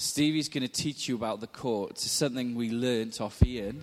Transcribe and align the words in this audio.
Stevie's 0.00 0.48
going 0.48 0.62
to 0.62 0.72
teach 0.72 1.08
you 1.08 1.14
about 1.14 1.40
the 1.40 1.46
courts. 1.46 2.06
It's 2.06 2.14
something 2.14 2.54
we 2.54 2.70
learnt 2.70 3.20
off 3.20 3.42
Ian, 3.44 3.82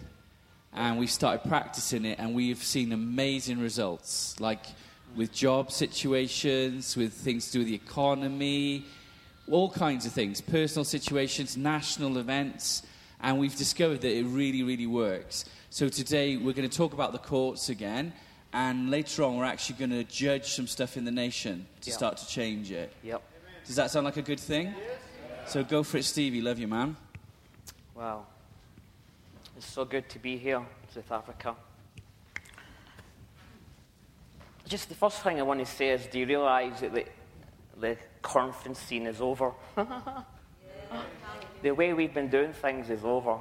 and 0.73 0.97
we 0.97 1.05
started 1.05 1.47
practicing 1.47 2.05
it, 2.05 2.17
and 2.17 2.33
we've 2.33 2.63
seen 2.63 2.91
amazing 2.91 3.59
results, 3.59 4.35
like 4.39 4.65
with 5.15 5.31
job 5.31 5.71
situations, 5.71 6.97
with 6.97 7.13
things 7.13 7.45
to 7.45 7.51
do 7.51 7.59
with 7.59 7.67
the 7.67 7.75
economy, 7.75 8.83
all 9.51 9.69
kinds 9.69 10.07
of 10.07 10.11
things, 10.11 10.41
personal 10.41 10.83
situations, 10.83 11.55
national 11.55 12.17
events, 12.17 12.81
and 13.21 13.37
we've 13.37 13.55
discovered 13.55 14.01
that 14.01 14.11
it 14.11 14.23
really, 14.23 14.63
really 14.63 14.87
works. 14.87 15.45
So 15.69 15.87
today 15.87 16.35
we're 16.35 16.53
going 16.53 16.67
to 16.67 16.77
talk 16.77 16.93
about 16.93 17.11
the 17.11 17.19
courts 17.19 17.69
again, 17.69 18.11
and 18.53 18.89
later 18.89 19.21
on 19.21 19.37
we're 19.37 19.45
actually 19.45 19.75
going 19.77 19.91
to 19.91 20.03
judge 20.03 20.53
some 20.53 20.65
stuff 20.65 20.97
in 20.97 21.05
the 21.05 21.11
nation 21.11 21.67
to 21.81 21.91
Yep. 21.91 21.95
start 21.95 22.17
to 22.17 22.27
change 22.27 22.71
it. 22.71 22.91
Yep. 23.03 23.21
Does 23.67 23.75
that 23.75 23.91
sound 23.91 24.05
like 24.05 24.17
a 24.17 24.23
good 24.23 24.39
thing? 24.39 24.73
So 25.47 25.63
go 25.63 25.81
for 25.81 25.95
it, 25.97 26.03
Stevie. 26.03 26.41
Love 26.41 26.59
you, 26.59 26.67
man. 26.67 26.97
Wow. 27.95 28.25
It's 29.55 29.65
so 29.65 29.85
good 29.85 30.09
to 30.09 30.19
be 30.19 30.35
here, 30.35 30.61
South 30.93 31.09
Africa. 31.09 31.55
Just 34.67 34.89
the 34.89 34.95
first 34.95 35.23
thing 35.23 35.39
I 35.39 35.43
want 35.43 35.61
to 35.61 35.65
say 35.65 35.91
is 35.91 36.05
do 36.07 36.19
you 36.19 36.25
realise 36.25 36.81
that 36.81 36.93
the, 36.93 37.05
the 37.79 37.97
conference 38.21 38.77
scene 38.77 39.07
is 39.07 39.21
over? 39.21 39.53
the 41.61 41.71
way 41.71 41.93
we've 41.93 42.13
been 42.13 42.29
doing 42.29 42.51
things 42.51 42.89
is 42.89 43.05
over. 43.05 43.39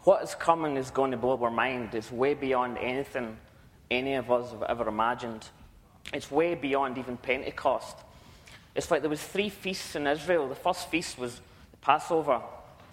What 0.00 0.22
is 0.22 0.34
coming 0.34 0.76
is 0.76 0.90
going 0.90 1.12
to 1.12 1.16
blow 1.16 1.42
our 1.42 1.50
mind. 1.50 1.94
It's 1.94 2.12
way 2.12 2.34
beyond 2.34 2.76
anything 2.76 3.38
any 3.90 4.12
of 4.14 4.30
us 4.30 4.50
have 4.50 4.64
ever 4.64 4.88
imagined. 4.88 5.48
It's 6.12 6.30
way 6.30 6.54
beyond 6.54 6.98
even 6.98 7.16
Pentecost. 7.16 7.96
It's 8.74 8.90
like 8.90 9.02
there 9.02 9.10
was 9.10 9.22
three 9.22 9.48
feasts 9.48 9.96
in 9.96 10.06
Israel. 10.06 10.48
The 10.48 10.54
first 10.54 10.90
feast 10.90 11.18
was 11.18 11.40
the 11.70 11.76
Passover. 11.80 12.40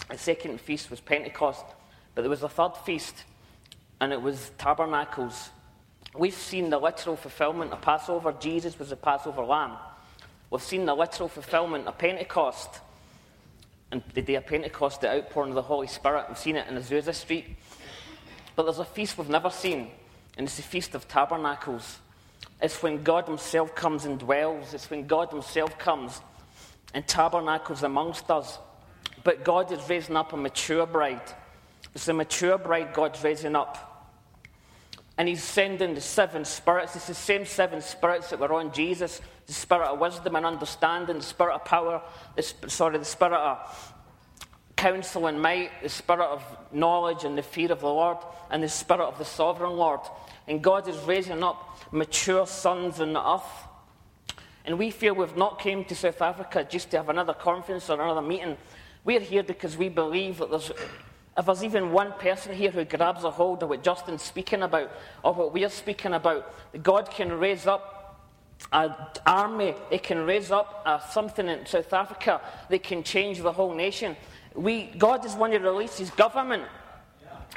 The 0.09 0.17
second 0.17 0.59
feast 0.59 0.89
was 0.89 0.99
Pentecost. 0.99 1.65
But 2.15 2.21
there 2.21 2.29
was 2.29 2.43
a 2.43 2.49
third 2.49 2.75
feast, 2.77 3.25
and 4.01 4.11
it 4.11 4.21
was 4.21 4.51
Tabernacles. 4.57 5.51
We've 6.15 6.33
seen 6.33 6.69
the 6.69 6.79
literal 6.79 7.15
fulfillment 7.15 7.71
of 7.71 7.81
Passover. 7.81 8.33
Jesus 8.39 8.79
was 8.79 8.89
the 8.89 8.95
Passover 8.95 9.43
lamb. 9.43 9.77
We've 10.49 10.61
seen 10.61 10.85
the 10.85 10.95
literal 10.95 11.29
fulfillment 11.29 11.85
of 11.87 11.97
Pentecost. 11.97 12.79
And 13.91 14.01
the 14.13 14.21
day 14.21 14.35
of 14.35 14.47
Pentecost, 14.47 15.01
the 15.01 15.11
outpouring 15.11 15.51
of 15.51 15.55
the 15.55 15.61
Holy 15.61 15.87
Spirit. 15.87 16.25
We've 16.27 16.37
seen 16.37 16.55
it 16.55 16.67
in 16.67 16.75
Azusa 16.75 17.13
Street. 17.13 17.55
But 18.55 18.63
there's 18.63 18.79
a 18.79 18.85
feast 18.85 19.17
we've 19.17 19.29
never 19.29 19.51
seen, 19.51 19.91
and 20.37 20.47
it's 20.47 20.57
the 20.57 20.63
Feast 20.63 20.95
of 20.95 21.07
Tabernacles. 21.07 21.99
It's 22.61 22.81
when 22.81 23.03
God 23.03 23.27
Himself 23.27 23.75
comes 23.75 24.05
and 24.05 24.19
dwells. 24.19 24.73
It's 24.73 24.89
when 24.89 25.07
God 25.07 25.29
Himself 25.29 25.77
comes 25.77 26.21
and 26.93 27.07
tabernacles 27.07 27.83
amongst 27.83 28.29
us. 28.31 28.59
But 29.23 29.43
God 29.43 29.71
is 29.71 29.89
raising 29.89 30.15
up 30.15 30.33
a 30.33 30.37
mature 30.37 30.85
bride. 30.85 31.21
It's 31.93 32.07
a 32.07 32.13
mature 32.13 32.57
bride 32.57 32.93
God's 32.93 33.23
raising 33.23 33.55
up. 33.55 34.15
And 35.17 35.27
He's 35.27 35.43
sending 35.43 35.93
the 35.95 36.01
seven 36.01 36.45
spirits. 36.45 36.95
It's 36.95 37.07
the 37.07 37.13
same 37.13 37.45
seven 37.45 37.81
spirits 37.81 38.29
that 38.29 38.39
were 38.39 38.53
on 38.53 38.71
Jesus 38.71 39.21
the 39.47 39.53
spirit 39.53 39.87
of 39.87 39.99
wisdom 39.99 40.35
and 40.35 40.45
understanding, 40.45 41.17
the 41.17 41.23
spirit 41.23 41.55
of 41.55 41.63
power, 41.65 42.01
the, 42.35 42.43
sorry, 42.67 42.97
the 42.97 43.05
spirit 43.05 43.33
of 43.33 43.93
counsel 44.75 45.25
and 45.25 45.41
might, 45.41 45.71
the 45.81 45.89
spirit 45.89 46.25
of 46.25 46.43
knowledge 46.71 47.23
and 47.23 47.37
the 47.37 47.41
fear 47.41 47.71
of 47.71 47.79
the 47.79 47.87
Lord, 47.87 48.17
and 48.51 48.61
the 48.61 48.69
spirit 48.69 49.05
of 49.05 49.17
the 49.17 49.25
sovereign 49.25 49.77
Lord. 49.77 50.01
And 50.47 50.63
God 50.63 50.87
is 50.87 50.97
raising 50.99 51.43
up 51.43 51.79
mature 51.91 52.47
sons 52.47 52.99
in 52.99 53.13
the 53.13 53.27
earth. 53.27 53.67
And 54.65 54.77
we 54.77 54.91
feel 54.91 55.13
we've 55.13 55.37
not 55.37 55.59
came 55.59 55.85
to 55.85 55.95
South 55.95 56.21
Africa 56.21 56.65
just 56.69 56.91
to 56.91 56.97
have 56.97 57.09
another 57.09 57.33
conference 57.33 57.89
or 57.89 58.01
another 58.01 58.21
meeting. 58.21 58.57
We're 59.03 59.19
here 59.19 59.43
because 59.43 59.77
we 59.77 59.87
believe 59.87 60.39
that 60.39 60.49
there's, 60.49 60.71
if 61.37 61.45
there's 61.45 61.63
even 61.63 61.91
one 61.91 62.11
person 62.13 62.53
here 62.53 62.71
who 62.71 62.83
grabs 62.83 63.23
a 63.23 63.31
hold 63.31 63.63
of 63.63 63.69
what 63.69 63.83
Justin's 63.83 64.21
speaking 64.21 64.63
about 64.63 64.91
or 65.23 65.33
what 65.33 65.53
we're 65.53 65.69
speaking 65.69 66.13
about, 66.13 66.53
that 66.73 66.83
God 66.83 67.09
can 67.09 67.31
raise 67.31 67.65
up 67.65 67.97
an 68.73 68.93
army, 69.25 69.75
it 69.91 70.03
can 70.03 70.25
raise 70.25 70.51
up 70.51 70.81
uh, 70.85 70.99
something 70.99 71.47
in 71.47 71.65
South 71.65 71.93
Africa 71.93 72.41
that 72.69 72.83
can 72.83 73.03
change 73.03 73.39
the 73.39 73.51
whole 73.51 73.73
nation. 73.73 74.15
We, 74.55 74.83
God 74.97 75.25
is 75.25 75.35
wanting 75.35 75.61
to 75.61 75.69
release 75.69 75.97
his 75.97 76.09
government. 76.11 76.63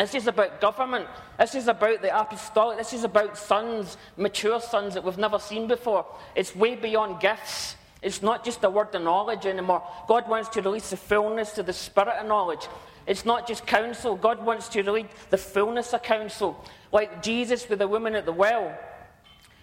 This 0.00 0.14
is 0.14 0.26
about 0.26 0.62
government. 0.62 1.06
This 1.38 1.54
is 1.54 1.68
about 1.68 2.00
the 2.00 2.18
apostolic. 2.18 2.78
This 2.78 2.94
is 2.94 3.04
about 3.04 3.36
sons, 3.36 3.98
mature 4.16 4.58
sons 4.58 4.94
that 4.94 5.04
we've 5.04 5.18
never 5.18 5.38
seen 5.38 5.68
before. 5.68 6.06
It's 6.34 6.56
way 6.56 6.74
beyond 6.74 7.20
gifts. 7.20 7.76
It's 8.00 8.22
not 8.22 8.42
just 8.42 8.64
a 8.64 8.70
word 8.70 8.94
of 8.94 9.02
knowledge 9.02 9.44
anymore. 9.44 9.86
God 10.08 10.26
wants 10.26 10.48
to 10.50 10.62
release 10.62 10.88
the 10.88 10.96
fullness 10.96 11.58
of 11.58 11.66
the 11.66 11.74
spirit 11.74 12.18
of 12.18 12.26
knowledge. 12.26 12.66
It's 13.06 13.26
not 13.26 13.46
just 13.46 13.66
counsel. 13.66 14.16
God 14.16 14.42
wants 14.42 14.68
to 14.70 14.82
release 14.82 15.04
the 15.28 15.36
fullness 15.36 15.92
of 15.92 16.02
counsel. 16.02 16.64
Like 16.92 17.22
Jesus 17.22 17.68
with 17.68 17.80
the 17.80 17.88
woman 17.88 18.14
at 18.14 18.24
the 18.24 18.32
well. 18.32 18.74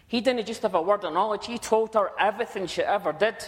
He 0.07 0.21
didn't 0.21 0.45
just 0.45 0.61
have 0.61 0.75
a 0.75 0.81
word 0.83 1.03
of 1.03 1.13
knowledge, 1.13 1.47
he 1.47 1.57
told 1.57 1.95
her 1.95 2.11
everything 2.19 2.67
she 2.67 2.83
ever 2.83 3.11
did. 3.11 3.43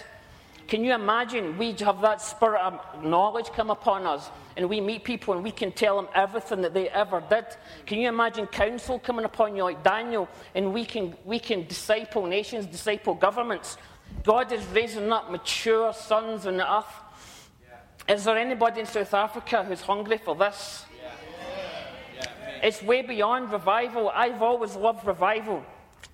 Can 0.69 0.83
you 0.83 0.93
imagine 0.93 1.57
we 1.57 1.71
have 1.79 1.99
that 2.01 2.21
spirit 2.21 2.61
of 2.61 3.03
knowledge 3.03 3.47
come 3.47 3.71
upon 3.71 4.05
us 4.05 4.29
and 4.55 4.69
we 4.69 4.79
meet 4.79 5.03
people 5.03 5.33
and 5.33 5.43
we 5.43 5.49
can 5.49 5.71
tell 5.71 5.95
them 5.95 6.07
everything 6.13 6.61
that 6.61 6.75
they 6.75 6.87
ever 6.89 7.23
did? 7.27 7.45
Can 7.87 7.97
you 7.97 8.07
imagine 8.07 8.45
counsel 8.45 8.99
coming 8.99 9.25
upon 9.25 9.55
you 9.55 9.63
like 9.63 9.83
Daniel 9.83 10.29
and 10.53 10.71
we 10.71 10.85
can, 10.85 11.15
we 11.25 11.39
can 11.39 11.65
disciple 11.65 12.27
nations, 12.27 12.67
disciple 12.67 13.15
governments? 13.15 13.77
God 14.23 14.51
is 14.51 14.63
raising 14.67 15.11
up 15.11 15.31
mature 15.31 15.91
sons 15.91 16.45
on 16.45 16.57
the 16.57 16.71
earth. 16.71 16.93
Is 18.07 18.25
there 18.25 18.37
anybody 18.37 18.81
in 18.81 18.85
South 18.85 19.15
Africa 19.15 19.63
who's 19.63 19.81
hungry 19.81 20.19
for 20.19 20.35
this? 20.35 20.85
It's 22.61 22.83
way 22.83 23.01
beyond 23.01 23.51
revival. 23.51 24.09
I've 24.09 24.43
always 24.43 24.75
loved 24.75 25.07
revival. 25.07 25.65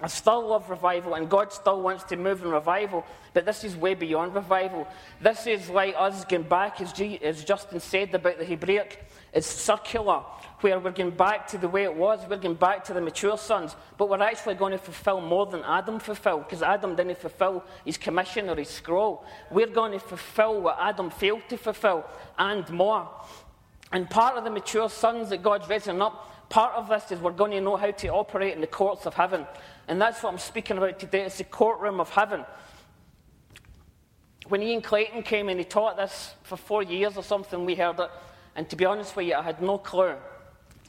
I 0.01 0.07
still 0.07 0.45
love 0.45 0.69
revival, 0.69 1.13
and 1.13 1.29
God 1.29 1.53
still 1.53 1.81
wants 1.81 2.03
to 2.05 2.17
move 2.17 2.43
in 2.43 2.49
revival, 2.49 3.05
but 3.33 3.45
this 3.45 3.63
is 3.63 3.77
way 3.77 3.93
beyond 3.93 4.35
revival. 4.35 4.85
This 5.21 5.47
is 5.47 5.69
like 5.69 5.95
us 5.97 6.25
going 6.25 6.43
back, 6.43 6.81
as, 6.81 6.91
G, 6.91 7.17
as 7.23 7.45
Justin 7.45 7.79
said 7.79 8.13
about 8.13 8.37
the 8.37 8.43
Hebraic, 8.43 9.09
it's 9.31 9.47
circular, 9.47 10.23
where 10.59 10.79
we're 10.79 10.91
going 10.91 11.11
back 11.11 11.47
to 11.47 11.57
the 11.57 11.69
way 11.69 11.83
it 11.83 11.95
was, 11.95 12.19
we're 12.29 12.35
going 12.35 12.55
back 12.55 12.83
to 12.85 12.93
the 12.93 12.99
mature 12.99 13.37
sons, 13.37 13.77
but 13.97 14.09
we're 14.09 14.21
actually 14.21 14.55
going 14.55 14.73
to 14.73 14.77
fulfill 14.77 15.21
more 15.21 15.45
than 15.45 15.63
Adam 15.63 15.99
fulfilled, 15.99 16.43
because 16.45 16.61
Adam 16.61 16.97
didn't 16.97 17.17
fulfill 17.17 17.63
his 17.85 17.97
commission 17.97 18.49
or 18.49 18.55
his 18.57 18.69
scroll. 18.69 19.23
We're 19.49 19.67
going 19.67 19.93
to 19.93 19.99
fulfill 19.99 20.59
what 20.59 20.77
Adam 20.77 21.09
failed 21.09 21.43
to 21.47 21.57
fulfill, 21.57 22.05
and 22.37 22.69
more. 22.69 23.09
And 23.93 24.09
part 24.09 24.35
of 24.35 24.43
the 24.43 24.49
mature 24.49 24.89
sons 24.89 25.29
that 25.29 25.41
God's 25.41 25.69
raising 25.69 26.01
up, 26.01 26.34
part 26.49 26.73
of 26.75 26.89
this 26.89 27.11
is 27.11 27.19
we're 27.19 27.31
going 27.31 27.51
to 27.51 27.61
know 27.61 27.75
how 27.75 27.91
to 27.91 28.07
operate 28.09 28.53
in 28.53 28.61
the 28.61 28.67
courts 28.67 29.05
of 29.05 29.13
heaven. 29.13 29.45
And 29.87 30.01
that's 30.01 30.23
what 30.23 30.33
I'm 30.33 30.39
speaking 30.39 30.77
about 30.77 30.99
today. 30.99 31.21
It's 31.21 31.37
the 31.37 31.43
courtroom 31.43 31.99
of 31.99 32.09
heaven. 32.09 32.45
When 34.47 34.61
Ian 34.61 34.81
Clayton 34.81 35.23
came 35.23 35.49
and 35.49 35.59
he 35.59 35.65
taught 35.65 35.97
this 35.97 36.35
for 36.43 36.55
four 36.57 36.83
years 36.83 37.17
or 37.17 37.23
something, 37.23 37.65
we 37.65 37.75
heard 37.75 37.99
it. 37.99 38.09
And 38.55 38.69
to 38.69 38.75
be 38.75 38.85
honest 38.85 39.15
with 39.15 39.27
you, 39.27 39.35
I 39.35 39.41
had 39.41 39.61
no 39.61 39.77
clue. 39.77 40.15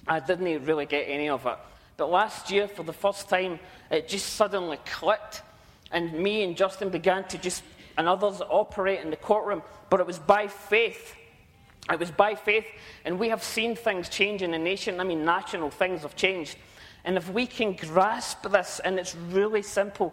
I 0.06 0.20
didn't 0.20 0.64
really 0.64 0.86
get 0.86 1.04
any 1.08 1.28
of 1.28 1.46
it. 1.46 1.56
But 1.96 2.10
last 2.10 2.50
year, 2.50 2.68
for 2.68 2.82
the 2.82 2.92
first 2.92 3.28
time, 3.28 3.58
it 3.90 4.08
just 4.08 4.34
suddenly 4.34 4.78
clicked. 4.84 5.42
And 5.90 6.12
me 6.12 6.42
and 6.42 6.56
Justin 6.56 6.90
began 6.90 7.24
to 7.28 7.38
just, 7.38 7.62
and 7.96 8.06
others, 8.06 8.42
operate 8.48 9.00
in 9.00 9.10
the 9.10 9.16
courtroom. 9.16 9.62
But 9.88 10.00
it 10.00 10.06
was 10.06 10.18
by 10.18 10.48
faith. 10.48 11.14
It 11.90 12.00
was 12.00 12.10
by 12.10 12.34
faith. 12.34 12.66
And 13.04 13.18
we 13.18 13.28
have 13.28 13.42
seen 13.42 13.76
things 13.76 14.08
change 14.08 14.42
in 14.42 14.50
the 14.50 14.58
nation. 14.58 15.00
I 15.00 15.04
mean, 15.04 15.24
national 15.24 15.70
things 15.70 16.02
have 16.02 16.16
changed. 16.16 16.56
And 17.04 17.16
if 17.16 17.30
we 17.30 17.46
can 17.46 17.74
grasp 17.74 18.42
this, 18.50 18.80
and 18.84 18.98
it's 18.98 19.14
really 19.14 19.62
simple, 19.62 20.12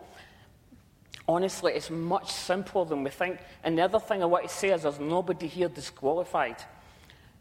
honestly, 1.28 1.74
it's 1.74 1.90
much 1.90 2.32
simpler 2.32 2.86
than 2.86 3.04
we 3.04 3.10
think. 3.10 3.40
And 3.64 3.78
the 3.78 3.84
other 3.84 4.00
thing 4.00 4.22
I 4.22 4.26
want 4.26 4.48
to 4.48 4.54
say 4.54 4.70
is 4.70 4.84
there's 4.84 5.00
nobody 5.00 5.48
here 5.48 5.70
disqualified. 5.70 6.58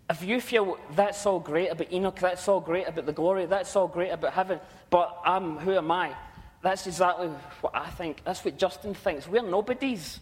If 0.08 0.22
you 0.22 0.40
feel 0.40 0.78
that's 0.94 1.24
all 1.26 1.38
great 1.38 1.68
about 1.68 1.92
Enoch, 1.92 2.18
that's 2.18 2.48
all 2.48 2.60
great 2.60 2.88
about 2.88 3.06
the 3.06 3.12
glory, 3.12 3.46
that's 3.46 3.76
all 3.76 3.88
great 3.88 4.10
about 4.10 4.32
heaven, 4.32 4.60
but 4.90 5.20
I'm, 5.24 5.58
who 5.58 5.74
am 5.74 5.90
I? 5.90 6.14
That's 6.60 6.86
exactly 6.86 7.28
what 7.60 7.74
I 7.74 7.88
think. 7.90 8.22
That's 8.24 8.44
what 8.44 8.56
Justin 8.56 8.94
thinks. 8.94 9.26
We're 9.26 9.42
nobodies. 9.42 10.20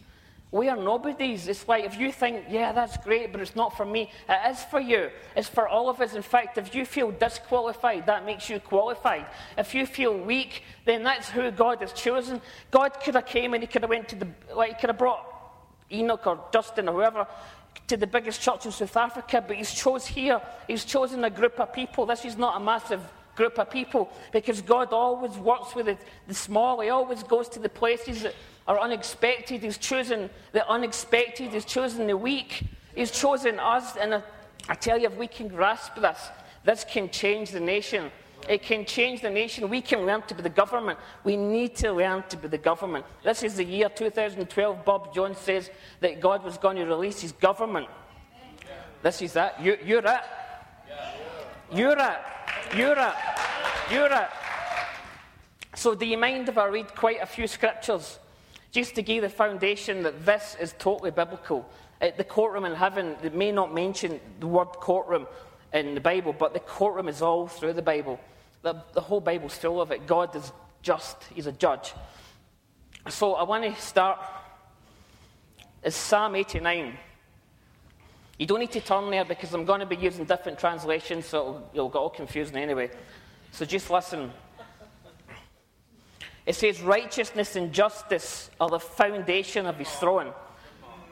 We 0.52 0.68
are 0.68 0.76
nobodies. 0.76 1.46
It's 1.46 1.68
like 1.68 1.84
if 1.84 1.96
you 1.96 2.10
think, 2.10 2.46
yeah, 2.48 2.72
that's 2.72 2.96
great, 2.96 3.30
but 3.30 3.40
it's 3.40 3.54
not 3.54 3.76
for 3.76 3.84
me, 3.84 4.10
it 4.28 4.50
is 4.50 4.62
for 4.64 4.80
you. 4.80 5.10
It's 5.36 5.48
for 5.48 5.68
all 5.68 5.88
of 5.88 6.00
us. 6.00 6.14
In 6.14 6.22
fact, 6.22 6.58
if 6.58 6.74
you 6.74 6.84
feel 6.84 7.12
disqualified, 7.12 8.06
that 8.06 8.26
makes 8.26 8.50
you 8.50 8.58
qualified. 8.58 9.26
If 9.56 9.74
you 9.74 9.86
feel 9.86 10.16
weak, 10.16 10.64
then 10.84 11.04
that's 11.04 11.30
who 11.30 11.50
God 11.52 11.80
has 11.80 11.92
chosen. 11.92 12.40
God 12.72 13.00
could 13.00 13.14
have 13.14 13.26
came 13.26 13.54
and 13.54 13.62
he 13.62 13.68
could 13.68 13.82
have 13.82 13.90
went 13.90 14.08
to 14.08 14.16
the, 14.16 14.28
like, 14.54 14.70
he 14.70 14.80
could 14.80 14.90
have 14.90 14.98
brought 14.98 15.24
Enoch 15.92 16.26
or 16.26 16.44
Justin 16.52 16.88
or 16.88 16.94
whoever 16.94 17.28
to 17.86 17.96
the 17.96 18.06
biggest 18.06 18.40
church 18.40 18.66
in 18.66 18.72
South 18.72 18.96
Africa, 18.96 19.44
but 19.46 19.56
he's 19.56 19.72
chose 19.72 20.06
here. 20.06 20.40
He's 20.66 20.84
chosen 20.84 21.24
a 21.24 21.30
group 21.30 21.60
of 21.60 21.72
people. 21.72 22.06
This 22.06 22.24
is 22.24 22.36
not 22.36 22.60
a 22.60 22.64
massive 22.64 23.00
group 23.40 23.58
of 23.58 23.70
people 23.70 24.10
because 24.32 24.60
God 24.60 24.92
always 24.92 25.36
works 25.38 25.74
with 25.74 25.86
the, 25.86 25.96
the 26.28 26.34
small. 26.34 26.80
He 26.80 26.90
always 26.90 27.22
goes 27.22 27.48
to 27.50 27.58
the 27.58 27.70
places 27.70 28.22
that 28.22 28.34
are 28.68 28.78
unexpected. 28.78 29.62
He's 29.62 29.78
chosen 29.78 30.28
the 30.52 30.68
unexpected. 30.68 31.52
He's 31.52 31.64
chosen 31.64 32.06
the 32.06 32.16
weak. 32.16 32.64
He's 32.94 33.10
chosen 33.10 33.58
us, 33.58 33.96
and 33.96 34.14
I, 34.16 34.22
I 34.68 34.74
tell 34.74 34.98
you, 34.98 35.06
if 35.06 35.16
we 35.16 35.26
can 35.26 35.48
grasp 35.48 35.94
this, 35.94 36.28
this 36.64 36.84
can 36.84 37.08
change 37.08 37.50
the 37.50 37.60
nation. 37.60 38.10
It 38.46 38.62
can 38.62 38.84
change 38.84 39.22
the 39.22 39.30
nation. 39.30 39.68
We 39.70 39.80
can 39.80 40.04
learn 40.04 40.22
to 40.22 40.34
be 40.34 40.42
the 40.42 40.56
government. 40.62 40.98
We 41.24 41.36
need 41.36 41.76
to 41.76 41.92
learn 41.92 42.24
to 42.28 42.36
be 42.36 42.48
the 42.48 42.58
government. 42.58 43.06
This 43.24 43.42
is 43.42 43.56
the 43.56 43.64
year 43.64 43.88
2012. 43.88 44.84
Bob 44.84 45.14
Jones 45.14 45.38
says 45.38 45.70
that 46.00 46.20
God 46.20 46.44
was 46.44 46.58
going 46.58 46.76
to 46.76 46.84
release 46.84 47.20
his 47.20 47.32
government. 47.32 47.88
This 49.02 49.22
is 49.22 49.32
that. 49.32 49.62
You, 49.62 49.78
you're 49.84 50.04
it. 50.04 50.24
You're 51.72 51.98
it. 51.98 52.20
You're 52.76 54.12
it. 54.12 54.28
So, 55.74 55.96
do 55.96 56.06
you 56.06 56.16
mind 56.16 56.48
if 56.48 56.56
I 56.56 56.66
read 56.66 56.94
quite 56.94 57.20
a 57.20 57.26
few 57.26 57.48
scriptures 57.48 58.20
just 58.70 58.94
to 58.94 59.02
give 59.02 59.22
the 59.22 59.28
foundation 59.28 60.04
that 60.04 60.24
this 60.24 60.56
is 60.60 60.74
totally 60.78 61.10
biblical? 61.10 61.68
At 62.00 62.16
the 62.16 62.22
courtroom 62.22 62.64
in 62.64 62.74
heaven, 62.74 63.16
they 63.22 63.30
may 63.30 63.50
not 63.50 63.74
mention 63.74 64.20
the 64.38 64.46
word 64.46 64.68
courtroom 64.68 65.26
in 65.72 65.94
the 65.94 66.00
Bible, 66.00 66.32
but 66.32 66.54
the 66.54 66.60
courtroom 66.60 67.08
is 67.08 67.22
all 67.22 67.48
through 67.48 67.72
the 67.72 67.82
Bible. 67.82 68.20
The, 68.62 68.84
the 68.92 69.00
whole 69.00 69.20
Bible's 69.20 69.56
full 69.56 69.80
of 69.80 69.90
it. 69.90 70.06
God 70.06 70.36
is 70.36 70.52
just, 70.82 71.16
He's 71.34 71.46
a 71.46 71.52
judge. 71.52 71.92
So 73.08 73.34
I 73.34 73.42
want 73.42 73.64
to 73.64 73.82
start. 73.82 74.20
It's 75.82 75.96
Psalm 75.96 76.36
89. 76.36 76.96
You 78.40 78.46
don't 78.46 78.60
need 78.60 78.72
to 78.72 78.80
turn 78.80 79.10
there 79.10 79.26
because 79.26 79.52
I'm 79.52 79.66
going 79.66 79.80
to 79.80 79.86
be 79.86 79.96
using 79.96 80.24
different 80.24 80.58
translations, 80.58 81.26
so 81.26 81.40
it'll, 81.40 81.70
it'll 81.74 81.88
get 81.90 81.98
all 81.98 82.08
confusing 82.08 82.56
anyway. 82.56 82.90
So 83.52 83.66
just 83.66 83.90
listen. 83.90 84.30
It 86.46 86.54
says, 86.54 86.80
Righteousness 86.80 87.56
and 87.56 87.70
justice 87.70 88.50
are 88.58 88.70
the 88.70 88.80
foundation 88.80 89.66
of 89.66 89.76
his 89.76 89.90
throne. 89.90 90.32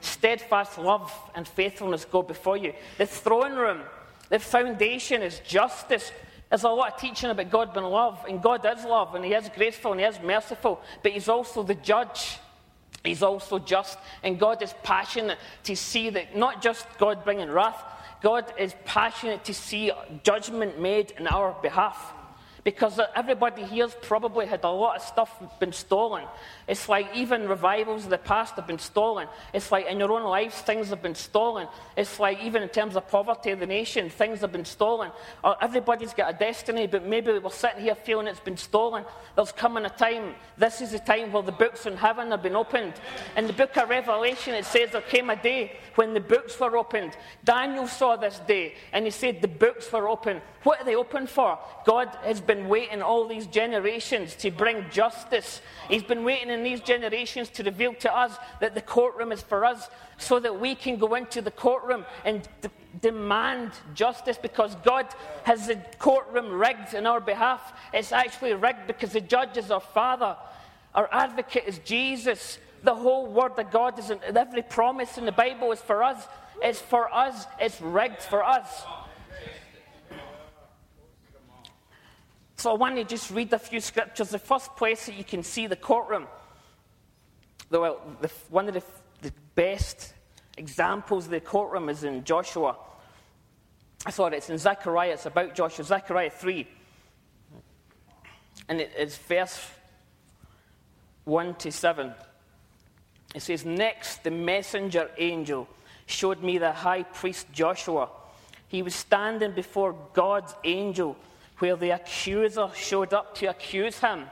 Steadfast 0.00 0.78
love 0.78 1.12
and 1.34 1.46
faithfulness 1.46 2.06
go 2.06 2.22
before 2.22 2.56
you. 2.56 2.72
The 2.96 3.04
throne 3.04 3.56
room, 3.56 3.82
the 4.30 4.38
foundation 4.38 5.20
is 5.20 5.40
justice. 5.40 6.10
There's 6.48 6.64
a 6.64 6.70
lot 6.70 6.94
of 6.94 6.98
teaching 6.98 7.28
about 7.28 7.50
God 7.50 7.75
being 7.75 7.84
love, 7.84 8.25
and 8.26 8.42
God 8.42 8.64
is 8.64 8.86
love, 8.86 9.14
and 9.14 9.22
He 9.22 9.34
is 9.34 9.50
graceful, 9.54 9.92
and 9.92 10.00
He 10.00 10.06
is 10.06 10.19
merciful, 10.22 10.80
but 11.02 11.12
He's 11.12 11.28
also 11.28 11.62
the 11.62 11.75
judge. 11.75 12.38
He's 13.08 13.22
also 13.22 13.58
just, 13.58 13.99
and 14.22 14.38
God 14.38 14.62
is 14.62 14.75
passionate 14.82 15.38
to 15.64 15.75
see 15.75 16.10
that 16.10 16.37
not 16.37 16.60
just 16.60 16.87
God 16.99 17.25
bringing 17.25 17.49
wrath, 17.49 17.82
God 18.22 18.52
is 18.58 18.75
passionate 18.84 19.44
to 19.44 19.55
see 19.55 19.90
judgment 20.22 20.78
made 20.78 21.12
in 21.12 21.26
our 21.26 21.56
behalf 21.62 22.12
because 22.64 23.00
everybody 23.16 23.62
here's 23.62 23.94
probably 24.02 24.44
had 24.44 24.62
a 24.62 24.69
lot 24.69 24.96
of 24.96 25.02
stuff 25.02 25.43
been 25.58 25.72
stolen. 25.72 26.25
It's 26.68 26.88
like 26.88 27.08
even 27.14 27.48
revivals 27.48 28.04
of 28.04 28.10
the 28.10 28.18
past 28.18 28.56
have 28.56 28.66
been 28.66 28.78
stolen. 28.78 29.26
It's 29.54 29.72
like 29.72 29.86
in 29.86 29.98
your 29.98 30.12
own 30.12 30.24
lives, 30.24 30.60
things 30.60 30.90
have 30.90 31.02
been 31.02 31.14
stolen. 31.14 31.66
It's 31.96 32.20
like 32.20 32.42
even 32.42 32.62
in 32.62 32.68
terms 32.68 32.94
of 32.94 33.08
poverty 33.08 33.50
of 33.50 33.60
the 33.60 33.66
nation, 33.66 34.10
things 34.10 34.42
have 34.42 34.52
been 34.52 34.66
stolen. 34.66 35.10
Uh, 35.42 35.54
everybody's 35.62 36.12
got 36.12 36.34
a 36.34 36.38
destiny, 36.38 36.86
but 36.86 37.06
maybe 37.06 37.38
we're 37.38 37.50
sitting 37.50 37.80
here 37.80 37.94
feeling 37.94 38.26
it's 38.26 38.38
been 38.38 38.58
stolen. 38.58 39.04
There's 39.34 39.50
coming 39.50 39.86
a 39.86 39.90
time, 39.90 40.34
this 40.58 40.82
is 40.82 40.92
the 40.92 40.98
time 40.98 41.32
where 41.32 41.42
the 41.42 41.52
books 41.52 41.86
in 41.86 41.96
heaven 41.96 42.30
have 42.30 42.42
been 42.42 42.56
opened. 42.56 42.94
In 43.36 43.46
the 43.46 43.54
book 43.54 43.74
of 43.78 43.88
Revelation, 43.88 44.54
it 44.54 44.66
says 44.66 44.90
there 44.90 45.00
came 45.00 45.30
a 45.30 45.36
day 45.36 45.78
when 45.94 46.12
the 46.12 46.20
books 46.20 46.60
were 46.60 46.76
opened. 46.76 47.16
Daniel 47.44 47.86
saw 47.86 48.16
this 48.16 48.40
day, 48.46 48.74
and 48.92 49.06
he 49.06 49.10
said 49.10 49.40
the 49.40 49.48
books 49.48 49.90
were 49.90 50.06
open. 50.06 50.42
What 50.64 50.80
are 50.80 50.84
they 50.84 50.96
open 50.96 51.26
for? 51.26 51.58
God 51.86 52.08
has 52.24 52.40
been 52.40 52.68
waiting 52.68 53.00
all 53.00 53.26
these 53.26 53.46
generations 53.46 54.34
to 54.36 54.50
bring 54.50 54.84
justice. 54.90 55.62
He's 55.88 56.02
been 56.02 56.24
waiting 56.24 56.50
in 56.58 56.64
these 56.64 56.81
generations 56.81 57.49
to 57.50 57.62
reveal 57.62 57.94
to 57.94 58.14
us 58.14 58.37
that 58.60 58.75
the 58.75 58.82
courtroom 58.82 59.32
is 59.32 59.43
for 59.43 59.64
us 59.64 59.88
so 60.19 60.40
that 60.40 60.58
we 60.58 60.75
can 60.75 60.99
go 60.99 61.14
into 61.14 61.40
the 61.40 61.50
courtroom 61.50 62.05
and 62.25 62.49
demand 63.00 63.70
justice 63.94 64.38
because 64.38 64.75
God 64.76 65.06
has 65.44 65.69
the 65.69 65.76
courtroom 65.99 66.52
rigged 66.52 66.94
in 66.94 67.06
our 67.06 67.20
behalf. 67.20 67.72
It's 67.93 68.12
actually 68.12 68.55
rigged 68.55 68.87
because 68.87 69.12
the 69.12 69.20
judge 69.20 69.56
is 69.56 69.70
our 69.70 69.81
Father, 69.81 70.37
our 70.94 71.08
advocate 71.12 71.64
is 71.66 71.78
Jesus. 71.78 72.58
The 72.82 72.94
whole 72.94 73.26
word 73.26 73.58
of 73.58 73.70
God 73.70 73.99
is 73.99 74.11
in 74.11 74.20
every 74.25 74.62
promise 74.62 75.19
in 75.19 75.25
the 75.25 75.32
Bible 75.32 75.72
is 75.72 75.81
for 75.81 76.02
us. 76.02 76.26
It's 76.62 76.81
for 76.81 77.12
us. 77.12 77.46
It's 77.61 77.81
rigged 77.81 78.22
for 78.22 78.44
us. 78.44 78.84
So 82.58 82.72
I 82.72 82.75
want 82.75 82.96
to 82.96 83.04
just 83.04 83.31
read 83.31 83.52
a 83.52 83.58
few 83.58 83.78
scriptures. 83.78 84.31
The 84.31 84.38
first 84.38 84.75
place 84.75 85.06
that 85.06 85.14
you 85.14 85.22
can 85.22 85.44
see 85.44 85.69
the 85.69 85.76
courtroom, 85.76 86.26
the, 87.70 87.80
well, 87.80 88.00
the, 88.20 88.30
one 88.50 88.68
of 88.68 88.74
the, 88.74 88.82
the 89.22 89.32
best 89.54 90.14
examples 90.56 91.26
of 91.26 91.30
the 91.30 91.40
courtroom 91.40 91.88
is 91.88 92.04
in 92.04 92.24
Joshua. 92.24 92.76
I 94.06 94.10
it's 94.32 94.50
in 94.50 94.58
Zechariah, 94.58 95.12
it's 95.12 95.26
about 95.26 95.54
Joshua, 95.54 95.84
Zechariah 95.84 96.30
3. 96.30 96.66
And 98.68 98.80
it 98.80 98.92
is 98.96 99.16
verse 99.16 99.70
1 101.24 101.54
to 101.56 101.72
7. 101.72 102.12
It 103.34 103.42
says, 103.42 103.64
Next, 103.64 104.24
the 104.24 104.30
messenger 104.30 105.10
angel 105.18 105.68
showed 106.06 106.42
me 106.42 106.58
the 106.58 106.72
high 106.72 107.02
priest 107.02 107.46
Joshua. 107.52 108.08
He 108.68 108.82
was 108.82 108.94
standing 108.94 109.52
before 109.52 109.94
God's 110.12 110.54
angel 110.64 111.16
where 111.58 111.76
the 111.76 111.90
accuser 111.90 112.70
showed 112.74 113.12
up 113.12 113.34
to 113.36 113.46
accuse 113.46 113.98
him. 113.98 114.24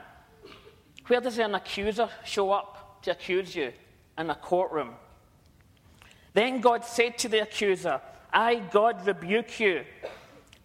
Where 1.07 1.21
does 1.21 1.37
an 1.39 1.55
accuser 1.55 2.09
show 2.23 2.51
up 2.51 2.76
to 3.03 3.11
accuse 3.11 3.55
you? 3.55 3.71
In 4.17 4.29
a 4.29 4.35
courtroom. 4.35 4.93
Then 6.33 6.61
God 6.61 6.85
said 6.85 7.17
to 7.19 7.29
the 7.29 7.41
accuser, 7.41 8.01
I, 8.33 8.55
God, 8.55 9.05
rebuke 9.05 9.59
you. 9.59 9.83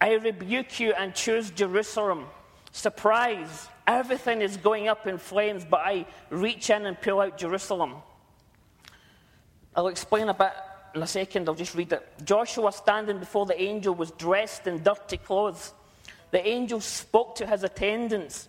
I 0.01 0.15
rebuke 0.15 0.81
you 0.81 0.93
and 0.95 1.15
choose 1.15 1.51
Jerusalem. 1.51 2.27
Surprise, 2.73 3.69
everything 3.87 4.43
is 4.43 4.57
going 4.57 4.89
up 4.89 5.07
in 5.07 5.19
flames, 5.19 5.65
but 5.65 5.81
I 5.85 6.07
reach 6.31 6.71
in 6.71 6.87
and 6.87 7.01
pull 7.01 7.21
out 7.21 7.39
Jerusalem. 7.39 7.97
I'll 9.77 9.89
explain 9.89 10.29
a 10.29 10.35
bit 10.35 10.53
in 10.95 11.03
a 11.03 11.07
second, 11.07 11.49
I'll 11.49 11.55
just 11.55 11.75
read 11.75 11.93
it. 11.93 12.07
Joshua, 12.25 12.71
standing 12.73 13.19
before 13.19 13.47
the 13.47 13.59
angel, 13.61 13.95
was 13.95 14.11
dressed 14.11 14.67
in 14.67 14.83
dirty 14.83 15.17
clothes 15.17 15.73
the 16.33 16.45
angel 16.45 16.81
spoke 16.81 17.37
to 17.37 17.47
his 17.47 17.63
attendants, 17.63 18.49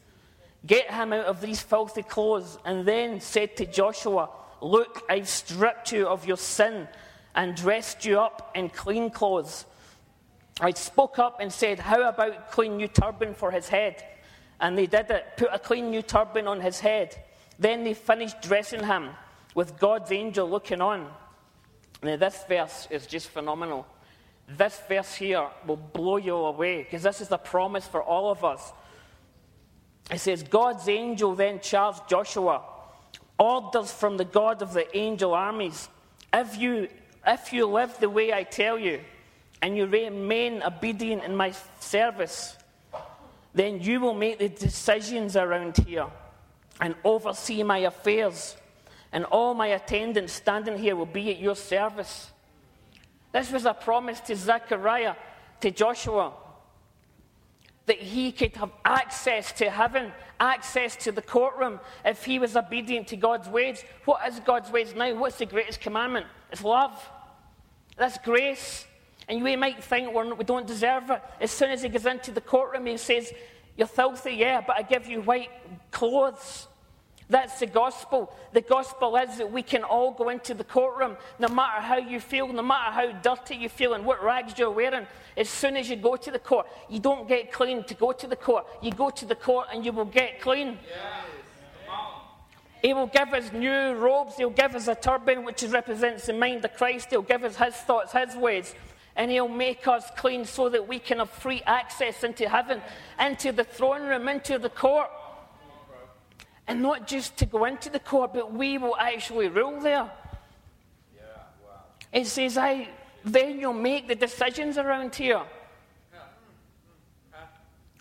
Get 0.66 0.92
him 0.92 1.12
out 1.14 1.26
of 1.26 1.42
these 1.42 1.62
filthy 1.62 2.04
clothes, 2.04 2.58
and 2.64 2.86
then 2.86 3.20
said 3.20 3.58
to 3.58 3.66
Joshua, 3.66 4.30
Look, 4.62 5.04
I've 5.10 5.28
stripped 5.28 5.92
you 5.92 6.08
of 6.08 6.26
your 6.26 6.38
sin 6.38 6.88
and 7.36 7.56
dressed 7.56 8.06
you 8.06 8.20
up 8.20 8.52
in 8.56 8.70
clean 8.70 9.10
clothes. 9.10 9.66
I 10.62 10.72
spoke 10.72 11.20
up 11.20 11.40
and 11.42 11.52
said, 11.52 11.80
How 11.80 12.08
about 12.08 12.52
clean 12.52 12.78
new 12.78 12.88
turban 12.88 13.34
for 13.34 13.52
his 13.52 13.68
head? 13.68 14.04
And 14.62 14.78
they 14.78 14.86
did 14.86 15.10
it, 15.12 15.26
put 15.36 15.50
a 15.52 15.60
clean 15.60 15.90
new 15.90 16.02
turban 16.02 16.48
on 16.48 16.62
his 16.62 16.80
head. 16.80 17.16
Then 17.60 17.84
they 17.84 17.94
finished 17.94 18.42
dressing 18.42 18.84
him 18.84 19.10
with 19.56 19.78
God's 19.78 20.12
angel 20.12 20.50
looking 20.50 20.80
on. 20.80 21.10
Now, 22.02 22.16
this 22.16 22.44
verse 22.48 22.88
is 22.90 23.06
just 23.06 23.30
phenomenal. 23.30 23.86
This 24.48 24.80
verse 24.88 25.14
here 25.16 25.48
will 25.66 25.78
blow 25.78 26.18
you 26.18 26.36
away 26.36 26.84
because 26.84 27.04
this 27.04 27.22
is 27.22 27.32
a 27.32 27.38
promise 27.38 27.88
for 27.88 28.04
all 28.04 28.32
of 28.32 28.44
us. 28.44 28.74
It 30.12 30.20
says, 30.20 30.44
God's 30.44 30.88
angel 30.90 31.36
then 31.36 31.60
charged 31.60 32.08
Joshua, 32.10 32.62
orders 33.40 33.92
from 33.92 34.18
the 34.18 34.26
God 34.26 34.62
of 34.62 34.74
the 34.74 34.96
angel 34.96 35.34
armies. 35.34 35.90
If 36.34 36.58
you, 36.58 36.90
if 37.26 37.54
you 37.54 37.66
live 37.66 37.98
the 38.00 38.10
way 38.10 38.34
I 38.34 38.44
tell 38.44 38.78
you, 38.78 39.00
and 39.62 39.78
you 39.78 39.86
remain 39.86 40.62
obedient 40.62 41.24
in 41.24 41.36
my 41.38 41.54
service, 41.80 42.58
then 43.54 43.82
you 43.82 44.02
will 44.02 44.14
make 44.14 44.40
the 44.40 44.50
decisions 44.50 45.38
around 45.38 45.78
here 45.78 46.08
and 46.82 46.96
oversee 47.06 47.64
my 47.64 47.78
affairs. 47.78 48.58
And 49.14 49.24
all 49.26 49.54
my 49.54 49.68
attendants 49.68 50.34
standing 50.34 50.78
here 50.78 50.98
will 50.98 51.06
be 51.06 51.32
at 51.32 51.40
your 51.40 51.56
service. 51.56 52.32
This 53.32 53.52
was 53.52 53.66
a 53.66 53.74
promise 53.74 54.20
to 54.22 54.36
Zechariah, 54.36 55.16
to 55.62 55.72
Joshua, 55.72 56.34
that 57.86 57.98
he 57.98 58.32
could 58.32 58.56
have 58.56 58.72
access 58.86 59.52
to 59.54 59.70
heaven, 59.70 60.12
access 60.40 60.96
to 60.96 61.12
the 61.12 61.22
courtroom 61.22 61.80
if 62.06 62.24
he 62.24 62.40
was 62.40 62.56
obedient 62.56 63.08
to 63.10 63.18
God's 63.18 63.50
ways. 63.50 63.84
What 64.06 64.28
is 64.28 64.40
God's 64.40 64.72
ways 64.72 64.96
now? 64.96 65.14
What's 65.16 65.38
the 65.38 65.46
greatest 65.46 65.82
commandment? 65.82 66.26
It's 66.52 66.64
love. 66.64 66.94
That's 67.98 68.18
grace. 68.20 68.86
And 69.28 69.40
you 69.40 69.58
might 69.58 69.84
think 69.84 70.14
we're, 70.14 70.34
we 70.34 70.44
don't 70.44 70.68
deserve 70.68 71.10
it. 71.10 71.22
As 71.40 71.52
soon 71.52 71.72
as 71.72 71.84
he 71.84 71.90
goes 71.90 72.06
into 72.06 72.32
the 72.32 72.42
courtroom, 72.42 72.86
he 72.86 72.98
says, 72.98 73.34
You're 73.78 73.88
filthy, 73.88 74.34
yeah, 74.34 74.62
but 74.66 74.78
I 74.78 74.82
give 74.82 75.08
you 75.08 75.22
white 75.22 75.50
clothes. 75.92 76.68
That's 77.30 77.60
the 77.60 77.66
gospel. 77.66 78.34
The 78.52 78.62
gospel 78.62 79.16
is 79.16 79.38
that 79.38 79.52
we 79.52 79.62
can 79.62 79.84
all 79.84 80.12
go 80.12 80.30
into 80.30 80.54
the 80.54 80.64
courtroom, 80.64 81.18
no 81.40 81.48
matter 81.48 81.82
how 81.82 81.98
you 81.98 82.20
feel, 82.20 82.48
no 82.52 82.62
matter 82.62 82.92
how 82.92 83.12
dirty 83.22 83.56
you 83.56 83.70
feel 83.70 83.94
and 83.94 84.06
what 84.06 84.24
rags 84.24 84.58
you're 84.58 84.72
wearing. 84.72 85.08
As 85.38 85.50
soon 85.50 85.78
as 85.78 85.90
you 85.90 85.96
go 85.96 86.16
to 86.16 86.32
the 86.32 86.40
court, 86.40 86.68
you 86.90 87.00
don't 87.00 87.28
get 87.28 87.52
clean 87.52 87.84
to 87.86 87.94
go 87.94 88.12
to 88.12 88.28
the 88.28 88.36
court. 88.36 88.68
You 88.82 88.92
go 88.92 89.10
to 89.10 89.26
the 89.26 89.36
court 89.36 89.68
and 89.74 89.86
you 89.86 89.92
will 89.92 90.06
get 90.06 90.42
clean. 90.42 90.78
He 92.82 92.94
will 92.94 93.08
give 93.08 93.34
us 93.34 93.52
new 93.54 93.94
robes. 93.94 94.36
He'll 94.36 94.50
give 94.50 94.76
us 94.76 94.90
a 94.90 94.96
turban, 94.96 95.46
which 95.46 95.64
represents 95.64 96.26
the 96.26 96.34
mind 96.34 96.66
of 96.66 96.74
Christ. 96.74 97.08
He'll 97.12 97.22
give 97.22 97.46
us 97.46 97.56
his 97.56 97.76
thoughts, 97.76 98.12
his 98.12 98.36
ways. 98.36 98.76
And 99.16 99.32
he'll 99.32 99.48
make 99.48 99.88
us 99.88 100.12
clean 100.18 100.44
so 100.44 100.68
that 100.68 100.88
we 100.88 101.00
can 101.00 101.20
have 101.20 101.30
free 101.30 101.62
access 101.66 102.26
into 102.26 102.50
heaven, 102.50 102.82
into 103.20 103.54
the 103.54 103.64
throne 103.64 104.02
room, 104.02 104.28
into 104.28 104.60
the 104.60 104.70
court. 104.70 105.10
And 106.68 106.82
not 106.82 107.08
just 107.08 107.38
to 107.38 107.46
go 107.46 107.66
into 107.66 107.90
the 107.90 108.00
court, 108.00 108.34
but 108.34 108.54
we 108.54 108.78
will 108.78 108.96
actually 108.98 109.50
rule 109.50 109.82
there. 109.82 110.10
It 112.12 112.28
says, 112.28 112.58
I, 112.58 112.90
then 113.26 113.60
you'll 113.60 113.74
make 113.74 114.08
the 114.08 114.16
decisions 114.16 114.78
around 114.78 115.16
here. 115.16 115.42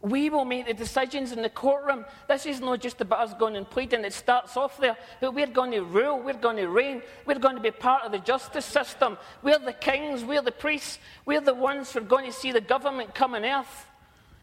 We 0.02 0.31
will 0.31 0.45
make 0.45 0.66
the 0.66 0.75
decisions 0.75 1.31
in 1.31 1.42
the 1.42 1.49
courtroom. 1.49 2.04
This 2.26 2.45
is 2.45 2.61
not 2.61 2.81
just 2.81 3.00
about 3.00 3.21
us 3.21 3.35
going 3.38 3.54
and 3.54 3.69
pleading. 3.69 4.04
It 4.04 4.12
starts 4.12 4.57
off 4.57 4.76
there. 4.78 4.97
But 5.21 5.33
we're 5.33 5.47
going 5.47 5.71
to 5.71 5.83
rule. 5.83 6.21
We're 6.21 6.35
going 6.35 6.57
to 6.57 6.66
reign. 6.66 7.02
We're 7.25 7.38
going 7.38 7.54
to 7.54 7.62
be 7.62 7.71
part 7.71 8.02
of 8.02 8.11
the 8.11 8.19
justice 8.19 8.64
system. 8.64 9.16
We're 9.42 9.61
the 9.61 9.73
kings. 9.73 10.25
We're 10.25 10.42
the 10.42 10.50
priests. 10.50 10.99
We're 11.25 11.40
the 11.40 11.54
ones 11.54 11.92
who 11.92 12.00
are 12.00 12.02
going 12.02 12.26
to 12.26 12.33
see 12.33 12.50
the 12.50 12.61
government 12.61 13.14
come 13.14 13.35
on 13.35 13.45
earth. 13.45 13.87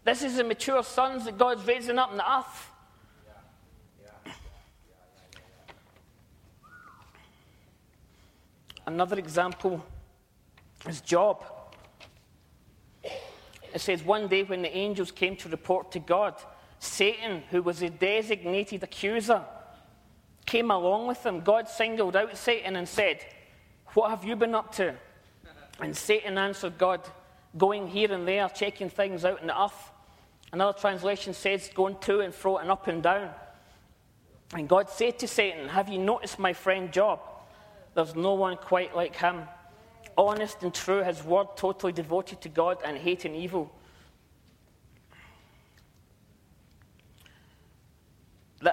This 0.05 0.23
is 0.23 0.37
the 0.37 0.45
mature 0.45 0.81
sons 0.81 1.25
that 1.25 1.37
God's 1.37 1.67
raising 1.67 1.99
up 1.99 2.11
in 2.11 2.17
the 2.17 2.37
earth. 2.37 2.71
Another 8.89 9.19
example 9.19 9.85
is 10.87 10.99
Job. 11.01 11.45
It 13.71 13.79
says, 13.79 14.03
One 14.03 14.27
day 14.27 14.41
when 14.41 14.63
the 14.63 14.75
angels 14.75 15.11
came 15.11 15.35
to 15.37 15.49
report 15.49 15.91
to 15.91 15.99
God, 15.99 16.33
Satan, 16.79 17.43
who 17.51 17.61
was 17.61 17.83
a 17.83 17.91
designated 17.91 18.81
accuser, 18.81 19.45
came 20.47 20.71
along 20.71 21.05
with 21.05 21.21
them. 21.21 21.41
God 21.41 21.69
singled 21.69 22.15
out 22.15 22.35
Satan 22.35 22.75
and 22.77 22.89
said, 22.89 23.23
What 23.93 24.09
have 24.09 24.25
you 24.25 24.35
been 24.35 24.55
up 24.55 24.73
to? 24.77 24.95
And 25.79 25.95
Satan 25.95 26.39
answered 26.39 26.79
God, 26.79 27.01
Going 27.59 27.87
here 27.87 28.11
and 28.11 28.27
there, 28.27 28.49
checking 28.49 28.89
things 28.89 29.23
out 29.23 29.39
in 29.39 29.47
the 29.47 29.63
earth. 29.63 29.91
Another 30.51 30.75
translation 30.75 31.35
says, 31.35 31.69
Going 31.75 31.97
to 31.99 32.21
and 32.21 32.33
fro 32.33 32.57
and 32.57 32.71
up 32.71 32.87
and 32.87 33.03
down. 33.03 33.29
And 34.55 34.67
God 34.67 34.89
said 34.89 35.19
to 35.19 35.27
Satan, 35.27 35.69
Have 35.69 35.89
you 35.89 35.99
noticed 35.99 36.39
my 36.39 36.53
friend 36.53 36.91
Job? 36.91 37.19
There's 37.99 38.15
no 38.15 38.33
one 38.33 38.55
quite 38.55 38.95
like 38.95 39.17
him 39.17 39.41
honest 40.17 40.63
and 40.63 40.73
true, 40.73 41.03
his 41.03 41.21
word 41.21 41.47
totally 41.57 41.91
devoted 41.91 42.39
to 42.39 42.47
God 42.47 42.77
and 42.85 42.97
hating 42.97 43.35
evil. 43.35 43.69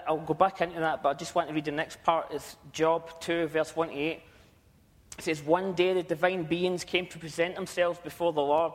I'll 0.07 0.19
go 0.19 0.35
back 0.35 0.61
into 0.61 0.79
that, 0.79 1.03
but 1.03 1.09
I 1.09 1.15
just 1.15 1.35
want 1.35 1.49
to 1.49 1.55
read 1.55 1.65
the 1.65 1.73
next 1.73 2.05
part. 2.05 2.29
It's 2.31 2.57
Job 2.73 3.21
2, 3.21 3.49
verse 3.49 3.75
1 3.75 3.89
to 3.89 3.95
8. 3.95 4.23
It 5.19 5.25
says, 5.25 5.43
One 5.43 5.73
day 5.73 5.93
the 5.93 6.05
divine 6.05 6.45
beings 6.45 6.85
came 6.85 7.09
to 7.09 7.19
present 7.19 7.57
themselves 7.57 7.99
before 7.99 8.33
the 8.33 8.43
Lord. 8.43 8.75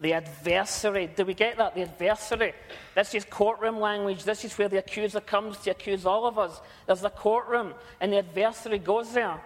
The 0.00 0.14
adversary, 0.14 1.08
do 1.08 1.24
we 1.24 1.34
get 1.34 1.56
that? 1.58 1.76
The 1.76 1.82
adversary. 1.82 2.52
This 2.96 3.14
is 3.14 3.24
courtroom 3.24 3.78
language. 3.78 4.24
This 4.24 4.44
is 4.44 4.58
where 4.58 4.68
the 4.68 4.78
accuser 4.78 5.20
comes 5.20 5.58
to 5.58 5.70
accuse 5.70 6.04
all 6.04 6.26
of 6.26 6.36
us. 6.36 6.60
There's 6.86 7.04
a 7.04 7.10
courtroom, 7.10 7.74
and 8.00 8.12
the 8.12 8.18
adversary 8.18 8.78
goes 8.78 9.12
there 9.12 9.40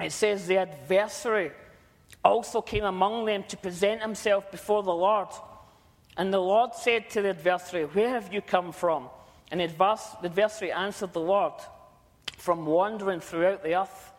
it 0.00 0.12
says 0.12 0.46
the 0.46 0.58
adversary 0.58 1.52
also 2.24 2.62
came 2.62 2.84
among 2.84 3.24
them 3.24 3.44
to 3.48 3.56
present 3.56 4.00
himself 4.00 4.50
before 4.50 4.82
the 4.82 4.94
Lord. 4.94 5.28
And 6.16 6.32
the 6.32 6.40
Lord 6.40 6.74
said 6.74 7.10
to 7.10 7.22
the 7.22 7.30
adversary, 7.30 7.84
Where 7.84 8.10
have 8.10 8.32
you 8.32 8.40
come 8.40 8.72
from? 8.72 9.08
And 9.50 9.60
the 9.60 9.64
adversary 9.64 10.72
answered 10.72 11.12
the 11.12 11.20
Lord, 11.20 11.54
From 12.36 12.66
wandering 12.66 13.20
throughout 13.20 13.62
the 13.62 13.80
earth. 13.80 14.12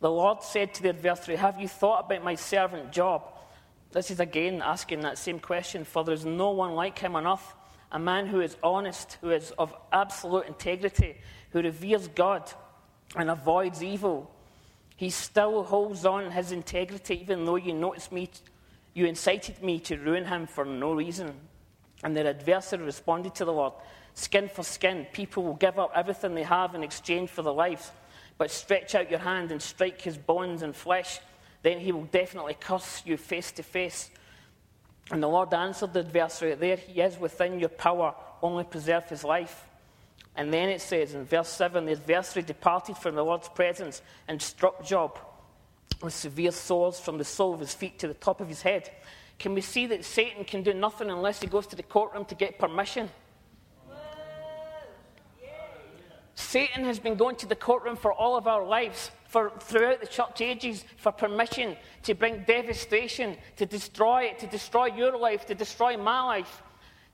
The 0.00 0.10
Lord 0.10 0.42
said 0.42 0.74
to 0.74 0.82
the 0.82 0.90
adversary, 0.90 1.36
Have 1.36 1.60
you 1.60 1.68
thought 1.68 2.06
about 2.06 2.24
my 2.24 2.34
servant 2.34 2.92
Job? 2.92 3.22
This 3.92 4.10
is 4.10 4.20
again 4.20 4.62
asking 4.62 5.00
that 5.00 5.18
same 5.18 5.38
question, 5.38 5.84
for 5.84 6.04
there 6.04 6.14
is 6.14 6.24
no 6.24 6.50
one 6.50 6.74
like 6.74 6.98
him 6.98 7.16
on 7.16 7.26
earth, 7.26 7.54
a 7.90 7.98
man 7.98 8.26
who 8.26 8.40
is 8.40 8.56
honest, 8.62 9.16
who 9.22 9.30
is 9.30 9.52
of 9.52 9.74
absolute 9.92 10.46
integrity, 10.46 11.16
who 11.50 11.62
reveres 11.62 12.08
God 12.08 12.50
and 13.16 13.30
avoids 13.30 13.82
evil. 13.82 14.30
He 14.96 15.10
still 15.10 15.62
holds 15.62 16.04
on 16.06 16.30
his 16.30 16.52
integrity, 16.52 17.20
even 17.20 17.44
though 17.44 17.56
you 17.56 17.74
noticed 17.74 18.12
me, 18.12 18.30
you 18.94 19.06
incited 19.06 19.62
me 19.62 19.78
to 19.80 19.98
ruin 19.98 20.24
him 20.24 20.46
for 20.46 20.64
no 20.64 20.94
reason. 20.94 21.34
And 22.02 22.16
their 22.16 22.26
adversary 22.26 22.84
responded 22.84 23.34
to 23.36 23.44
the 23.44 23.52
Lord 23.52 23.74
Skin 24.16 24.48
for 24.48 24.62
skin, 24.62 25.06
people 25.12 25.42
will 25.42 25.54
give 25.54 25.78
up 25.78 25.92
everything 25.94 26.34
they 26.34 26.42
have 26.42 26.74
in 26.74 26.82
exchange 26.82 27.28
for 27.28 27.42
their 27.42 27.52
lives. 27.52 27.92
But 28.38 28.50
stretch 28.50 28.94
out 28.94 29.10
your 29.10 29.20
hand 29.20 29.52
and 29.52 29.60
strike 29.60 30.00
his 30.00 30.16
bones 30.16 30.62
and 30.62 30.74
flesh, 30.74 31.20
then 31.62 31.80
he 31.80 31.92
will 31.92 32.04
definitely 32.04 32.56
curse 32.58 33.02
you 33.04 33.18
face 33.18 33.52
to 33.52 33.62
face. 33.62 34.10
And 35.10 35.22
the 35.22 35.28
Lord 35.28 35.52
answered 35.52 35.92
the 35.92 36.00
adversary, 36.00 36.54
There 36.54 36.76
he 36.76 37.02
is 37.02 37.18
within 37.18 37.60
your 37.60 37.68
power, 37.68 38.14
only 38.40 38.64
preserve 38.64 39.06
his 39.10 39.22
life. 39.22 39.65
And 40.36 40.52
then 40.52 40.68
it 40.68 40.80
says 40.80 41.14
in 41.14 41.24
verse 41.24 41.48
7 41.48 41.86
the 41.86 41.92
adversary 41.92 42.44
departed 42.44 42.96
from 42.98 43.14
the 43.14 43.24
Lord's 43.24 43.48
presence 43.48 44.02
and 44.28 44.40
struck 44.40 44.84
Job 44.84 45.18
with 46.02 46.12
severe 46.12 46.52
sores 46.52 47.00
from 47.00 47.16
the 47.16 47.24
sole 47.24 47.54
of 47.54 47.60
his 47.60 47.72
feet 47.72 47.98
to 48.00 48.08
the 48.08 48.14
top 48.14 48.40
of 48.40 48.48
his 48.48 48.62
head. 48.62 48.90
Can 49.38 49.54
we 49.54 49.62
see 49.62 49.86
that 49.86 50.04
Satan 50.04 50.44
can 50.44 50.62
do 50.62 50.74
nothing 50.74 51.10
unless 51.10 51.40
he 51.40 51.46
goes 51.46 51.66
to 51.68 51.76
the 51.76 51.82
courtroom 51.82 52.26
to 52.26 52.34
get 52.34 52.58
permission? 52.58 53.08
Satan 56.34 56.84
has 56.84 56.98
been 56.98 57.16
going 57.16 57.36
to 57.36 57.46
the 57.46 57.56
courtroom 57.56 57.96
for 57.96 58.12
all 58.12 58.36
of 58.36 58.46
our 58.46 58.64
lives, 58.64 59.10
for 59.26 59.52
throughout 59.58 60.00
the 60.00 60.06
church 60.06 60.42
ages, 60.42 60.84
for 60.98 61.10
permission 61.10 61.76
to 62.02 62.14
bring 62.14 62.44
devastation, 62.46 63.38
to 63.56 63.64
destroy 63.64 64.24
it, 64.24 64.38
to 64.40 64.46
destroy 64.46 64.86
your 64.86 65.16
life, 65.16 65.46
to 65.46 65.54
destroy 65.54 65.96
my 65.96 66.22
life, 66.22 66.62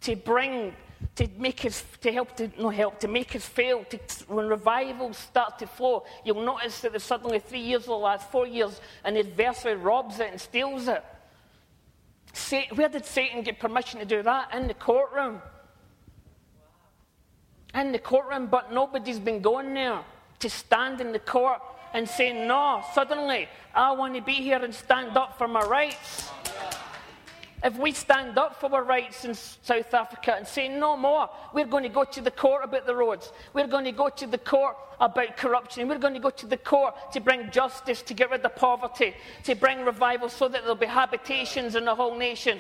to 0.01 0.17
bring 0.17 0.75
to 1.17 1.29
make 1.37 1.65
us, 1.65 1.85
to 2.01 2.11
help, 2.11 2.37
to 2.37 2.51
no 2.59 2.71
help, 2.71 2.99
to 3.01 3.09
make 3.09 3.37
us 3.37 3.45
fail. 3.45 3.85
To, 3.85 3.99
when 4.29 4.49
revivals 4.49 5.19
start 5.19 5.59
to 5.59 5.67
flow, 5.67 6.05
you'll 6.25 6.45
notice 6.45 6.81
that 6.81 6.93
there's 6.93 7.03
suddenly 7.03 7.39
three 7.39 7.61
years 7.61 7.87
will 7.87 8.01
last 8.01 8.31
four 8.31 8.47
years, 8.47 8.81
and 9.05 9.17
the 9.17 9.21
adversary 9.21 9.77
robs 9.77 10.21
it 10.21 10.31
and 10.31 10.41
steals 10.41 10.89
it. 10.89 11.05
where 12.75 12.89
did 12.89 13.05
Satan 13.05 13.43
get 13.43 13.59
permission 13.59 14.01
to 14.01 14.07
do 14.07 14.23
that? 14.23 14.55
In 14.55 14.69
the 14.69 14.75
courtroom. 14.75 15.43
In 17.75 17.93
the 17.93 17.99
courtroom, 17.99 18.47
but 18.47 18.73
nobody's 18.73 19.19
been 19.19 19.41
going 19.41 19.75
there 19.75 20.01
to 20.39 20.51
stand 20.51 21.01
in 21.01 21.13
the 21.13 21.19
court 21.19 21.61
and 21.95 22.09
say, 22.09 22.33
No, 22.33 22.83
suddenly 22.95 23.49
I 23.75 23.93
want 23.93 24.15
to 24.15 24.23
be 24.23 24.35
here 24.35 24.63
and 24.63 24.75
stand 24.75 25.17
up 25.17 25.37
for 25.37 25.47
my 25.47 25.63
rights. 25.63 26.31
If 27.65 27.79
we 27.79 27.93
stand 27.93 28.39
up 28.39 28.61
for 28.61 28.73
our 28.75 28.83
rights 28.83 29.25
in 29.25 29.35
South 29.35 29.95
Africa 29.95 30.35
and 30.37 30.47
say 30.47 30.69
no 30.69 30.97
more, 30.97 31.31
we're 31.55 31.67
going 31.67 31.85
to 31.85 31.89
go 31.89 32.03
to 32.03 32.21
the 32.21 32.31
court 32.31 32.65
about 32.65 32.87
the 32.87 32.95
roads. 32.95 33.31
We're 33.55 33.69
going 33.69 33.85
to 33.85 33.93
go 33.93 34.09
to 34.09 34.27
the 34.27 34.39
court 34.39 34.77
about 35.01 35.37
corruption. 35.37 35.89
We're 35.89 35.99
going 35.99 36.15
to 36.15 36.21
go 36.21 36.31
to 36.31 36.47
the 36.47 36.57
court 36.57 37.13
to 37.13 37.21
bring 37.21 37.51
justice, 37.51 38.03
to 38.03 38.15
get 38.15 38.31
rid 38.31 38.45
of 38.45 38.57
poverty, 38.57 39.15
to 39.45 39.55
bring 39.55 39.85
revival 39.85 40.29
so 40.29 40.49
that 40.49 40.63
there'll 40.63 40.75
be 40.75 40.87
habitations 40.87 41.77
in 41.77 41.85
the 41.85 41.95
whole 41.95 42.19
nation. 42.19 42.59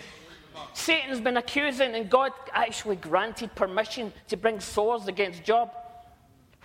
Satan's 0.73 1.21
been 1.21 1.37
accusing, 1.37 1.95
and 1.95 2.09
God 2.09 2.33
actually 2.53 2.97
granted 2.97 3.55
permission 3.57 4.13
to 4.29 4.37
bring 4.37 4.61
swords 4.61 5.09
against 5.09 5.43
Job. 5.43 5.73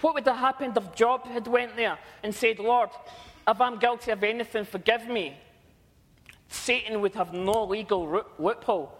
What 0.02 0.14
would 0.14 0.28
have 0.28 0.38
happened 0.38 0.78
if 0.78 0.94
Job 0.94 1.26
had 1.26 1.48
went 1.48 1.76
there 1.76 1.98
and 2.22 2.36
said, 2.36 2.60
Lord, 2.60 2.90
if 3.48 3.60
I'm 3.60 3.80
guilty 3.80 4.12
of 4.12 4.24
anything, 4.24 4.66
forgive 4.66 5.08
me. 5.08 5.38
Satan 6.50 7.02
would 7.02 7.16
have 7.16 7.34
no 7.34 7.66
legal 7.66 8.24
loophole. 8.38 8.98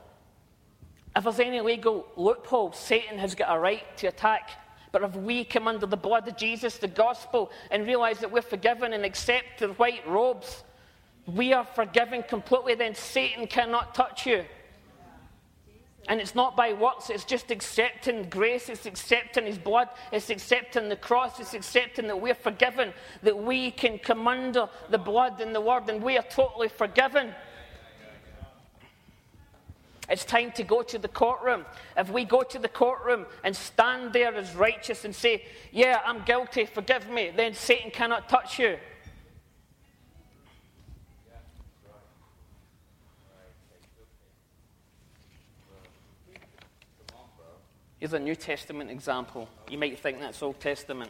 If 1.16 1.24
there's 1.24 1.40
any 1.40 1.62
legal 1.62 2.08
loophole, 2.16 2.74
Satan 2.74 3.18
has 3.18 3.36
got 3.36 3.56
a 3.56 3.60
right 3.60 3.98
to 3.98 4.08
attack. 4.08 4.52
But 4.92 5.04
if 5.04 5.16
we 5.16 5.44
come 5.44 5.68
under 5.68 5.86
the 5.86 5.98
blood 5.98 6.28
of 6.28 6.38
Jesus, 6.38 6.78
the 6.78 6.88
gospel, 6.88 7.52
and 7.72 7.86
realize 7.86 8.20
that 8.20 8.32
we're 8.32 8.42
forgiven 8.42 8.94
and 8.94 9.04
accept 9.04 9.60
the 9.60 9.70
white 9.70 10.08
robes, 10.08 10.64
we 11.26 11.54
are 11.54 11.66
forgiven 11.66 12.24
completely, 12.24 12.76
then 12.76 12.96
Satan 12.96 13.48
cannot 13.48 13.94
touch 13.94 14.26
you. 14.26 14.46
And 16.08 16.22
it's 16.22 16.36
not 16.36 16.56
by 16.56 16.72
works, 16.72 17.10
it's 17.10 17.26
just 17.26 17.52
accepting 17.52 18.30
grace, 18.30 18.70
it's 18.70 18.86
accepting 18.86 19.46
His 19.46 19.58
blood, 19.58 19.90
it's 20.12 20.30
accepting 20.30 20.88
the 20.88 20.96
cross, 20.96 21.40
it's 21.40 21.54
accepting 21.54 22.08
that 22.08 22.22
we're 22.22 22.34
forgiven, 22.34 22.94
that 23.24 23.38
we 23.38 23.72
can 23.72 24.00
come 24.00 24.28
under 24.28 24.70
the 24.90 24.98
blood 24.98 25.42
and 25.42 25.54
the 25.54 25.60
word, 25.60 25.90
and 25.90 26.02
we 26.02 26.18
are 26.18 26.24
totally 26.24 26.70
forgiven. 26.70 27.36
It's 30.10 30.24
time 30.24 30.52
to 30.54 30.64
go 30.64 30.82
to 30.84 30.98
the 30.98 31.10
courtroom. 31.10 31.66
If 31.98 32.10
we 32.10 32.24
go 32.24 32.42
to 32.44 32.60
the 32.60 32.70
courtroom 32.70 33.26
and 33.44 33.54
stand 33.54 34.14
there 34.14 34.34
as 34.34 34.56
righteous 34.56 35.04
and 35.04 35.14
say, 35.14 35.44
Yeah, 35.72 36.00
I'm 36.06 36.24
guilty, 36.24 36.66
forgive 36.66 37.10
me, 37.10 37.32
then 37.36 37.54
Satan 37.54 37.92
cannot 37.92 38.30
touch 38.30 38.58
you. 38.60 38.78
Here's 48.00 48.14
a 48.14 48.20
New 48.20 48.36
Testament 48.36 48.92
example. 48.92 49.50
You 49.70 49.80
might 49.80 49.98
think 49.98 50.20
that's 50.20 50.44
Old 50.44 50.60
Testament. 50.60 51.10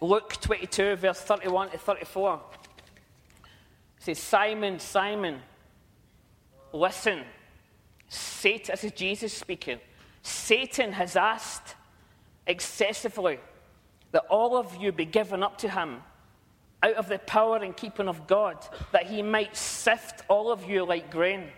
Luke 0.00 0.34
22, 0.40 0.96
verse 0.96 1.20
31 1.20 1.70
to 1.70 1.78
34. 1.78 2.40
It 3.98 4.02
says, 4.02 4.18
Simon, 4.18 4.78
Simon, 4.78 5.40
listen. 6.72 7.22
Satan, 8.08 8.72
this 8.72 8.84
is 8.84 8.92
Jesus 8.92 9.34
speaking. 9.34 9.80
Satan 10.22 10.92
has 10.92 11.16
asked 11.16 11.74
excessively 12.46 13.40
that 14.12 14.24
all 14.30 14.56
of 14.56 14.74
you 14.76 14.92
be 14.92 15.04
given 15.04 15.42
up 15.42 15.58
to 15.58 15.68
him 15.68 15.98
out 16.82 16.94
of 16.94 17.08
the 17.08 17.18
power 17.18 17.56
and 17.56 17.76
keeping 17.76 18.08
of 18.08 18.26
God, 18.26 18.56
that 18.92 19.06
he 19.06 19.22
might 19.22 19.56
sift 19.56 20.22
all 20.28 20.52
of 20.52 20.68
you 20.68 20.84
like 20.84 21.10
grain. 21.10 21.48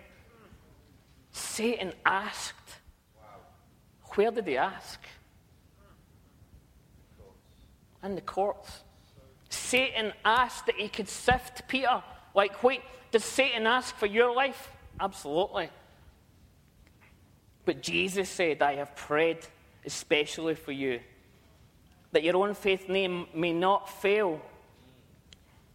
Satan 1.33 1.93
asked. 2.05 2.55
Where 4.15 4.31
did 4.31 4.47
he 4.47 4.57
ask? 4.57 5.01
In 8.03 8.15
the 8.15 8.21
courts. 8.21 8.83
Satan 9.51 10.13
asked 10.25 10.67
that 10.67 10.77
he 10.77 10.89
could 10.89 11.09
sift 11.09 11.69
Peter. 11.69 12.03
Like, 12.35 12.63
wait, 12.63 12.81
does 13.11 13.25
Satan 13.25 13.67
ask 13.67 13.95
for 13.97 14.07
your 14.07 14.35
life? 14.35 14.73
Absolutely. 14.99 15.69
But 17.65 17.83
Jesus 17.83 18.29
said, 18.29 18.63
I 18.63 18.77
have 18.77 18.97
prayed 18.97 19.39
especially 19.85 20.55
for 20.55 20.73
you, 20.73 21.01
that 22.13 22.23
your 22.23 22.37
own 22.37 22.55
faith 22.55 22.89
name 22.89 23.27
may 23.35 23.53
not 23.53 23.89
fail. 24.01 24.41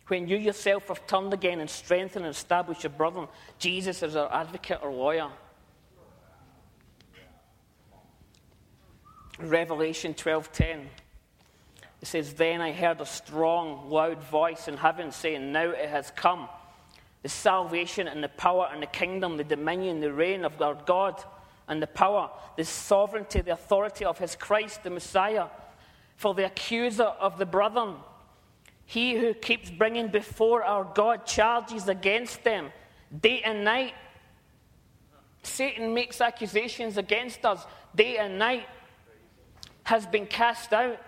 When 0.08 0.28
you 0.28 0.38
yourself 0.38 0.90
have 0.90 1.08
turned 1.08 1.34
again 1.34 1.60
and 1.60 1.70
strengthened 1.70 2.26
and 2.26 2.34
established 2.36 2.84
your 2.84 2.92
brother, 2.92 3.28
Jesus 3.58 4.04
is 4.04 4.16
our 4.16 4.32
advocate 4.32 4.80
or 4.84 4.92
lawyer. 4.92 5.30
Revelation 9.40 10.14
12:10. 10.14 10.86
It 12.02 12.08
says, 12.08 12.34
Then 12.34 12.62
I 12.62 12.72
heard 12.72 13.02
a 13.02 13.06
strong, 13.06 13.90
loud 13.90 14.22
voice 14.24 14.68
in 14.68 14.78
heaven 14.78 15.12
saying, 15.12 15.52
Now 15.52 15.72
it 15.72 15.90
has 15.90 16.12
come. 16.12 16.48
The 17.24 17.30
salvation 17.30 18.08
and 18.08 18.24
the 18.24 18.30
power 18.30 18.70
and 18.72 18.84
the 18.84 18.88
kingdom, 18.88 19.38
the 19.38 19.44
dominion, 19.44 20.02
the 20.02 20.14
reign 20.14 20.46
of 20.46 20.62
our 20.62 20.76
God 20.76 21.24
and 21.68 21.82
the 21.82 21.88
power, 21.88 22.30
the 22.58 22.64
sovereignty, 22.64 23.42
the 23.42 23.54
authority 23.54 24.06
of 24.06 24.20
his 24.20 24.36
Christ, 24.36 24.84
the 24.84 24.92
Messiah. 24.92 25.48
For 26.16 26.36
the 26.36 26.46
accuser 26.46 27.06
of 27.06 27.40
the 27.40 27.46
brethren, 27.48 27.96
he 28.86 29.16
who 29.16 29.34
keeps 29.34 29.70
bringing 29.70 30.08
before 30.08 30.64
our 30.64 30.84
God 30.84 31.26
charges 31.26 31.88
against 31.88 32.44
them 32.44 32.72
day 33.22 33.42
and 33.44 33.64
night. 33.64 33.94
Satan 35.44 35.94
makes 35.94 36.22
accusations 36.22 36.98
against 36.98 37.46
us 37.46 37.66
day 37.96 38.18
and 38.18 38.38
night, 38.40 38.68
has 39.84 40.06
been 40.06 40.26
cast 40.26 40.74
out. 40.74 41.00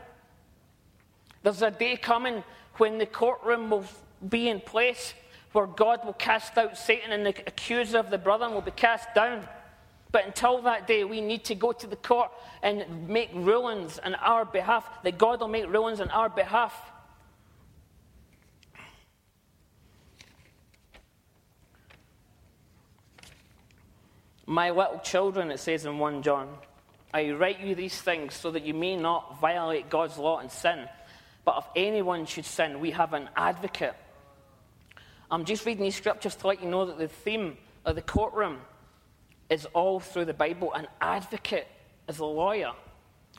There's 1.43 1.61
a 1.61 1.71
day 1.71 1.97
coming 1.97 2.43
when 2.77 2.97
the 2.97 3.05
courtroom 3.05 3.69
will 3.69 3.85
be 4.27 4.49
in 4.49 4.59
place 4.59 5.13
where 5.51 5.65
God 5.65 6.05
will 6.05 6.13
cast 6.13 6.57
out 6.57 6.77
Satan 6.77 7.11
and 7.11 7.25
the 7.25 7.29
accuser 7.47 7.97
of 7.97 8.09
the 8.09 8.17
brethren 8.17 8.53
will 8.53 8.61
be 8.61 8.71
cast 8.71 9.13
down. 9.15 9.47
But 10.11 10.25
until 10.25 10.61
that 10.63 10.87
day, 10.87 11.03
we 11.03 11.19
need 11.19 11.43
to 11.45 11.55
go 11.55 11.71
to 11.71 11.87
the 11.87 11.95
court 11.95 12.31
and 12.63 13.07
make 13.07 13.29
rulings 13.33 13.99
on 13.99 14.15
our 14.15 14.45
behalf, 14.45 14.87
that 15.03 15.17
God 15.17 15.41
will 15.41 15.47
make 15.47 15.67
rulings 15.67 15.99
on 15.99 16.09
our 16.09 16.29
behalf. 16.29 16.73
My 24.49 24.69
little 24.69 24.99
children, 24.99 25.51
it 25.51 25.59
says 25.59 25.85
in 25.85 25.99
1 25.99 26.23
John, 26.23 26.47
I 27.13 27.31
write 27.31 27.59
you 27.59 27.75
these 27.75 28.01
things 28.01 28.33
so 28.33 28.49
that 28.51 28.63
you 28.63 28.73
may 28.73 28.95
not 28.95 29.41
violate 29.41 29.89
God's 29.89 30.17
law 30.17 30.39
and 30.39 30.49
sin. 30.49 30.87
But 31.43 31.57
if 31.57 31.65
anyone 31.75 32.25
should 32.25 32.45
sin, 32.45 32.79
we 32.79 32.91
have 32.91 33.13
an 33.13 33.29
advocate. 33.35 33.93
I'm 35.29 35.43
just 35.43 35.65
reading 35.65 35.83
these 35.83 35.97
scriptures 35.97 36.35
to 36.35 36.47
let 36.47 36.63
you 36.63 36.69
know 36.69 36.85
that 36.85 36.97
the 36.97 37.09
theme 37.09 37.57
of 37.83 37.95
the 37.95 38.01
courtroom 38.01 38.59
is 39.49 39.65
all 39.73 39.99
through 39.99 40.25
the 40.25 40.33
Bible. 40.33 40.73
An 40.73 40.87
advocate 41.01 41.67
is 42.07 42.19
a 42.19 42.25
lawyer, 42.25 42.71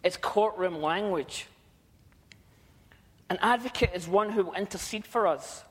it's 0.05 0.19
courtroom 0.19 0.83
language. 0.83 1.47
An 3.31 3.39
advocate 3.41 3.91
is 3.95 4.07
one 4.07 4.31
who 4.31 4.45
will 4.45 4.55
intercede 4.55 5.07
for 5.07 5.27
us 5.27 5.63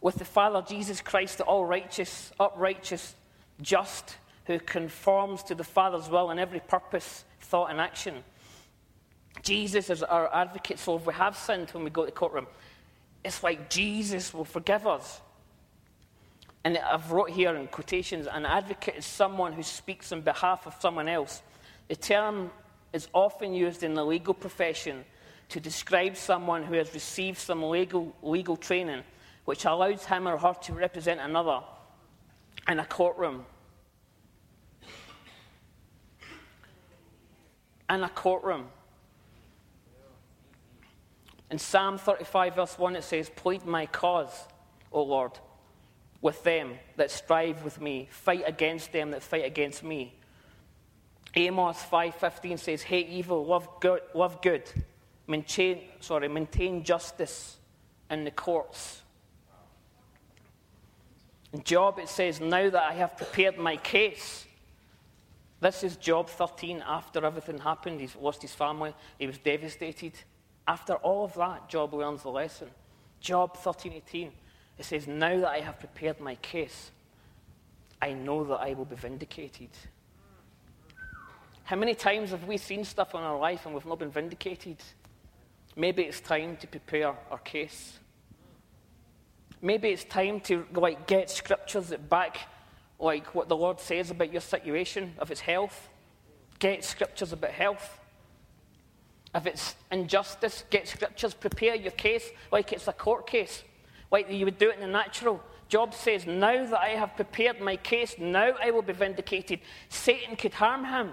with 0.00 0.16
the 0.16 0.24
Father 0.24 0.64
Jesus 0.68 1.00
Christ, 1.00 1.38
the 1.38 1.44
all 1.44 1.64
righteous, 1.64 2.32
uprighteous, 2.38 3.14
just, 3.60 4.16
who 4.46 4.58
conforms 4.58 5.42
to 5.44 5.54
the 5.54 5.64
Father's 5.64 6.08
will 6.08 6.30
in 6.30 6.38
every 6.38 6.60
purpose, 6.60 7.24
thought, 7.40 7.70
and 7.70 7.80
action. 7.80 8.22
Jesus 9.42 9.90
is 9.90 10.02
our 10.02 10.34
advocate, 10.34 10.78
so 10.78 10.96
if 10.96 11.06
we 11.06 11.14
have 11.14 11.36
sinned 11.36 11.70
when 11.70 11.84
we 11.84 11.90
go 11.90 12.02
to 12.02 12.06
the 12.06 12.12
courtroom, 12.12 12.46
it's 13.24 13.42
like 13.42 13.68
Jesus 13.68 14.32
will 14.32 14.44
forgive 14.44 14.86
us. 14.86 15.20
And 16.64 16.78
I've 16.78 17.12
wrote 17.12 17.30
here 17.30 17.54
in 17.54 17.66
quotations 17.68 18.26
an 18.26 18.46
advocate 18.46 18.96
is 18.96 19.06
someone 19.06 19.52
who 19.52 19.62
speaks 19.62 20.10
on 20.12 20.22
behalf 20.22 20.66
of 20.66 20.74
someone 20.80 21.08
else. 21.08 21.42
The 21.88 21.96
term 21.96 22.50
is 22.92 23.08
often 23.12 23.52
used 23.52 23.82
in 23.82 23.94
the 23.94 24.04
legal 24.04 24.34
profession 24.34 25.04
to 25.50 25.60
describe 25.60 26.16
someone 26.16 26.64
who 26.64 26.74
has 26.74 26.92
received 26.92 27.38
some 27.38 27.62
legal, 27.62 28.14
legal 28.22 28.56
training 28.56 29.02
which 29.44 29.64
allows 29.64 30.04
him 30.04 30.26
or 30.26 30.36
her 30.36 30.54
to 30.62 30.72
represent 30.72 31.20
another 31.20 31.60
in 32.68 32.80
a 32.80 32.84
courtroom. 32.84 33.46
In 37.88 38.02
a 38.02 38.08
courtroom. 38.08 38.68
In 41.50 41.58
Psalm 41.58 41.98
35, 41.98 42.56
verse 42.56 42.78
1, 42.78 42.96
it 42.96 43.04
says, 43.04 43.30
Plead 43.30 43.64
my 43.64 43.86
cause, 43.86 44.46
O 44.90 45.02
Lord 45.02 45.38
with 46.20 46.42
them 46.42 46.78
that 46.96 47.10
strive 47.10 47.62
with 47.62 47.80
me, 47.80 48.08
fight 48.10 48.42
against 48.46 48.92
them 48.92 49.10
that 49.12 49.22
fight 49.22 49.44
against 49.44 49.82
me. 49.82 50.14
Amos 51.34 51.82
5:15 51.84 52.58
says, 52.58 52.82
"Hate 52.82 53.08
evil, 53.08 53.44
love 53.44 53.68
good, 53.80 54.02
love 54.14 54.40
good. 54.40 54.64
Maintain, 55.26 55.88
sorry, 56.00 56.28
maintain 56.28 56.82
justice 56.82 57.58
in 58.10 58.24
the 58.24 58.30
courts." 58.30 59.02
In 61.52 61.62
Job 61.62 61.98
it 61.98 62.08
says, 62.08 62.40
"Now 62.40 62.70
that 62.70 62.82
I 62.82 62.94
have 62.94 63.16
prepared 63.16 63.58
my 63.58 63.76
case." 63.76 64.45
This 65.60 65.82
is 65.82 65.96
Job 65.96 66.28
13 66.28 66.82
after 66.86 67.24
everything 67.24 67.58
happened. 67.58 68.00
He's 68.00 68.14
lost 68.16 68.42
his 68.42 68.54
family. 68.54 68.94
He 69.18 69.26
was 69.26 69.38
devastated. 69.38 70.12
After 70.68 70.94
all 70.94 71.24
of 71.24 71.34
that, 71.34 71.68
Job 71.68 71.94
learns 71.94 72.22
the 72.22 72.30
lesson. 72.30 72.68
Job 73.20 73.56
13:18. 73.56 74.32
It 74.78 74.84
says, 74.84 75.06
Now 75.06 75.40
that 75.40 75.48
I 75.48 75.60
have 75.60 75.78
prepared 75.78 76.20
my 76.20 76.34
case, 76.36 76.90
I 78.02 78.12
know 78.12 78.44
that 78.44 78.60
I 78.60 78.74
will 78.74 78.84
be 78.84 78.96
vindicated. 78.96 79.70
How 81.64 81.76
many 81.76 81.94
times 81.94 82.30
have 82.30 82.44
we 82.44 82.58
seen 82.58 82.84
stuff 82.84 83.14
in 83.14 83.20
our 83.20 83.38
life 83.38 83.64
and 83.64 83.74
we've 83.74 83.86
not 83.86 83.98
been 83.98 84.10
vindicated? 84.10 84.76
Maybe 85.74 86.02
it's 86.02 86.20
time 86.20 86.56
to 86.58 86.66
prepare 86.66 87.14
our 87.30 87.38
case. 87.38 87.98
Maybe 89.62 89.88
it's 89.88 90.04
time 90.04 90.40
to 90.42 90.66
like 90.72 91.06
get 91.06 91.30
scriptures 91.30 91.88
that 91.88 92.08
back 92.08 92.48
like 92.98 93.34
what 93.34 93.48
the 93.48 93.56
Lord 93.56 93.80
says 93.80 94.10
about 94.10 94.32
your 94.32 94.40
situation, 94.40 95.14
if 95.20 95.30
it's 95.30 95.40
health. 95.40 95.88
Get 96.58 96.84
scriptures 96.84 97.32
about 97.32 97.50
health. 97.50 98.00
If 99.34 99.46
it's 99.46 99.74
injustice, 99.92 100.64
get 100.70 100.88
scriptures, 100.88 101.34
prepare 101.34 101.74
your 101.74 101.90
case 101.92 102.30
like 102.50 102.72
it's 102.72 102.88
a 102.88 102.92
court 102.92 103.26
case 103.26 103.62
like 104.10 104.30
you 104.30 104.44
would 104.44 104.58
do 104.58 104.70
it 104.70 104.76
in 104.76 104.80
the 104.80 104.86
natural. 104.86 105.42
Job 105.68 105.94
says, 105.94 106.26
Now 106.26 106.64
that 106.64 106.80
I 106.80 106.90
have 106.90 107.16
prepared 107.16 107.60
my 107.60 107.76
case, 107.76 108.14
now 108.18 108.52
I 108.62 108.70
will 108.70 108.82
be 108.82 108.92
vindicated. 108.92 109.60
Satan 109.88 110.36
could 110.36 110.54
harm 110.54 110.84
him. 110.84 111.12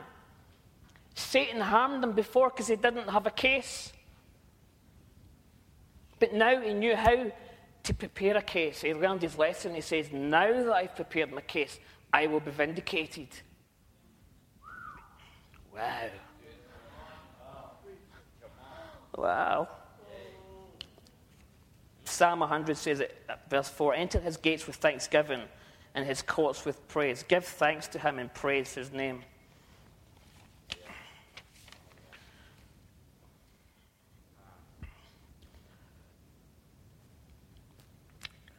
Satan 1.16 1.62
harmed 1.62 2.04
him 2.04 2.14
before 2.14 2.50
because 2.50 2.68
he 2.68 2.76
didn't 2.76 3.10
have 3.10 3.26
a 3.26 3.32
case. 3.32 3.94
But 6.20 6.34
now 6.34 6.62
he 6.62 6.74
knew 6.74 6.96
how 6.96 7.32
to 7.84 7.94
prepare 7.94 8.38
a 8.38 8.42
case. 8.42 8.82
He 8.82 8.94
learned 8.94 9.22
his 9.22 9.38
lesson. 9.38 9.76
He 9.76 9.82
says, 9.82 10.12
Now 10.12 10.52
that 10.52 10.74
I've 10.74 10.96
prepared 10.96 11.32
my 11.32 11.42
case, 11.42 11.80
I 12.12 12.28
will 12.28 12.40
be 12.40 12.52
vindicated. 12.52 13.28
Wow. 15.74 16.10
Wow. 19.16 19.68
Psalm 22.06 22.40
100 22.40 22.78
says 22.78 23.00
it, 23.00 23.18
verse 23.50 23.70
4 23.70 23.96
Enter 23.96 24.20
his 24.20 24.38
gates 24.38 24.68
with 24.68 24.76
thanksgiving 24.76 25.42
and 25.96 26.06
his 26.06 26.22
courts 26.22 26.66
with 26.66 26.88
praise. 26.88 27.24
Give 27.24 27.44
thanks 27.44 27.88
to 27.90 28.00
him 28.00 28.20
and 28.20 28.34
praise 28.34 28.74
his 28.74 28.92
name. 28.92 29.24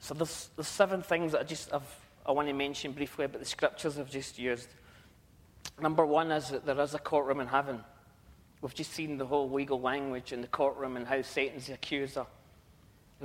So 0.04 0.12
there's, 0.12 0.50
there's 0.54 0.68
seven 0.68 1.00
things 1.00 1.32
that 1.32 1.40
I 1.40 1.44
just 1.44 1.72
I've, 1.72 1.80
I 2.26 2.32
want 2.32 2.46
to 2.48 2.52
mention 2.52 2.92
briefly 2.92 3.24
about 3.24 3.40
the 3.40 3.46
scriptures 3.46 3.98
I've 3.98 4.10
just 4.10 4.38
used. 4.38 4.68
Number 5.80 6.04
one 6.04 6.30
is 6.30 6.50
that 6.50 6.66
there 6.66 6.78
is 6.78 6.92
a 6.92 6.98
courtroom 6.98 7.40
in 7.40 7.46
heaven. 7.46 7.82
We've 8.60 8.74
just 8.74 8.92
seen 8.92 9.16
the 9.16 9.24
whole 9.24 9.48
legal 9.50 9.80
language 9.80 10.34
in 10.34 10.42
the 10.42 10.46
courtroom 10.46 10.98
and 10.98 11.06
how 11.06 11.22
Satan's 11.22 11.68
the 11.68 11.72
accuser. 11.72 12.26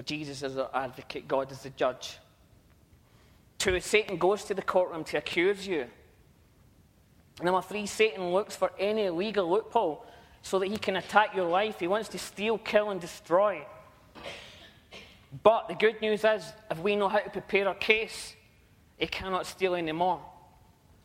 Jesus 0.06 0.42
is 0.42 0.56
the 0.56 0.70
advocate, 0.74 1.28
God 1.28 1.52
is 1.52 1.64
the 1.64 1.70
judge. 1.72 2.18
Two, 3.58 3.78
Satan 3.82 4.16
goes 4.16 4.46
to 4.46 4.54
the 4.54 4.62
courtroom 4.62 5.04
to 5.04 5.18
accuse 5.18 5.68
you. 5.68 5.86
Number 7.44 7.62
three, 7.62 7.88
Satan 7.88 8.32
looks 8.32 8.56
for 8.56 8.72
any 8.80 9.10
legal 9.10 9.50
loophole 9.50 10.06
so 10.44 10.60
that 10.60 10.68
he 10.68 10.78
can 10.78 10.96
attack 10.96 11.36
your 11.36 11.50
life. 11.50 11.82
He 11.82 11.88
wants 11.88 12.08
to 12.08 12.18
steal, 12.18 12.58
kill, 12.58 12.90
and 12.90 13.02
destroy. 13.02 13.66
But 15.44 15.68
the 15.68 15.76
good 15.76 16.02
news 16.02 16.24
is, 16.24 16.54
if 16.72 16.80
we 16.80 16.96
know 16.96 17.08
how 17.08 17.20
to 17.20 17.30
prepare 17.30 17.68
our 17.68 17.76
case, 17.76 18.36
it 18.98 19.12
cannot 19.12 19.46
steal 19.46 19.76
anymore. 19.76 20.22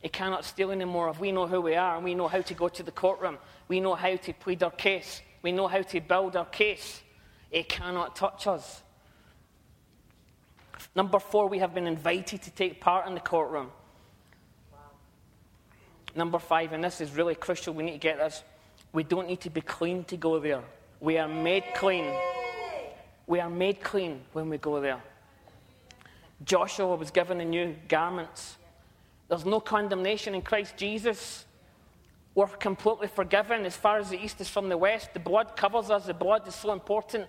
It 0.03 0.13
cannot 0.13 0.45
steal 0.45 0.71
anymore. 0.71 1.11
If 1.11 1.21
we 1.21 1.33
know 1.33 1.47
who 1.47 1.61
we 1.61 1.77
are 1.77 1.97
and 1.97 2.05
we 2.05 2.15
know 2.15 2.29
how 2.29 2.41
to 2.41 2.55
go 2.55 2.69
to 2.69 2.83
the 2.83 2.91
courtroom, 2.91 3.39
we 3.69 3.81
know 3.81 3.95
how 3.95 4.17
to 4.17 4.33
plead 4.33 4.63
our 4.63 4.71
case, 4.71 5.23
we 5.43 5.53
know 5.53 5.67
how 5.67 5.83
to 5.83 6.01
build 6.01 6.37
our 6.37 6.47
case, 6.47 7.03
it 7.51 7.69
cannot 7.69 8.17
touch 8.17 8.47
us. 8.47 8.83
Number 10.95 11.19
four, 11.19 11.49
we 11.49 11.59
have 11.59 11.75
been 11.75 11.87
invited 11.87 12.43
to 12.43 12.51
take 12.51 12.81
part 12.81 13.07
in 13.07 13.15
the 13.15 13.21
courtroom. 13.21 13.71
Number 16.15 16.39
five, 16.39 16.73
and 16.73 16.83
this 16.83 17.01
is 17.01 17.13
really 17.13 17.35
crucial, 17.35 17.75
we 17.75 17.83
need 17.83 17.93
to 17.93 17.99
get 17.99 18.19
this. 18.19 18.43
We 18.93 19.03
don't 19.03 19.27
need 19.27 19.41
to 19.41 19.51
be 19.51 19.61
clean 19.61 20.05
to 20.05 20.17
go 20.17 20.39
there. 20.39 20.63
We 21.01 21.19
are 21.19 21.29
made 21.29 21.65
clean. 21.75 22.13
We 23.27 23.41
are 23.41 23.51
made 23.51 23.83
clean 23.83 24.21
when 24.33 24.51
we 24.51 24.59
go 24.59 24.81
there. 24.81 25.01
Joshua 26.45 26.95
was 26.97 27.11
given 27.11 27.41
a 27.41 27.45
new 27.45 27.75
garments. 27.89 28.57
There's 29.29 29.47
no 29.47 29.61
condemnation 29.61 30.35
in 30.35 30.43
Christ 30.43 30.77
Jesus. 30.77 31.45
We're 32.35 32.49
completely 32.49 33.07
forgiven 33.07 33.65
as 33.65 33.77
far 33.77 33.99
as 33.99 34.11
the 34.11 34.23
east 34.23 34.41
is 34.41 34.49
from 34.49 34.69
the 34.69 34.77
west. 34.77 35.15
The 35.15 35.21
blood 35.21 35.57
covers 35.57 35.91
us. 35.91 36.07
The 36.07 36.15
blood 36.15 36.47
is 36.49 36.55
so 36.55 36.73
important. 36.73 37.27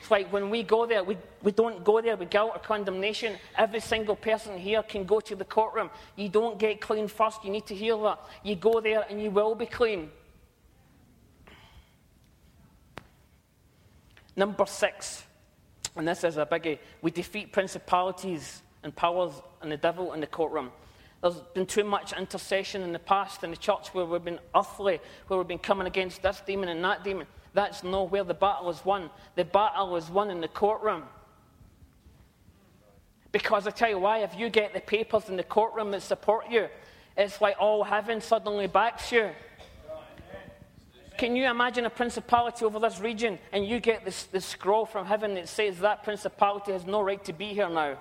It's 0.00 0.10
like 0.10 0.32
when 0.32 0.50
we 0.50 0.64
go 0.64 0.84
there, 0.84 1.04
we, 1.04 1.16
we 1.42 1.52
don't 1.52 1.84
go 1.84 2.00
there 2.00 2.16
with 2.16 2.28
guilt 2.28 2.50
or 2.54 2.58
condemnation. 2.58 3.36
Every 3.56 3.78
single 3.78 4.16
person 4.16 4.58
here 4.58 4.82
can 4.82 5.04
go 5.04 5.20
to 5.20 5.36
the 5.36 5.44
courtroom. 5.44 5.90
You 6.16 6.28
don't 6.28 6.58
get 6.58 6.80
clean 6.80 7.06
first. 7.06 7.44
You 7.44 7.50
need 7.50 7.66
to 7.66 7.74
hear 7.74 7.96
that. 7.98 8.18
You 8.42 8.56
go 8.56 8.80
there 8.80 9.06
and 9.08 9.22
you 9.22 9.30
will 9.30 9.54
be 9.54 9.66
clean. 9.66 10.10
Number 14.34 14.66
six, 14.66 15.24
and 15.98 16.06
this 16.06 16.24
is 16.24 16.36
a 16.36 16.46
biggie 16.46 16.78
we 17.02 17.10
defeat 17.10 17.52
principalities 17.52 18.62
and 18.82 18.94
powers 18.94 19.32
and 19.60 19.70
the 19.70 19.76
devil 19.76 20.12
in 20.14 20.20
the 20.20 20.26
courtroom. 20.26 20.70
There's 21.20 21.40
been 21.52 21.66
too 21.66 21.82
much 21.82 22.16
intercession 22.16 22.82
in 22.82 22.92
the 22.92 23.00
past 23.00 23.42
in 23.42 23.50
the 23.50 23.56
church 23.56 23.88
where 23.88 24.04
we've 24.04 24.24
been 24.24 24.38
earthly, 24.54 25.00
where 25.26 25.38
we've 25.38 25.48
been 25.48 25.58
coming 25.58 25.88
against 25.88 26.22
this 26.22 26.40
demon 26.46 26.68
and 26.68 26.82
that 26.84 27.02
demon. 27.02 27.26
That's 27.54 27.82
not 27.82 28.12
where 28.12 28.22
the 28.22 28.34
battle 28.34 28.70
is 28.70 28.84
won. 28.84 29.10
The 29.34 29.44
battle 29.44 29.96
is 29.96 30.08
won 30.08 30.30
in 30.30 30.40
the 30.40 30.48
courtroom. 30.48 31.02
Because 33.32 33.66
I 33.66 33.72
tell 33.72 33.90
you 33.90 33.98
why, 33.98 34.18
if 34.18 34.38
you 34.38 34.48
get 34.48 34.72
the 34.72 34.80
papers 34.80 35.28
in 35.28 35.36
the 35.36 35.42
courtroom 35.42 35.90
that 35.90 36.02
support 36.02 36.48
you, 36.48 36.68
it's 37.16 37.40
like 37.40 37.56
all 37.58 37.82
heaven 37.82 38.20
suddenly 38.20 38.68
backs 38.68 39.10
you. 39.10 39.30
Can 41.18 41.34
you 41.34 41.50
imagine 41.50 41.84
a 41.84 41.90
principality 41.90 42.64
over 42.64 42.78
this 42.78 43.00
region 43.00 43.40
and 43.52 43.66
you 43.66 43.80
get 43.80 44.04
this, 44.04 44.24
this 44.24 44.46
scroll 44.46 44.86
from 44.86 45.04
heaven 45.04 45.34
that 45.34 45.48
says 45.48 45.80
that 45.80 46.04
principality 46.04 46.72
has 46.72 46.86
no 46.86 47.02
right 47.02 47.22
to 47.24 47.32
be 47.32 47.46
here 47.46 47.68
now? 47.68 47.98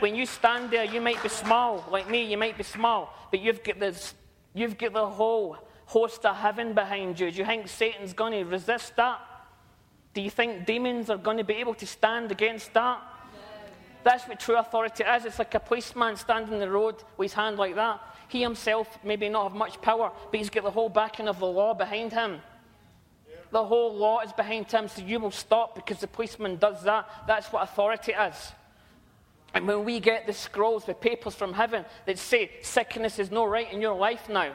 when 0.00 0.16
you 0.16 0.26
stand 0.26 0.68
there, 0.72 0.82
you 0.82 1.00
might 1.00 1.22
be 1.22 1.28
small, 1.28 1.84
like 1.88 2.10
me, 2.10 2.24
you 2.24 2.36
might 2.36 2.58
be 2.58 2.64
small, 2.64 3.14
but 3.30 3.38
you've 3.38 3.62
got, 3.62 3.78
this, 3.78 4.14
you've 4.52 4.76
got 4.76 4.92
the 4.92 5.08
whole 5.08 5.56
host 5.86 6.26
of 6.26 6.34
heaven 6.34 6.72
behind 6.72 7.20
you. 7.20 7.30
Do 7.30 7.38
you 7.38 7.44
think 7.44 7.68
Satan's 7.68 8.12
going 8.12 8.32
to 8.32 8.42
resist 8.42 8.96
that? 8.96 9.20
Do 10.12 10.20
you 10.20 10.28
think 10.28 10.66
demons 10.66 11.08
are 11.08 11.16
going 11.16 11.36
to 11.36 11.44
be 11.44 11.54
able 11.54 11.74
to 11.74 11.86
stand 11.86 12.32
against 12.32 12.74
that? 12.74 13.00
That's 14.02 14.26
what 14.26 14.40
true 14.40 14.56
authority 14.56 15.04
is. 15.04 15.24
It's 15.24 15.38
like 15.38 15.54
a 15.54 15.60
policeman 15.60 16.16
standing 16.16 16.54
in 16.54 16.58
the 16.58 16.68
road 16.68 16.96
with 17.16 17.26
his 17.30 17.34
hand 17.34 17.56
like 17.56 17.76
that. 17.76 18.00
He 18.32 18.40
himself 18.40 18.98
maybe 19.04 19.28
not 19.28 19.42
have 19.42 19.54
much 19.54 19.78
power, 19.82 20.10
but 20.30 20.38
he's 20.38 20.48
got 20.48 20.64
the 20.64 20.70
whole 20.70 20.88
backing 20.88 21.28
of 21.28 21.38
the 21.38 21.46
law 21.46 21.74
behind 21.74 22.14
him. 22.14 22.40
The 23.50 23.62
whole 23.62 23.94
law 23.94 24.20
is 24.20 24.32
behind 24.32 24.72
him, 24.72 24.88
so 24.88 25.02
you 25.02 25.20
will 25.20 25.30
stop 25.30 25.74
because 25.74 25.98
the 25.98 26.06
policeman 26.06 26.56
does 26.56 26.82
that. 26.84 27.06
That's 27.26 27.52
what 27.52 27.62
authority 27.62 28.12
is. 28.12 28.52
And 29.52 29.66
when 29.68 29.84
we 29.84 30.00
get 30.00 30.26
the 30.26 30.32
scrolls, 30.32 30.86
the 30.86 30.94
papers 30.94 31.34
from 31.34 31.52
heaven 31.52 31.84
that 32.06 32.18
say 32.18 32.52
sickness 32.62 33.18
is 33.18 33.30
no 33.30 33.44
right 33.44 33.70
in 33.70 33.82
your 33.82 33.98
life 33.98 34.30
now, 34.30 34.54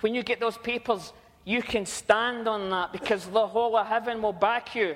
when 0.00 0.14
you 0.14 0.22
get 0.22 0.40
those 0.40 0.56
papers, 0.56 1.12
you 1.44 1.60
can 1.60 1.84
stand 1.84 2.48
on 2.48 2.70
that 2.70 2.90
because 2.94 3.26
the 3.26 3.46
whole 3.46 3.76
of 3.76 3.86
heaven 3.86 4.22
will 4.22 4.32
back 4.32 4.74
you. 4.74 4.94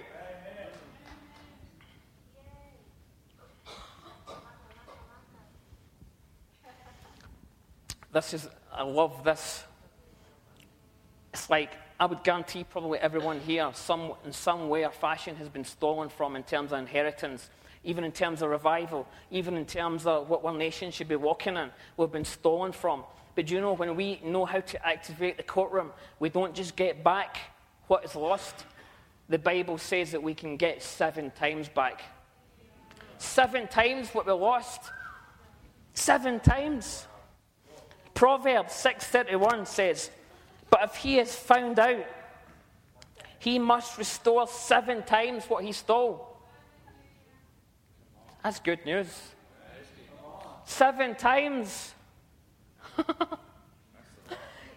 This 8.13 8.35
is, 8.35 8.49
I 8.73 8.83
love 8.83 9.25
this. 9.25 9.65
It's 11.33 11.49
like, 11.49 11.73
I 11.99 12.07
would 12.07 12.23
guarantee 12.25 12.65
probably 12.65 12.99
everyone 12.99 13.41
here, 13.41 13.71
some, 13.75 14.13
in 14.25 14.33
some 14.33 14.69
way 14.69 14.85
or 14.85 14.91
fashion, 14.91 15.37
has 15.37 15.49
been 15.49 15.65
stolen 15.65 16.09
from 16.09 16.37
in 16.37 16.43
terms 16.43 16.73
of 16.73 16.79
inheritance 16.79 17.49
even 17.85 18.05
in 18.05 18.13
terms 18.13 18.43
of 18.43 18.51
revival, 18.51 19.07
even 19.31 19.57
in 19.57 19.67
terms 19.67 20.07
of 20.07 20.29
what 20.29 20.45
our 20.45 20.55
nation 20.55 20.91
should 20.91 21.09
be 21.09 21.17
walking 21.17 21.57
in, 21.57 21.71
we've 21.97 22.13
been 22.13 22.25
stolen 22.25 22.73
from. 22.73 23.05
But 23.35 23.51
you 23.51 23.61
know, 23.61 23.73
when 23.73 23.97
we 23.97 24.21
know 24.23 24.45
how 24.45 24.61
to 24.61 24.87
activate 24.87 25.37
the 25.37 25.43
courtroom, 25.43 25.91
we 26.21 26.29
don't 26.29 26.55
just 26.55 26.77
get 26.77 27.03
back 27.03 27.39
what 27.89 28.05
is 28.05 28.15
lost. 28.15 28.67
The 29.29 29.39
Bible 29.39 29.79
says 29.79 30.13
that 30.13 30.23
we 30.23 30.35
can 30.35 30.57
get 30.57 30.83
seven 30.83 31.31
times 31.33 31.69
back. 31.69 32.03
Seven 33.19 33.67
times 33.67 34.11
what 34.11 34.27
we 34.27 34.33
lost. 34.33 34.91
Seven 35.95 36.41
times. 36.41 37.07
Proverbs 38.23 38.73
6:31 38.75 39.67
says, 39.67 40.09
"But 40.71 40.85
if 40.85 40.95
he 40.95 41.19
is 41.19 41.35
found 41.35 41.81
out, 41.81 42.05
he 43.41 43.59
must 43.59 43.99
restore 43.99 44.47
seven 44.47 45.03
times 45.03 45.51
what 45.51 45.65
he 45.65 45.73
stole." 45.73 46.39
That's 48.45 48.61
good 48.61 48.85
news. 48.85 49.33
Seven 50.65 51.17
times. 51.17 51.95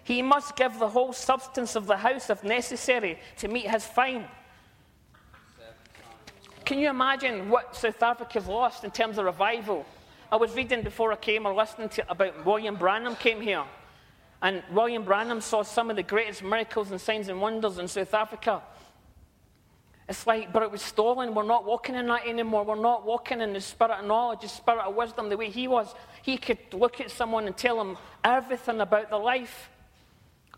he 0.04 0.24
must 0.24 0.56
give 0.56 0.80
the 0.80 0.90
whole 0.90 1.14
substance 1.14 1.76
of 1.76 1.86
the 1.86 1.98
house 1.98 2.32
if 2.32 2.44
necessary 2.44 3.20
to 3.38 3.48
meet 3.48 3.70
his 3.70 3.86
fine. 3.86 4.28
Can 6.66 6.80
you 6.80 6.90
imagine 6.90 7.52
what 7.52 7.76
South 7.76 8.02
Africa's 8.02 8.48
lost 8.48 8.84
in 8.84 8.90
terms 8.90 9.20
of 9.20 9.26
revival? 9.26 9.86
I 10.32 10.38
was 10.38 10.56
reading 10.56 10.82
before 10.82 11.14
I 11.14 11.18
came 11.18 11.46
or 11.46 11.54
listening 11.54 11.90
to 11.90 12.12
about 12.12 12.46
William 12.46 12.76
Branham 12.76 13.16
came 13.16 13.42
here. 13.42 13.64
And 14.42 14.64
William 14.72 15.04
Branham 15.04 15.40
saw 15.40 15.62
some 15.64 15.90
of 15.90 15.96
the 15.96 16.04
greatest 16.04 16.44
miracles 16.44 16.92
and 16.92 17.00
signs 17.00 17.30
and 17.30 17.42
wonders 17.42 17.78
in 17.78 17.88
South 17.88 18.14
Africa. 18.14 18.62
It's 20.08 20.28
like, 20.28 20.54
but 20.54 20.62
it 20.62 20.72
was 20.72 20.82
stolen. 20.82 21.34
We're 21.34 21.44
not 21.44 21.66
walking 21.66 21.96
in 21.96 22.08
that 22.08 22.28
anymore. 22.28 22.64
We're 22.64 22.76
not 22.76 23.06
walking 23.06 23.42
in 23.42 23.54
the 23.54 23.62
spirit 23.62 24.00
of 24.00 24.06
knowledge, 24.06 24.42
the 24.42 24.48
spirit 24.48 24.82
of 24.82 24.96
wisdom, 24.96 25.30
the 25.30 25.38
way 25.38 25.50
he 25.50 25.68
was. 25.68 25.94
He 26.22 26.38
could 26.38 26.60
look 26.74 27.02
at 27.02 27.10
someone 27.10 27.48
and 27.48 27.58
tell 27.58 27.78
them 27.78 27.98
everything 28.24 28.82
about 28.82 29.10
their 29.10 29.20
life. 29.20 29.70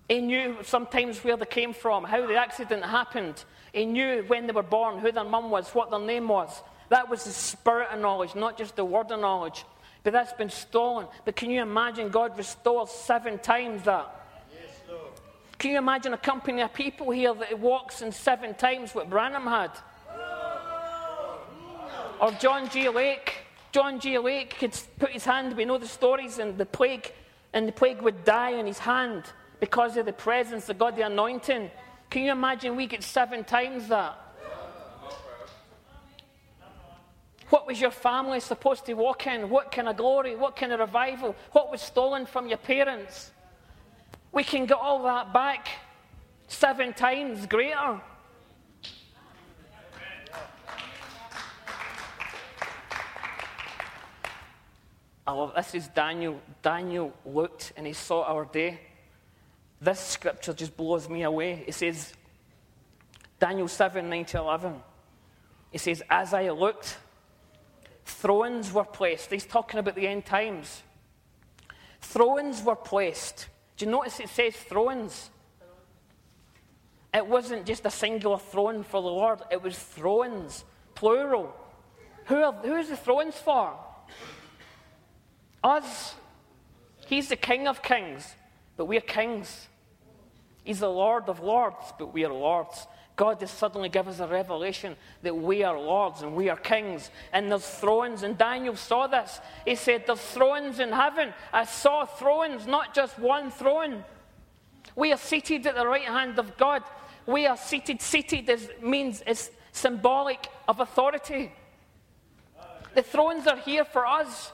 He 0.10 0.20
knew 0.20 0.58
sometimes 0.64 1.24
where 1.24 1.38
they 1.38 1.46
came 1.46 1.74
from, 1.74 2.04
how 2.06 2.26
the 2.26 2.36
accident 2.36 2.84
happened. 2.84 3.44
He 3.74 3.86
knew 3.86 4.24
when 4.28 4.48
they 4.48 4.54
were 4.54 4.64
born, 4.64 5.00
who 5.00 5.12
their 5.12 5.24
mum 5.24 5.50
was, 5.50 5.70
what 5.70 5.92
their 5.92 6.00
name 6.00 6.30
was. 6.30 6.62
That 6.90 7.10
was 7.10 7.24
the 7.26 7.32
spirit 7.32 7.90
of 7.92 8.00
knowledge, 8.00 8.36
not 8.36 8.58
just 8.58 8.76
the 8.76 8.86
word 8.86 9.12
of 9.12 9.20
knowledge. 9.20 9.66
But 10.04 10.14
that's 10.14 10.34
been 10.34 10.50
stolen. 10.50 11.08
But 11.26 11.36
can 11.36 11.50
you 11.50 11.62
imagine 11.62 12.10
God 12.10 12.38
restores 12.38 12.92
seven 12.92 13.40
times 13.40 13.84
that? 13.84 14.14
Can 15.58 15.72
you 15.72 15.80
imagine 15.80 16.14
a 16.14 16.18
company 16.18 16.62
of 16.62 16.74
people 16.74 17.10
here 17.10 17.34
that 17.34 17.60
walks 17.60 18.02
in 18.02 18.12
seven 18.12 18.54
times 18.54 18.94
what 18.94 19.10
Branham 19.10 19.44
had? 19.44 19.72
Or 22.22 22.32
John 22.32 22.70
G. 22.70 22.90
Lake. 22.90 23.34
John 23.72 24.00
G. 24.00 24.18
Lake 24.18 24.58
could 24.60 24.80
put 24.98 25.12
his 25.12 25.26
hand, 25.26 25.56
we 25.58 25.66
know 25.66 25.78
the 25.78 25.88
stories, 25.88 26.40
and 26.40 26.58
the 26.58 26.66
plague, 26.66 27.12
and 27.54 27.68
the 27.68 27.72
plague 27.72 28.02
would 28.02 28.24
die 28.24 28.52
in 28.52 28.66
his 28.66 28.80
hand 28.80 29.24
because 29.60 29.98
of 29.98 30.06
the 30.06 30.14
presence 30.14 30.70
of 30.70 30.78
God, 30.78 30.96
the 30.96 31.06
anointing. 31.06 31.70
Can 32.10 32.24
you 32.24 32.32
imagine 32.32 32.76
we 32.76 32.88
get 32.88 33.04
seven 33.04 33.44
times 33.44 33.88
that? 33.90 34.18
What 37.50 37.66
was 37.66 37.80
your 37.80 37.92
family 37.92 38.40
supposed 38.40 38.86
to 38.86 38.94
walk 38.94 39.28
in? 39.28 39.50
What 39.50 39.72
kind 39.72 39.88
of 39.88 39.98
glory? 39.98 40.36
What 40.36 40.56
kind 40.56 40.74
of 40.74 40.80
revival? 40.80 41.36
What 41.52 41.72
was 41.72 41.82
stolen 41.82 42.26
from 42.26 42.48
your 42.48 42.58
parents? 42.58 43.32
we 44.38 44.44
can 44.44 44.68
get 44.68 44.78
all 44.78 45.02
that 45.02 45.34
back 45.34 45.68
seven 46.48 46.94
times 46.94 47.48
greater. 47.48 48.00
I 55.26 55.32
love 55.32 55.54
this 55.56 55.74
is 55.74 55.88
Daniel. 55.88 56.40
Daniel 56.62 57.14
looked 57.26 57.74
and 57.76 57.88
he 57.88 57.94
saw 57.94 58.26
our 58.26 58.46
day. 58.46 58.80
This 59.82 60.00
scripture 60.00 60.54
just 60.54 60.78
blows 60.78 61.10
me 61.10 61.24
away. 61.24 61.64
It 61.66 61.74
says, 61.74 62.14
Daniel 63.40 63.68
7 63.68 64.08
9 64.08 64.26
to 64.26 64.38
11. 64.38 64.76
It 65.74 65.80
says, 65.80 66.04
As 66.10 66.34
I 66.36 66.50
looked, 66.50 66.98
thrones 68.08 68.72
were 68.72 68.86
placed. 68.86 69.32
He's 69.32 69.46
talking 69.46 69.80
about 69.80 69.96
the 69.96 70.08
end 70.08 70.26
times. 70.26 70.84
Thrones 72.02 72.64
were 72.64 72.76
placed. 72.76 73.48
Do 73.76 73.86
you 73.86 73.92
notice 73.92 74.20
it 74.20 74.30
says 74.30 74.56
thrones? 74.56 75.30
It 77.14 77.26
wasn't 77.26 77.66
just 77.66 77.86
a 77.86 77.92
singular 77.92 78.38
throne 78.38 78.84
for 78.84 79.02
the 79.02 79.08
Lord, 79.08 79.42
it 79.52 79.62
was 79.62 79.78
thrones, 79.78 80.64
plural. 80.96 81.56
Who 82.26 82.36
are, 82.36 82.54
who 82.54 82.76
is 82.76 82.90
the 82.90 82.98
thrones 82.98 83.36
for? 83.36 83.74
Us. 85.64 86.16
He's 87.08 87.30
the 87.30 87.38
King 87.38 87.68
of 87.68 87.82
kings, 87.82 88.36
but 88.76 88.86
we're 88.86 89.02
kings. 89.02 89.68
He's 90.64 90.80
the 90.80 90.90
Lord 90.90 91.30
of 91.30 91.40
lords, 91.40 91.94
but 91.98 92.14
we 92.14 92.26
are 92.26 92.34
lords. 92.34 92.86
God 93.18 93.42
has 93.42 93.50
suddenly 93.50 93.90
given 93.90 94.14
us 94.14 94.20
a 94.20 94.28
revelation 94.28 94.96
that 95.24 95.36
we 95.36 95.64
are 95.64 95.78
lords 95.78 96.22
and 96.22 96.36
we 96.36 96.50
are 96.50 96.56
kings, 96.56 97.10
and 97.34 97.52
there's 97.52 97.68
thrones. 97.68 98.22
And 98.22 98.38
Daniel 98.38 98.76
saw 98.76 99.08
this. 99.08 99.42
He 99.66 99.74
said, 99.74 100.04
There's 100.06 100.22
thrones 100.22 100.80
in 100.80 100.92
heaven. 100.92 101.34
I 101.52 101.66
saw 101.66 102.06
thrones, 102.06 102.68
not 102.68 102.94
just 102.94 103.18
one 103.18 103.50
throne. 103.50 104.06
We 104.96 105.12
are 105.12 105.18
seated 105.18 105.66
at 105.66 105.76
the 105.76 105.88
right 105.88 106.04
hand 106.04 106.38
of 106.38 106.56
God. 106.58 106.84
We 107.26 107.48
are 107.48 107.58
seated. 107.58 108.04
Seated 108.04 108.48
is, 108.50 108.70
means 108.82 109.24
it's 109.26 109.50
symbolic 109.72 110.48
of 110.68 110.80
authority. 110.80 111.52
The 112.94 113.02
thrones 113.02 113.48
are 113.48 113.58
here 113.58 113.84
for 113.84 114.06
us. 114.06 114.52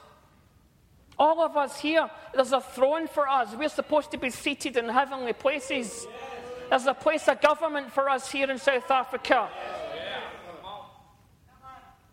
All 1.19 1.41
of 1.41 1.57
us 1.57 1.79
here, 1.79 2.09
there's 2.33 2.53
a 2.53 2.61
throne 2.61 3.07
for 3.07 3.27
us. 3.27 3.53
We're 3.55 3.69
supposed 3.69 4.11
to 4.11 4.17
be 4.17 4.29
seated 4.29 4.77
in 4.77 4.87
heavenly 4.87 5.33
places. 5.33 6.07
There's 6.69 6.85
a 6.85 6.93
place 6.93 7.27
of 7.27 7.41
government 7.41 7.91
for 7.91 8.09
us 8.09 8.31
here 8.31 8.49
in 8.49 8.57
South 8.57 8.89
Africa. 8.89 9.49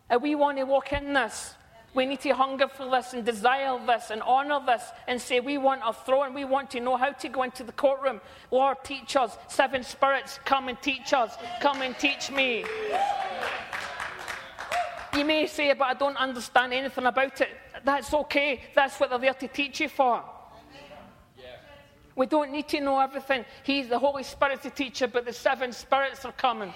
And 0.09 0.21
we 0.21 0.35
want 0.35 0.57
to 0.57 0.65
walk 0.65 0.91
in 0.93 1.13
this. 1.13 1.55
We 1.93 2.05
need 2.05 2.21
to 2.21 2.33
hunger 2.33 2.67
for 2.69 2.89
this 2.89 3.13
and 3.13 3.25
desire 3.25 3.77
this 3.85 4.11
and 4.11 4.21
honor 4.21 4.61
this 4.65 4.83
and 5.07 5.19
say, 5.21 5.39
We 5.41 5.57
want 5.57 5.81
a 5.85 5.93
throne. 5.93 6.33
We 6.33 6.45
want 6.45 6.71
to 6.71 6.79
know 6.79 6.95
how 6.95 7.11
to 7.11 7.29
go 7.29 7.43
into 7.43 7.63
the 7.63 7.73
courtroom. 7.73 8.21
Lord, 8.49 8.77
teach 8.83 9.15
us. 9.15 9.37
Seven 9.47 9.83
spirits, 9.83 10.39
come 10.45 10.69
and 10.69 10.81
teach 10.81 11.13
us. 11.13 11.35
Come 11.61 11.81
and 11.81 11.97
teach 11.97 12.31
me. 12.31 12.63
You 15.17 15.25
may 15.25 15.47
say, 15.47 15.73
But 15.73 15.85
I 15.85 15.93
don't 15.93 16.17
understand 16.17 16.73
anything 16.73 17.05
about 17.05 17.41
it. 17.41 17.49
That's 17.83 18.13
okay. 18.13 18.61
That's 18.73 18.97
what 18.99 19.09
they're 19.09 19.19
there 19.19 19.33
to 19.33 19.47
teach 19.47 19.81
you 19.81 19.89
for. 19.89 20.23
We 22.15 22.25
don't 22.25 22.51
need 22.51 22.67
to 22.69 22.81
know 22.81 22.99
everything. 22.99 23.45
He's 23.63 23.87
the 23.87 23.99
Holy 23.99 24.23
Spirit 24.23 24.61
to 24.63 24.69
teach 24.69 25.01
you, 25.01 25.07
but 25.07 25.25
the 25.25 25.33
seven 25.33 25.71
spirits 25.71 26.25
are 26.25 26.33
coming. 26.33 26.73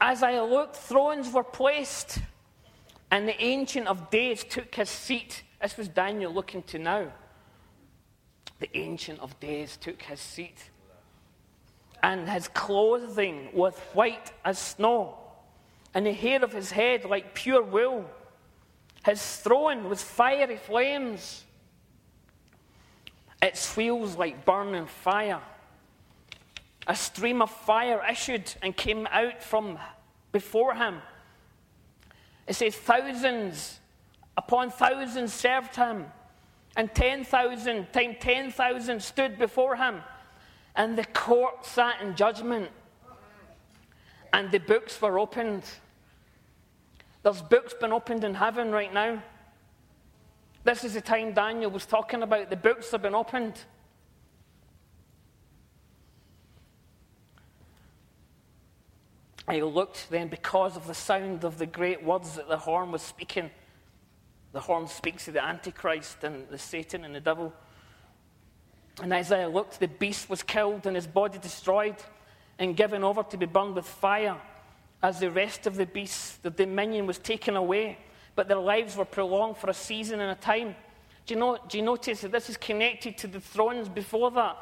As 0.00 0.22
I 0.22 0.40
looked, 0.40 0.76
thrones 0.76 1.30
were 1.32 1.44
placed, 1.44 2.20
and 3.10 3.28
the 3.28 3.42
Ancient 3.42 3.86
of 3.86 4.10
Days 4.10 4.44
took 4.44 4.74
his 4.74 4.88
seat. 4.88 5.42
This 5.60 5.76
was 5.76 5.88
Daniel 5.88 6.32
looking 6.32 6.62
to 6.64 6.78
now. 6.78 7.12
The 8.60 8.70
Ancient 8.78 9.20
of 9.20 9.38
Days 9.40 9.76
took 9.76 10.00
his 10.02 10.20
seat, 10.20 10.70
and 12.02 12.28
his 12.28 12.48
clothing 12.48 13.50
was 13.52 13.74
white 13.92 14.32
as 14.44 14.58
snow, 14.58 15.18
and 15.92 16.06
the 16.06 16.12
hair 16.12 16.42
of 16.42 16.52
his 16.52 16.70
head 16.70 17.04
like 17.04 17.34
pure 17.34 17.62
wool. 17.62 18.08
His 19.04 19.36
throne 19.36 19.88
was 19.88 20.02
fiery 20.02 20.56
flames. 20.56 21.44
Its 23.42 23.76
wheels 23.76 24.16
like 24.16 24.44
burning 24.44 24.86
fire. 24.86 25.40
A 26.86 26.94
stream 26.94 27.40
of 27.40 27.50
fire 27.50 28.02
issued 28.10 28.52
and 28.62 28.76
came 28.76 29.06
out 29.10 29.42
from 29.42 29.78
before 30.32 30.74
him. 30.74 31.00
It 32.46 32.54
says, 32.54 32.74
Thousands 32.74 33.80
upon 34.36 34.70
thousands 34.70 35.32
served 35.32 35.76
him, 35.76 36.06
and 36.76 36.94
10,000 36.94 37.92
times 37.92 38.16
10,000 38.20 39.02
stood 39.02 39.38
before 39.38 39.76
him. 39.76 40.02
And 40.76 40.96
the 40.96 41.04
court 41.04 41.64
sat 41.66 42.00
in 42.00 42.14
judgment, 42.14 42.70
and 44.32 44.50
the 44.50 44.58
books 44.58 45.00
were 45.00 45.18
opened. 45.18 45.64
There's 47.22 47.42
books 47.42 47.74
been 47.74 47.92
opened 47.92 48.24
in 48.24 48.34
heaven 48.34 48.72
right 48.72 48.92
now. 48.92 49.22
This 50.64 50.84
is 50.84 50.94
the 50.94 51.00
time 51.00 51.32
Daniel 51.32 51.70
was 51.70 51.86
talking 51.86 52.22
about. 52.22 52.50
The 52.50 52.56
books 52.56 52.90
have 52.92 53.02
been 53.02 53.14
opened. 53.14 53.62
I 59.48 59.60
looked 59.60 60.08
then 60.10 60.28
because 60.28 60.76
of 60.76 60.86
the 60.86 60.94
sound 60.94 61.44
of 61.44 61.58
the 61.58 61.66
great 61.66 62.04
words 62.04 62.36
that 62.36 62.48
the 62.48 62.56
horn 62.56 62.92
was 62.92 63.02
speaking. 63.02 63.50
The 64.52 64.60
horn 64.60 64.86
speaks 64.86 65.28
of 65.28 65.34
the 65.34 65.44
Antichrist 65.44 66.24
and 66.24 66.48
the 66.48 66.58
Satan 66.58 67.04
and 67.04 67.14
the 67.14 67.20
devil. 67.20 67.52
And 69.02 69.12
as 69.12 69.32
I 69.32 69.46
looked, 69.46 69.80
the 69.80 69.88
beast 69.88 70.30
was 70.30 70.42
killed 70.42 70.86
and 70.86 70.94
his 70.94 71.06
body 71.06 71.38
destroyed 71.38 71.96
and 72.58 72.76
given 72.76 73.02
over 73.02 73.22
to 73.24 73.36
be 73.36 73.46
burned 73.46 73.74
with 73.74 73.86
fire. 73.86 74.36
As 75.02 75.20
the 75.20 75.30
rest 75.30 75.66
of 75.66 75.76
the 75.76 75.86
beasts, 75.86 76.36
the 76.42 76.50
dominion 76.50 77.06
was 77.06 77.18
taken 77.18 77.56
away 77.56 77.98
but 78.34 78.48
their 78.48 78.56
lives 78.56 78.96
were 78.96 79.04
prolonged 79.04 79.56
for 79.56 79.70
a 79.70 79.74
season 79.74 80.20
and 80.20 80.30
a 80.30 80.34
time. 80.34 80.74
Do 81.26 81.34
you, 81.34 81.40
know, 81.40 81.58
do 81.68 81.78
you 81.78 81.84
notice 81.84 82.22
that 82.22 82.32
this 82.32 82.48
is 82.48 82.56
connected 82.56 83.18
to 83.18 83.26
the 83.26 83.38
thrones 83.38 83.88
before 83.88 84.30
that? 84.30 84.56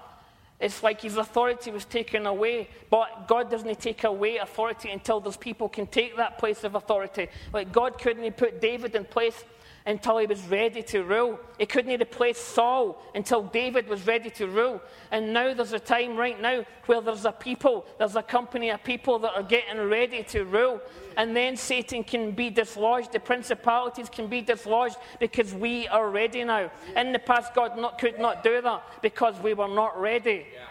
It's 0.58 0.82
like 0.82 1.00
his 1.00 1.16
authority 1.16 1.70
was 1.70 1.84
taken 1.84 2.26
away, 2.26 2.68
but 2.90 3.28
God 3.28 3.48
doesn't 3.48 3.78
take 3.78 4.02
away 4.02 4.38
authority 4.38 4.90
until 4.90 5.20
those 5.20 5.36
people 5.36 5.68
can 5.68 5.86
take 5.86 6.16
that 6.16 6.38
place 6.38 6.64
of 6.64 6.74
authority. 6.74 7.28
Like 7.52 7.70
God 7.70 8.00
couldn't 8.00 8.36
put 8.36 8.60
David 8.60 8.96
in 8.96 9.04
place 9.04 9.44
until 9.86 10.18
he 10.18 10.26
was 10.26 10.42
ready 10.48 10.82
to 10.82 11.02
rule. 11.02 11.38
He 11.58 11.66
couldn't 11.66 12.00
replace 12.00 12.38
Saul 12.38 13.02
until 13.14 13.42
David 13.42 13.88
was 13.88 14.06
ready 14.06 14.30
to 14.30 14.46
rule. 14.46 14.82
And 15.10 15.32
now 15.32 15.54
there's 15.54 15.72
a 15.72 15.78
time 15.78 16.16
right 16.16 16.40
now 16.40 16.64
where 16.86 17.00
there's 17.00 17.24
a 17.24 17.32
people, 17.32 17.86
there's 17.98 18.16
a 18.16 18.22
company 18.22 18.70
of 18.70 18.84
people 18.84 19.18
that 19.20 19.34
are 19.34 19.42
getting 19.42 19.80
ready 19.88 20.22
to 20.24 20.44
rule. 20.44 20.80
And 21.16 21.34
then 21.34 21.56
Satan 21.56 22.04
can 22.04 22.32
be 22.32 22.50
dislodged, 22.50 23.12
the 23.12 23.20
principalities 23.20 24.08
can 24.08 24.26
be 24.26 24.40
dislodged 24.40 24.96
because 25.18 25.54
we 25.54 25.88
are 25.88 26.10
ready 26.10 26.44
now. 26.44 26.70
In 26.96 27.12
the 27.12 27.18
past, 27.18 27.54
God 27.54 27.78
not, 27.78 27.98
could 27.98 28.18
not 28.18 28.44
do 28.44 28.60
that 28.60 28.82
because 29.02 29.40
we 29.40 29.54
were 29.54 29.68
not 29.68 30.00
ready. 30.00 30.46
Yeah. 30.52 30.64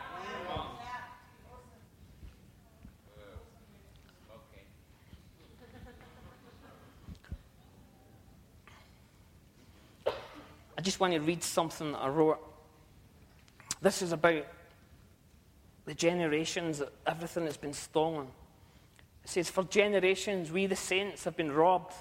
I 10.78 10.82
just 10.82 11.00
want 11.00 11.13
to 11.13 11.20
read 11.20 11.42
something 11.42 11.96
I 11.96 12.08
wrote. 12.08 12.40
This 13.82 14.02
is 14.02 14.12
about 14.12 14.46
the 15.86 15.94
generations, 15.94 16.80
that 16.80 16.92
everything 17.06 17.46
that's 17.46 17.58
been 17.58 17.74
stolen. 17.74 18.28
It 19.24 19.30
says, 19.30 19.50
For 19.50 19.63
generations, 19.63 20.52
we 20.52 20.68
the 20.68 20.76
saints 20.76 21.24
have 21.24 21.36
been 21.36 21.52
robbed, 21.52 21.94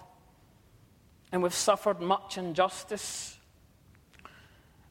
and 1.32 1.42
we've 1.42 1.54
suffered 1.54 2.00
much 2.00 2.36
injustice. 2.36 3.38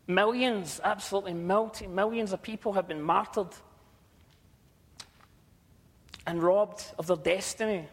Millions, 0.08 0.80
absolutely 0.84 1.34
multi, 1.34 1.88
millions 1.88 2.32
of 2.34 2.42
people 2.42 2.74
have 2.74 2.88
been 2.88 3.02
martyred 3.02 3.50
and 6.26 6.42
robbed 6.42 6.84
of 6.98 7.08
their 7.08 7.18
destiny. 7.18 7.88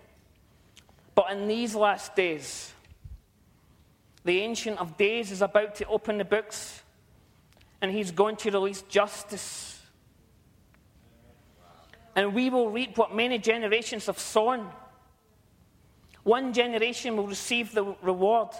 But 1.15 1.33
in 1.33 1.49
these 1.49 1.75
last 1.75 2.15
days, 2.17 2.73
the 4.25 4.41
Ancient 4.41 4.79
of 4.79 4.97
Days 4.97 5.31
is 5.31 5.43
about 5.43 5.75
to 5.77 5.87
open 5.87 6.19
the 6.19 6.25
books 6.25 6.83
and 7.81 7.91
he's 7.91 8.13
going 8.13 8.37
to 8.37 8.51
release 8.51 8.83
justice. 8.83 9.81
And 12.15 12.35
we 12.35 12.51
will 12.51 12.71
reap 12.71 12.97
what 12.97 13.15
many 13.15 13.39
generations 13.39 14.07
have 14.07 14.19
sown. 14.19 14.69
One 16.23 16.53
generation 16.53 17.17
will 17.17 17.27
receive 17.27 17.73
the 17.73 17.97
reward 18.03 18.51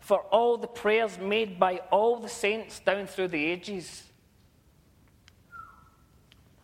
for 0.00 0.20
all 0.30 0.58
the 0.58 0.66
prayers 0.66 1.18
made 1.18 1.58
by 1.58 1.78
all 1.90 2.20
the 2.20 2.28
saints 2.28 2.80
down 2.80 3.06
through 3.06 3.28
the 3.28 3.44
ages. 3.44 4.02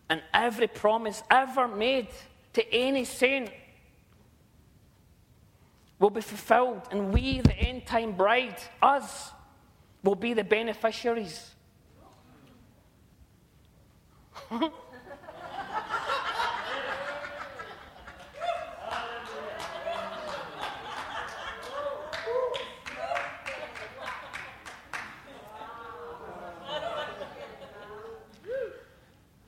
And 0.09 0.21
every 0.33 0.67
promise 0.67 1.23
ever 1.31 1.67
made 1.67 2.09
to 2.53 2.73
any 2.73 3.03
saint 3.03 3.49
will 6.03 6.09
be 6.09 6.19
fulfilled, 6.19 6.81
and 6.91 7.13
we, 7.13 7.39
the 7.39 7.53
end 7.53 7.85
time 7.85 8.11
bride, 8.11 8.57
us, 8.81 9.31
will 10.03 10.15
be 10.15 10.33
the 10.33 10.43
beneficiaries. 10.43 11.51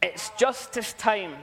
it's 0.02 0.30
just 0.38 0.72
this 0.72 0.94
time. 0.94 1.36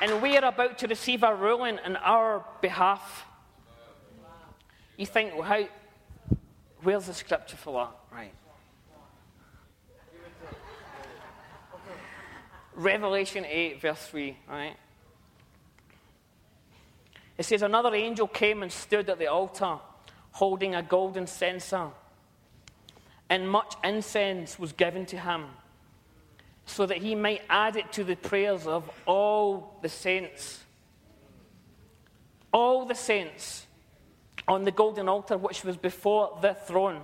And 0.00 0.22
we 0.22 0.36
are 0.36 0.44
about 0.44 0.78
to 0.78 0.86
receive 0.86 1.22
a 1.22 1.34
ruling 1.34 1.78
in 1.84 1.96
our 1.96 2.44
behalf. 2.60 3.24
You 4.96 5.06
think, 5.06 5.34
well, 5.34 5.42
how, 5.42 5.64
where's 6.82 7.06
the 7.06 7.14
scripture 7.14 7.56
for 7.56 7.80
that? 7.80 8.16
Right. 8.16 8.32
Revelation 12.74 13.44
8, 13.44 13.80
verse 13.80 14.06
3, 14.06 14.36
right? 14.48 14.76
It 17.36 17.44
says, 17.44 17.62
Another 17.62 17.94
angel 17.94 18.28
came 18.28 18.62
and 18.62 18.70
stood 18.70 19.10
at 19.10 19.18
the 19.18 19.26
altar, 19.26 19.78
holding 20.32 20.76
a 20.76 20.82
golden 20.82 21.26
censer, 21.26 21.88
and 23.28 23.48
much 23.48 23.74
incense 23.82 24.60
was 24.60 24.72
given 24.72 25.06
to 25.06 25.18
him, 25.18 25.46
so 26.68 26.86
that 26.86 26.98
he 26.98 27.14
might 27.14 27.42
add 27.48 27.76
it 27.76 27.92
to 27.92 28.04
the 28.04 28.16
prayers 28.16 28.66
of 28.66 28.88
all 29.06 29.78
the 29.82 29.88
saints. 29.88 30.62
All 32.52 32.84
the 32.84 32.94
saints 32.94 33.66
on 34.46 34.64
the 34.64 34.70
golden 34.70 35.08
altar 35.08 35.36
which 35.36 35.64
was 35.64 35.76
before 35.76 36.38
the 36.42 36.54
throne. 36.54 37.00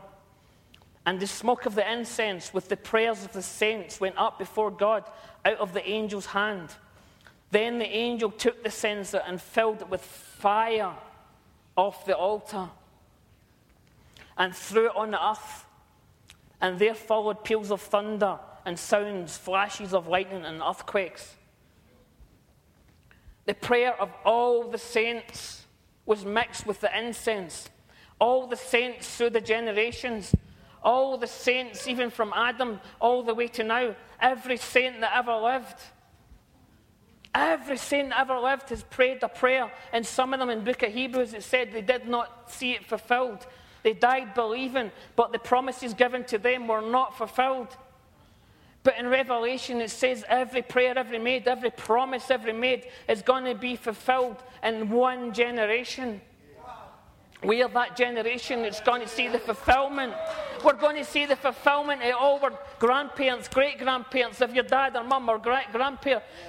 And 1.07 1.19
the 1.19 1.27
smoke 1.27 1.67
of 1.67 1.75
the 1.75 1.91
incense 1.91 2.53
with 2.53 2.69
the 2.69 2.77
prayers 2.77 3.25
of 3.25 3.33
the 3.33 3.43
saints 3.43 4.01
went 4.01 4.17
up 4.17 4.39
before 4.39 4.71
God 4.71 5.05
out 5.45 5.59
of 5.59 5.73
the 5.73 5.87
angel's 5.87 6.27
hand. 6.27 6.71
Then 7.51 7.79
the 7.79 7.87
angel 7.87 8.31
took 8.31 8.63
the 8.63 8.71
censer 8.71 9.23
and 9.27 9.41
filled 9.41 9.83
it 9.83 9.89
with 9.89 10.03
fire 10.03 10.95
off 11.77 12.07
the 12.07 12.17
altar 12.17 12.69
and 14.37 14.55
threw 14.55 14.87
it 14.87 14.97
on 14.97 15.13
the 15.13 15.31
earth. 15.31 15.67
And 16.61 16.79
there 16.79 16.95
followed 16.95 17.45
peals 17.45 17.71
of 17.71 17.81
thunder 17.81 18.39
and 18.65 18.79
sounds, 18.79 19.37
flashes 19.37 19.93
of 19.93 20.07
lightning, 20.07 20.45
and 20.45 20.63
earthquakes. 20.63 21.35
The 23.47 23.55
prayer 23.55 23.95
of 24.01 24.11
all 24.25 24.71
the 24.71 24.79
saints 24.79 25.67
was 26.07 26.25
mixed 26.25 26.67
with 26.67 26.81
the 26.81 26.99
incense. 26.99 27.69
All 28.19 28.47
the 28.47 28.57
saints 28.57 29.17
through 29.17 29.31
the 29.31 29.41
generations 29.41 30.35
all 30.85 31.17
the 31.17 31.27
saints, 31.27 31.89
even 31.89 32.11
from 32.11 32.33
Adam 32.37 32.79
all 33.01 33.23
the 33.23 33.35
way 33.35 33.49
to 33.49 33.65
now, 33.65 33.97
every 34.21 34.59
saint 34.59 35.01
that 35.01 35.17
ever 35.17 35.35
lived. 35.35 35.81
Every 37.35 37.79
saint 37.79 38.11
that 38.11 38.21
ever 38.21 38.39
lived 38.39 38.69
has 38.69 38.85
prayed 38.85 39.23
a 39.23 39.29
prayer. 39.29 39.73
And 39.93 40.07
some 40.07 40.33
of 40.33 40.41
them 40.41 40.51
in 40.51 40.63
book 40.63 40.83
of 40.83 40.93
Hebrews, 40.93 41.35
it 41.35 41.43
said 41.43 41.73
they 41.73 41.83
did 41.83 42.07
not 42.07 42.53
see 42.53 42.73
it 42.73 42.87
fulfilled. 42.87 43.47
They 43.83 43.95
died 43.95 44.35
believing, 44.35 44.93
but 45.17 45.33
the 45.33 45.39
promises 45.39 45.95
given 45.95 46.25
to 46.27 46.39
them 46.39 46.69
were 46.69 46.81
not 46.81 47.17
fulfilled. 47.17 47.77
But 48.85 48.99
in 48.99 49.09
Revelation, 49.09 49.81
it 49.81 49.91
says 49.91 50.25
every 50.29 50.63
prayer 50.63 50.97
ever 50.97 51.19
made, 51.19 51.49
every 51.49 51.71
promise 51.71 52.31
ever 52.31 52.53
made 52.53 52.87
is 53.09 53.23
going 53.23 53.47
to 53.47 53.55
be 53.55 53.77
fulfilled 53.77 54.37
in 54.63 54.91
one 54.91 55.33
generation. 55.33 56.21
We 57.43 57.63
are 57.63 57.69
that 57.69 57.97
generation 57.97 58.63
that's 58.63 58.81
going 58.81 59.03
to 59.03 59.09
see 59.09 59.29
the 59.29 59.39
fulfillment. 59.39 60.15
We're 60.65 60.75
going 60.75 60.97
to 60.97 61.05
see 61.05 61.27
the 61.27 61.37
fulfillment 61.37 62.03
of 62.03 62.15
all 62.19 62.41
our 62.43 62.59
grandparents, 62.79 63.49
great 63.49 63.79
grandparents. 63.79 64.41
If 64.41 64.55
your 64.55 64.65
dad 64.65 64.97
or 64.97 65.05
mum 65.05 65.29
or 65.29 65.39
great 65.39 65.67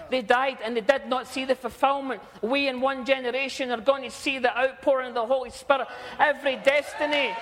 they 0.09 0.21
died 0.21 0.59
and 0.63 0.75
they 0.75 0.81
did 0.81 1.07
not 1.07 1.27
see 1.27 1.43
the 1.43 1.55
fulfillment. 1.55 2.21
We 2.41 2.69
in 2.69 2.79
one 2.79 3.05
generation 3.05 3.71
are 3.71 3.81
going 3.81 4.03
to 4.03 4.11
see 4.11 4.39
the 4.39 4.57
outpouring 4.57 5.09
of 5.09 5.15
the 5.15 5.25
Holy 5.25 5.49
Spirit. 5.49 5.87
Every 6.17 6.55
destiny, 6.57 7.33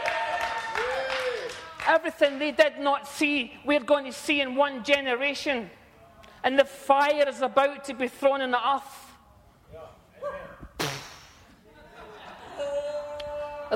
everything 1.88 2.40
they 2.40 2.52
did 2.52 2.80
not 2.80 3.08
see, 3.08 3.54
we're 3.66 3.80
going 3.80 4.06
to 4.06 4.12
see 4.14 4.42
in 4.42 4.56
one 4.56 4.84
generation. 4.84 5.70
And 6.44 6.60
the 6.60 6.66
fire 6.66 7.28
is 7.28 7.42
about 7.42 7.86
to 7.86 7.94
be 7.94 8.08
thrown 8.08 8.42
in 8.42 8.52
the 8.52 8.76
earth. 8.76 9.03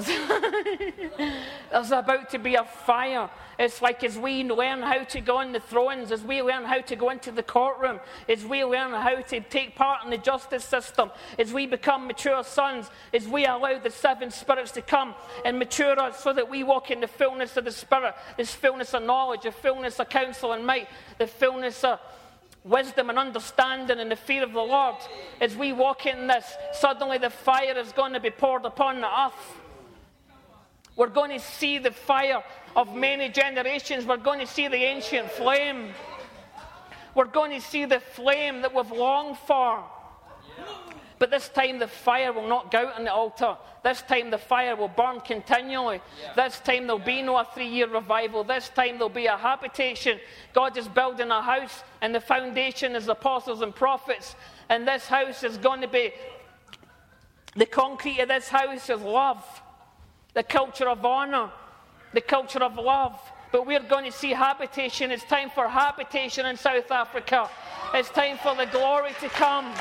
There's 1.71 1.91
about 1.91 2.29
to 2.31 2.39
be 2.39 2.55
a 2.55 2.63
fire. 2.63 3.29
It's 3.57 3.81
like 3.81 4.03
as 4.03 4.17
we 4.17 4.43
learn 4.43 4.81
how 4.81 5.03
to 5.03 5.21
go 5.21 5.37
on 5.37 5.51
the 5.51 5.59
thrones, 5.59 6.11
as 6.11 6.21
we 6.21 6.41
learn 6.43 6.65
how 6.65 6.81
to 6.81 6.95
go 6.95 7.09
into 7.09 7.31
the 7.31 7.41
courtroom, 7.41 7.99
as 8.29 8.45
we 8.45 8.63
learn 8.63 8.91
how 8.91 9.21
to 9.21 9.39
take 9.41 9.75
part 9.75 10.03
in 10.03 10.11
the 10.11 10.17
justice 10.17 10.63
system, 10.63 11.09
as 11.39 11.51
we 11.51 11.65
become 11.65 12.05
mature 12.05 12.43
sons, 12.43 12.91
as 13.13 13.27
we 13.27 13.45
allow 13.45 13.79
the 13.79 13.89
seven 13.89 14.29
spirits 14.29 14.71
to 14.73 14.81
come 14.81 15.15
and 15.43 15.57
mature 15.57 15.99
us 15.99 16.23
so 16.23 16.31
that 16.33 16.49
we 16.49 16.63
walk 16.63 16.91
in 16.91 16.99
the 16.99 17.07
fullness 17.07 17.57
of 17.57 17.65
the 17.65 17.71
Spirit, 17.71 18.13
this 18.37 18.53
fullness 18.53 18.93
of 18.93 19.03
knowledge, 19.03 19.41
the 19.41 19.51
fullness 19.51 19.99
of 19.99 20.09
counsel 20.09 20.53
and 20.53 20.65
might, 20.65 20.87
the 21.17 21.27
fullness 21.27 21.83
of 21.83 21.99
wisdom 22.63 23.09
and 23.09 23.17
understanding 23.17 23.99
and 23.99 24.11
the 24.11 24.15
fear 24.15 24.43
of 24.43 24.53
the 24.53 24.59
Lord. 24.59 24.95
As 25.41 25.55
we 25.55 25.73
walk 25.73 26.05
in 26.05 26.27
this, 26.27 26.45
suddenly 26.73 27.17
the 27.17 27.29
fire 27.29 27.77
is 27.77 27.91
going 27.91 28.13
to 28.13 28.19
be 28.19 28.29
poured 28.29 28.65
upon 28.65 29.01
the 29.01 29.07
earth. 29.07 29.61
We're 30.97 31.07
going 31.07 31.29
to 31.29 31.39
see 31.39 31.77
the 31.77 31.91
fire 31.91 32.43
of 32.75 32.95
many 32.95 33.29
generations. 33.29 34.05
We're 34.05 34.17
going 34.17 34.39
to 34.39 34.47
see 34.47 34.67
the 34.67 34.77
ancient 34.77 35.29
flame. 35.31 35.89
We're 37.13 37.25
going 37.25 37.51
to 37.51 37.61
see 37.65 37.85
the 37.85 37.99
flame 37.99 38.61
that 38.63 38.73
we've 38.73 38.91
longed 38.91 39.37
for. 39.37 39.83
But 41.19 41.31
this 41.31 41.49
time 41.49 41.79
the 41.79 41.87
fire 41.87 42.33
will 42.33 42.47
not 42.47 42.71
go 42.71 42.87
out 42.87 42.97
on 42.97 43.03
the 43.03 43.13
altar. 43.13 43.57
This 43.83 44.01
time 44.01 44.31
the 44.31 44.37
fire 44.39 44.75
will 44.75 44.87
burn 44.87 45.19
continually. 45.19 46.01
This 46.35 46.59
time 46.59 46.87
there'll 46.87 46.99
be 46.99 47.21
no 47.21 47.43
three 47.43 47.67
year 47.67 47.87
revival. 47.87 48.43
This 48.43 48.69
time 48.69 48.93
there'll 48.93 49.09
be 49.09 49.27
a 49.27 49.37
habitation. 49.37 50.19
God 50.53 50.77
is 50.77 50.87
building 50.87 51.29
a 51.29 51.41
house, 51.41 51.83
and 52.01 52.13
the 52.13 52.21
foundation 52.21 52.95
is 52.95 53.07
apostles 53.07 53.61
and 53.61 53.73
prophets. 53.73 54.35
And 54.69 54.87
this 54.87 55.07
house 55.07 55.43
is 55.43 55.57
going 55.57 55.81
to 55.81 55.87
be 55.87 56.11
the 57.55 57.65
concrete 57.65 58.19
of 58.19 58.27
this 58.27 58.47
house 58.47 58.89
is 58.89 59.01
love 59.01 59.43
the 60.37 60.43
culture 60.43 60.87
of 60.87 61.03
honor, 61.03 61.49
the 62.13 62.21
culture 62.21 62.63
of 62.63 62.75
love. 62.75 63.19
But 63.51 63.65
we're 63.65 63.79
going 63.79 64.05
to 64.05 64.11
see 64.11 64.33
habitation. 64.33 65.09
It's 65.09 65.23
time 65.23 65.49
for 65.49 65.67
habitation 65.67 66.45
in 66.45 66.57
South 66.57 66.91
Africa. 66.91 67.49
It's 67.95 68.09
time 68.09 68.37
for 68.37 68.53
the 68.53 68.67
glory 68.67 69.13
to 69.19 69.29
come. 69.29 69.65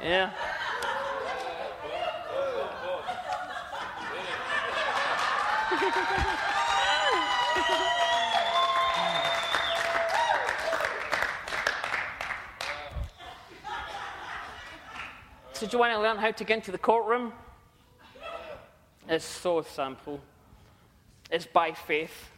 yeah. 0.00 0.30
Do 15.68 15.76
you 15.76 15.80
want 15.80 15.92
to 15.92 16.00
learn 16.00 16.16
how 16.16 16.30
to 16.30 16.44
get 16.44 16.56
into 16.56 16.72
the 16.72 16.78
courtroom? 16.78 17.30
It's 19.06 19.24
so 19.24 19.60
simple. 19.60 20.18
It's 21.30 21.44
by 21.44 21.72
faith. 21.72 22.30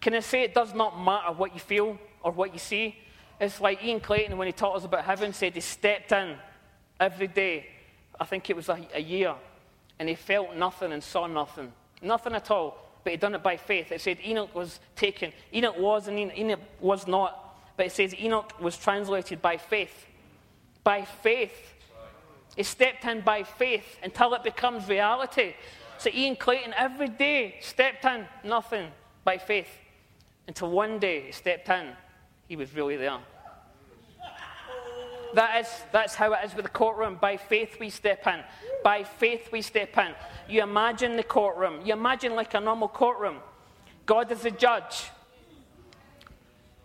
Can 0.00 0.14
I 0.14 0.20
say 0.20 0.42
it 0.42 0.54
does 0.54 0.74
not 0.74 1.02
matter 1.02 1.32
what 1.32 1.54
you 1.54 1.60
feel 1.60 1.98
or 2.22 2.30
what 2.30 2.52
you 2.52 2.60
see? 2.60 2.96
It's 3.40 3.60
like 3.60 3.82
Ian 3.82 3.98
Clayton, 3.98 4.36
when 4.36 4.46
he 4.46 4.52
taught 4.52 4.76
us 4.76 4.84
about 4.84 5.04
heaven, 5.04 5.32
said 5.32 5.54
he 5.54 5.60
stepped 5.60 6.12
in 6.12 6.36
every 7.00 7.26
day. 7.26 7.66
I 8.20 8.24
think 8.24 8.48
it 8.48 8.54
was 8.54 8.68
a, 8.68 8.78
a 8.94 9.00
year. 9.00 9.34
And 9.98 10.08
he 10.08 10.14
felt 10.14 10.54
nothing 10.54 10.92
and 10.92 11.02
saw 11.02 11.26
nothing. 11.26 11.72
Nothing 12.00 12.34
at 12.34 12.48
all. 12.52 12.78
But 13.02 13.10
he 13.10 13.16
done 13.16 13.34
it 13.34 13.42
by 13.42 13.56
faith. 13.56 13.90
It 13.90 14.00
said 14.00 14.18
Enoch 14.24 14.54
was 14.54 14.78
taken. 14.94 15.32
Enoch 15.52 15.76
was 15.76 16.06
and 16.06 16.16
Enoch 16.16 16.60
was 16.80 17.08
not. 17.08 17.56
But 17.76 17.86
it 17.86 17.92
says 17.92 18.14
Enoch 18.14 18.52
was 18.60 18.76
translated 18.76 19.42
by 19.42 19.56
faith. 19.56 20.06
By 20.84 21.04
faith. 21.04 21.74
He 22.58 22.64
stepped 22.64 23.04
in 23.04 23.20
by 23.20 23.44
faith 23.44 24.00
until 24.02 24.34
it 24.34 24.42
becomes 24.42 24.88
reality. 24.88 25.54
So 25.96 26.10
Ian 26.12 26.34
Clayton 26.34 26.74
every 26.76 27.06
day 27.06 27.54
stepped 27.60 28.04
in, 28.04 28.26
nothing, 28.42 28.90
by 29.22 29.38
faith. 29.38 29.68
Until 30.48 30.68
one 30.72 30.98
day 30.98 31.26
he 31.26 31.30
stepped 31.30 31.68
in, 31.68 31.92
he 32.48 32.56
was 32.56 32.74
really 32.74 32.96
there. 32.96 33.20
That 35.34 35.60
is, 35.60 35.68
that's 35.92 36.16
how 36.16 36.32
it 36.32 36.40
is 36.44 36.56
with 36.56 36.64
the 36.64 36.70
courtroom. 36.70 37.16
By 37.20 37.36
faith 37.36 37.76
we 37.78 37.90
step 37.90 38.26
in. 38.26 38.40
By 38.82 39.04
faith 39.04 39.52
we 39.52 39.62
step 39.62 39.96
in. 39.96 40.12
You 40.48 40.64
imagine 40.64 41.14
the 41.14 41.22
courtroom. 41.22 41.86
You 41.86 41.92
imagine 41.92 42.34
like 42.34 42.54
a 42.54 42.60
normal 42.60 42.88
courtroom. 42.88 43.36
God 44.04 44.32
is 44.32 44.40
the 44.40 44.50
judge. 44.50 45.10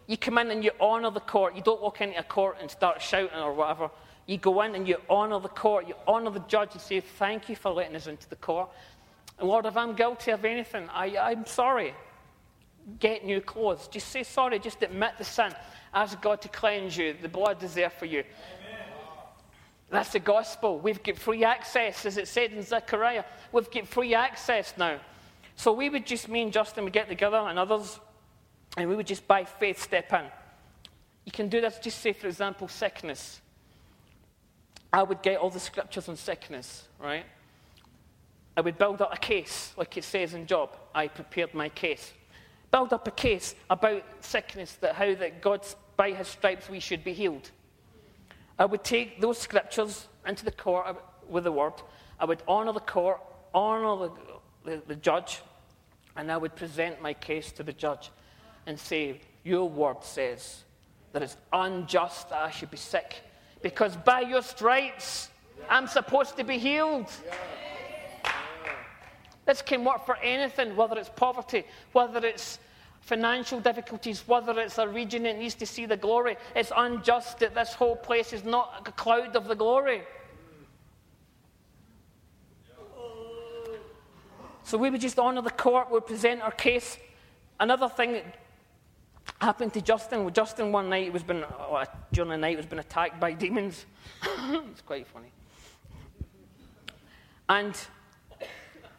You 0.06 0.18
come 0.18 0.38
in 0.38 0.52
and 0.52 0.64
you 0.64 0.70
honour 0.80 1.10
the 1.10 1.20
court. 1.20 1.56
You 1.56 1.64
don't 1.64 1.82
walk 1.82 2.00
into 2.02 2.20
a 2.20 2.24
court 2.24 2.58
and 2.62 2.70
start 2.70 3.02
shouting 3.02 3.40
or 3.40 3.54
whatever. 3.54 3.90
You 4.26 4.38
go 4.38 4.62
in 4.62 4.76
and 4.76 4.88
you 4.88 4.98
honour 5.10 5.40
the 5.40 5.50
court. 5.50 5.88
You 5.88 5.96
honour 6.08 6.32
the 6.32 6.40
judge 6.42 6.70
and 6.74 6.82
say, 6.82 7.00
Thank 7.02 7.50
you 7.50 7.56
for 7.56 7.72
letting 7.72 7.96
us 7.96 8.08
into 8.08 8.30
the 8.30 8.36
court. 8.38 8.70
And 9.40 9.48
Lord, 9.48 9.66
if 9.66 9.76
I'm 9.76 9.96
guilty 9.96 10.32
of 10.32 10.46
anything, 10.46 10.88
I, 10.90 11.18
I'm 11.18 11.46
sorry. 11.46 11.94
get 13.00 13.26
new 13.26 13.42
clothes. 13.42 13.88
Just 13.88 14.10
say 14.10 14.24
sorry, 14.24 14.60
just 14.60 14.82
admit 14.84 15.14
the 15.18 15.24
sin. 15.24 15.54
Ask 15.94 16.22
God 16.22 16.42
to 16.42 16.50
cleanse 16.50 16.96
you. 16.98 17.16
The 17.22 17.30
blood 17.30 17.62
is 17.64 17.74
there 17.74 17.90
for 17.90 18.06
you. 18.06 18.24
That's 19.90 20.10
the 20.10 20.20
gospel. 20.20 20.80
We've 20.80 21.04
got 21.04 21.18
free 21.18 21.44
access, 21.44 22.06
as 22.06 22.18
it 22.18 22.28
said 22.28 22.52
in 22.52 22.64
Zechariah. 22.64 23.26
We've 23.52 23.70
got 23.70 23.88
free 23.88 24.16
access 24.16 24.74
now. 24.76 25.00
So 25.56 25.72
we 25.72 25.88
would 25.90 26.08
just, 26.08 26.28
me 26.30 26.42
and 26.42 26.52
Justin 26.52 26.84
would 26.86 26.94
get 26.94 27.08
together 27.08 27.38
and 27.38 27.60
others, 27.60 28.00
and 28.76 28.90
we 28.90 28.96
would 28.96 29.06
just 29.06 29.28
by 29.28 29.44
faith 29.44 29.80
step 29.80 30.12
in. 30.12 30.26
You 31.26 31.32
can 31.32 31.48
do 31.48 31.62
this, 31.62 31.78
just 31.78 32.00
say, 32.00 32.12
for 32.12 32.28
example, 32.28 32.68
sickness. 32.68 33.40
I 34.94 35.02
would 35.02 35.24
get 35.24 35.40
all 35.40 35.50
the 35.50 35.60
scriptures 35.60 36.08
on 36.08 36.16
sickness, 36.16 36.88
right? 37.00 37.26
I 38.56 38.62
would 38.62 38.78
build 38.78 39.02
up 39.02 39.12
a 39.12 39.18
case, 39.18 39.74
like 39.76 39.98
it 39.98 40.04
says 40.04 40.36
in 40.36 40.46
Job. 40.46 40.78
I 40.94 41.08
prepared 41.08 41.56
my 41.56 41.70
case. 41.70 42.14
Build 42.70 42.94
up 42.94 43.08
a 43.08 43.12
case 43.12 43.56
about 43.72 44.04
sickness, 44.22 44.74
that 44.82 44.94
how 44.94 45.16
that 45.16 45.42
God's 45.42 45.76
by 45.98 46.12
his 46.12 46.28
stripes 46.28 46.70
we 46.70 46.80
should 46.80 47.04
be 47.04 47.14
healed. 47.14 47.50
I 48.60 48.66
would 48.66 48.84
take 48.84 49.20
those 49.20 49.40
scriptures 49.40 50.08
into 50.28 50.46
the 50.46 50.52
court 50.52 51.04
with 51.28 51.46
the 51.46 51.52
word. 51.52 51.74
I 52.20 52.26
would 52.26 52.44
honor 52.48 52.72
the 52.72 52.80
court, 52.80 53.20
honor 53.52 54.10
the, 54.64 54.72
the, 54.72 54.82
the 54.88 54.96
judge, 54.96 55.42
and 56.16 56.32
I 56.32 56.38
would 56.38 56.56
present 56.56 57.02
my 57.02 57.14
case 57.16 57.52
to 57.54 57.64
the 57.64 57.74
judge 57.74 58.12
and 58.68 58.80
say, 58.80 59.22
Your 59.44 59.68
word 59.68 60.04
says 60.04 60.64
that 61.14 61.24
it's 61.24 61.38
unjust 61.52 62.30
that 62.30 62.44
I 62.44 62.52
should 62.52 62.70
be 62.70 62.78
sick 62.78 63.24
because 63.64 63.96
by 63.96 64.20
your 64.22 64.44
stripes 64.44 65.30
I'm 65.70 65.88
supposed 65.88 66.38
to 66.38 66.44
be 66.44 66.60
healed. 66.60 67.10
This 69.46 69.62
can 69.62 69.84
work 69.84 70.06
for 70.06 70.18
anything, 70.18 70.76
whether 70.76 70.98
it's 70.98 71.10
poverty, 71.10 71.66
whether 71.92 72.26
it's 72.26 72.60
financial 73.02 73.60
difficulties, 73.60 74.24
whether 74.28 74.58
it's 74.60 74.78
a 74.78 74.88
region 74.88 75.24
that 75.24 75.38
needs 75.38 75.56
to 75.56 75.66
see 75.66 75.86
the 75.86 75.98
glory. 75.98 76.38
It's 76.56 76.72
unjust 76.76 77.40
that 77.40 77.56
this 77.56 77.74
whole 77.74 77.96
place 77.96 78.32
is 78.32 78.44
not 78.44 78.88
a 78.88 78.92
cloud 78.92 79.36
of 79.36 79.48
the 79.48 79.56
glory. 79.56 80.04
So 84.66 84.78
we 84.78 84.90
would 84.90 85.02
just 85.02 85.20
honour 85.20 85.42
the 85.42 85.50
court, 85.50 85.90
we 85.90 85.96
would 85.96 86.08
present 86.08 86.42
our 86.42 86.52
case. 86.52 86.98
Another 87.60 87.90
thing 87.90 88.22
happened 89.44 89.74
to 89.74 89.82
Justin, 89.82 90.32
Justin 90.34 90.72
one 90.72 90.90
night 90.90 91.14
was 91.14 91.24
been, 91.24 91.44
oh, 91.44 91.84
during 92.12 92.32
the 92.32 92.38
night 92.38 92.58
was 92.58 92.66
been 92.66 92.80
attacked 92.80 93.20
by 93.20 93.34
demons. 93.34 93.86
it's 94.72 94.82
quite 94.82 95.06
funny. 95.08 95.32
And 97.50 97.78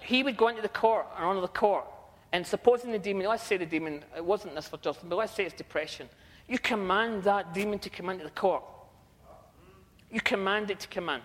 he 0.00 0.22
would 0.22 0.36
go 0.36 0.48
into 0.48 0.62
the 0.62 0.68
court 0.68 1.06
or 1.18 1.24
onto 1.24 1.40
the 1.40 1.48
court, 1.48 1.86
and 2.32 2.46
supposing 2.46 2.92
the 2.92 2.98
demon, 2.98 3.26
let's 3.26 3.42
say 3.42 3.56
the 3.56 3.66
demon, 3.66 4.04
it 4.16 4.24
wasn't 4.24 4.54
this 4.54 4.68
for 4.68 4.76
Justin, 4.78 5.08
but 5.08 5.16
let's 5.16 5.32
say 5.32 5.44
it's 5.44 5.54
depression. 5.54 6.08
You 6.46 6.58
command 6.58 7.22
that 7.24 7.54
demon 7.54 7.78
to 7.80 7.90
come 7.90 8.10
into 8.10 8.24
the 8.24 8.30
court. 8.30 8.62
You 10.10 10.20
command 10.20 10.70
it 10.70 10.80
to 10.80 10.88
come 10.88 11.08
in. 11.08 11.20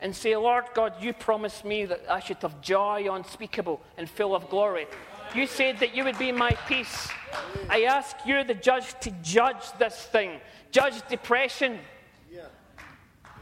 And 0.00 0.14
say, 0.14 0.36
Lord 0.36 0.66
God, 0.74 1.02
you 1.02 1.12
promised 1.14 1.64
me 1.64 1.86
that 1.86 2.02
I 2.08 2.20
should 2.20 2.36
have 2.38 2.60
joy 2.60 3.08
unspeakable 3.10 3.80
and 3.96 4.08
full 4.08 4.34
of 4.34 4.48
glory. 4.50 4.86
You 5.36 5.46
said 5.46 5.78
that 5.80 5.94
you 5.94 6.04
would 6.04 6.18
be 6.18 6.32
my 6.32 6.52
peace. 6.66 7.08
I 7.68 7.82
ask 7.82 8.16
you, 8.24 8.42
the 8.42 8.54
judge, 8.54 8.98
to 9.00 9.10
judge 9.22 9.72
this 9.78 9.94
thing. 9.94 10.40
Judge 10.72 11.06
depression 11.08 11.78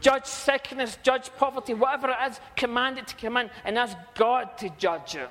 judge 0.05 0.25
sickness, 0.25 0.99
judge 1.01 1.31
poverty, 1.35 1.73
whatever 1.73 2.09
it 2.09 2.31
is, 2.31 2.39
command 2.55 2.99
it 2.99 3.07
to 3.07 3.15
come 3.15 3.37
in 3.37 3.49
and 3.63 3.75
ask 3.75 3.97
God 4.13 4.55
to 4.59 4.69
judge 4.77 5.15
you. 5.15 5.27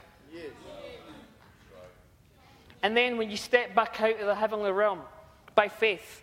And 2.83 2.97
then 2.97 3.17
when 3.17 3.31
you 3.31 3.37
step 3.37 3.73
back 3.73 4.01
out 4.01 4.19
of 4.19 4.27
the 4.27 4.35
heavenly 4.35 4.73
realm 4.73 5.01
by 5.55 5.69
faith, 5.69 6.23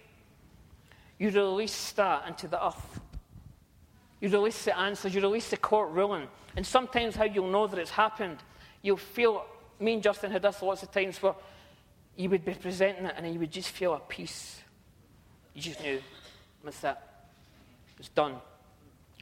you 1.18 1.30
release 1.32 1.94
that 1.94 2.28
into 2.28 2.50
the 2.50 2.64
earth. 2.64 3.00
You 4.20 4.28
release 4.28 4.66
the 4.66 4.78
answers, 4.78 5.16
you 5.16 5.22
release 5.22 5.50
the 5.50 5.56
court 5.56 5.92
ruling. 5.92 6.28
And 6.58 6.68
sometimes, 6.68 7.16
how 7.16 7.24
you'll 7.24 7.50
know 7.50 7.68
that 7.68 7.80
it's 7.80 7.92
happened, 7.92 8.40
you'll 8.82 8.98
feel, 8.98 9.46
me 9.82 9.96
and 9.96 10.04
Justin 10.04 10.32
had 10.32 10.44
this 10.44 10.62
lots 10.62 10.84
of 10.84 10.92
times 10.92 11.22
where 11.22 11.36
you 12.16 12.30
would 12.30 12.46
be 12.46 12.54
presenting 12.54 13.06
it 13.06 13.16
and 13.18 13.34
you 13.34 13.40
would 13.40 13.52
just 13.52 13.70
feel 13.70 13.94
a 13.94 14.00
peace. 14.00 14.62
You 15.54 15.62
just 15.62 15.82
knew, 15.82 16.00
that's 16.64 16.84
it. 16.84 16.96
It's 18.00 18.10
done. 18.10 18.36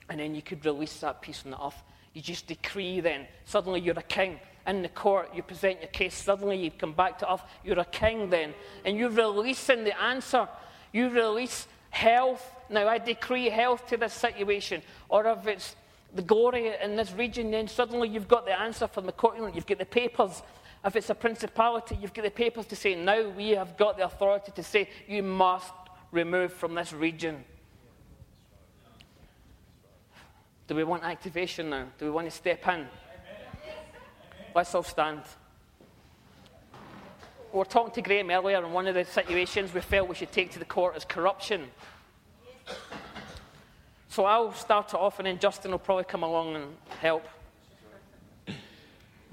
And 0.10 0.20
then 0.20 0.36
you 0.36 0.42
could 0.42 0.66
release 0.66 1.00
that 1.00 1.22
peace 1.22 1.44
on 1.46 1.52
the 1.52 1.64
earth. 1.64 1.82
You 2.14 2.22
just 2.22 2.48
decree 2.48 3.00
then. 3.00 3.28
Suddenly 3.46 3.82
you're 3.82 3.98
a 3.98 4.04
king. 4.04 4.40
In 4.68 4.82
the 4.82 4.90
court, 4.90 5.30
you 5.34 5.42
present 5.42 5.80
your 5.80 5.90
case. 5.90 6.14
Suddenly 6.14 6.58
you 6.58 6.72
come 6.72 6.94
back 6.94 7.20
to 7.20 7.32
earth. 7.32 7.42
You're 7.64 7.80
a 7.80 7.86
king 7.86 8.30
then. 8.30 8.54
And 8.86 8.98
you're 8.98 9.10
releasing 9.10 9.84
the 9.84 10.00
answer. 10.02 10.48
You 10.92 11.10
release 11.10 11.68
health. 11.90 12.54
Now 12.70 12.88
I 12.88 12.98
decree 12.98 13.50
health 13.50 13.88
to 13.88 13.98
this 13.98 14.14
situation. 14.14 14.82
Or 15.08 15.26
if 15.28 15.48
it's 15.48 15.76
the 16.14 16.22
glory 16.22 16.74
in 16.84 16.96
this 16.96 17.12
region, 17.14 17.52
then 17.52 17.68
suddenly 17.68 18.10
you've 18.10 18.28
got 18.28 18.46
the 18.46 18.60
answer 18.60 18.88
from 18.88 19.06
the 19.06 19.12
court. 19.12 19.38
You've 19.54 19.68
got 19.68 19.80
the 19.80 19.86
papers. 19.86 20.42
If 20.84 20.96
it's 20.96 21.10
a 21.10 21.16
principality, 21.16 21.98
you've 22.02 22.14
got 22.14 22.24
the 22.24 22.32
papers 22.32 22.66
to 22.68 22.76
say, 22.76 22.96
now 22.96 23.30
we 23.30 23.50
have 23.52 23.78
got 23.78 23.98
the 23.98 24.06
authority 24.06 24.52
to 24.56 24.64
say, 24.64 24.90
you 25.08 25.22
must 25.24 25.74
remove 26.12 26.54
from 26.54 26.74
this 26.74 26.94
region. 26.94 27.44
Do 30.68 30.76
we 30.76 30.84
want 30.84 31.04
activation 31.04 31.70
now? 31.70 31.88
Do 31.98 32.06
we 32.06 32.12
want 32.12 32.30
to 32.30 32.32
step 32.32 32.68
in? 32.68 32.88
Let's 34.56 34.74
all 34.74 34.84
stand. 34.84 35.22
We 37.52 37.60
were 37.60 37.66
talking 37.66 37.94
to 37.96 38.02
Graham 38.02 38.30
earlier, 38.30 38.64
and 38.64 38.74
one 38.74 38.88
of 38.88 38.96
the 38.96 39.06
situations 39.06 39.74
we 39.74 39.82
felt 39.82 40.08
we 40.08 40.16
should 40.16 40.32
take 40.32 40.52
to 40.52 40.60
the 40.60 40.66
court 40.66 40.96
is 40.96 41.06
corruption. 41.06 41.68
So 44.20 44.26
I'll 44.26 44.52
start 44.52 44.90
it 44.90 44.96
off, 44.96 45.20
and 45.20 45.28
then 45.28 45.40
Justin 45.40 45.72
will 45.72 45.80
probably 45.80 46.04
come 46.04 46.24
along 46.24 46.54
and 46.54 46.76
help. 47.00 47.26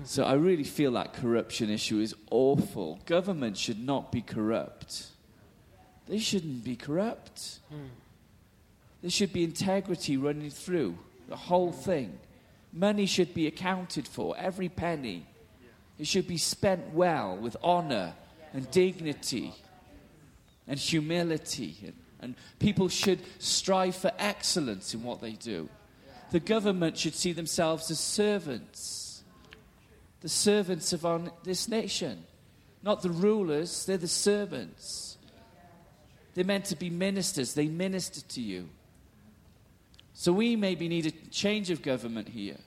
So 0.04 0.22
I 0.22 0.34
really 0.34 0.62
feel 0.62 0.92
that 0.92 1.12
corruption 1.12 1.70
issue 1.70 1.98
is 1.98 2.14
awful. 2.30 3.00
Government 3.04 3.56
should 3.56 3.84
not 3.84 4.12
be 4.12 4.22
corrupt. 4.22 5.06
They 6.06 6.18
shouldn't 6.18 6.62
be 6.62 6.76
corrupt. 6.76 7.58
There 9.02 9.10
should 9.10 9.32
be 9.32 9.42
integrity 9.42 10.16
running 10.16 10.50
through 10.50 10.96
the 11.28 11.34
whole 11.34 11.72
thing. 11.72 12.20
Money 12.72 13.06
should 13.06 13.34
be 13.34 13.48
accounted 13.48 14.06
for, 14.06 14.36
every 14.38 14.68
penny. 14.68 15.26
It 15.98 16.06
should 16.06 16.28
be 16.28 16.38
spent 16.38 16.94
well 16.94 17.36
with 17.36 17.56
honor 17.60 18.14
and 18.52 18.70
dignity 18.70 19.52
and 20.68 20.78
humility. 20.78 21.76
And, 21.82 21.92
and 22.26 22.34
people 22.58 22.88
should 22.88 23.20
strive 23.38 23.94
for 23.94 24.10
excellence 24.18 24.94
in 24.94 25.04
what 25.04 25.20
they 25.20 25.32
do. 25.32 25.68
The 26.32 26.40
government 26.40 26.98
should 26.98 27.14
see 27.14 27.30
themselves 27.30 27.88
as 27.88 28.00
servants, 28.00 29.22
the 30.22 30.28
servants 30.28 30.92
of 30.92 31.06
our, 31.06 31.20
this 31.44 31.68
nation. 31.68 32.24
Not 32.82 33.02
the 33.02 33.10
rulers, 33.10 33.86
they're 33.86 33.96
the 33.96 34.08
servants. 34.08 35.18
They're 36.34 36.44
meant 36.44 36.64
to 36.66 36.76
be 36.76 36.90
ministers, 36.90 37.54
they 37.54 37.68
minister 37.68 38.20
to 38.20 38.40
you. 38.40 38.68
So 40.12 40.32
we 40.32 40.56
maybe 40.56 40.88
need 40.88 41.06
a 41.06 41.12
change 41.30 41.70
of 41.70 41.80
government 41.80 42.28
here. 42.28 42.58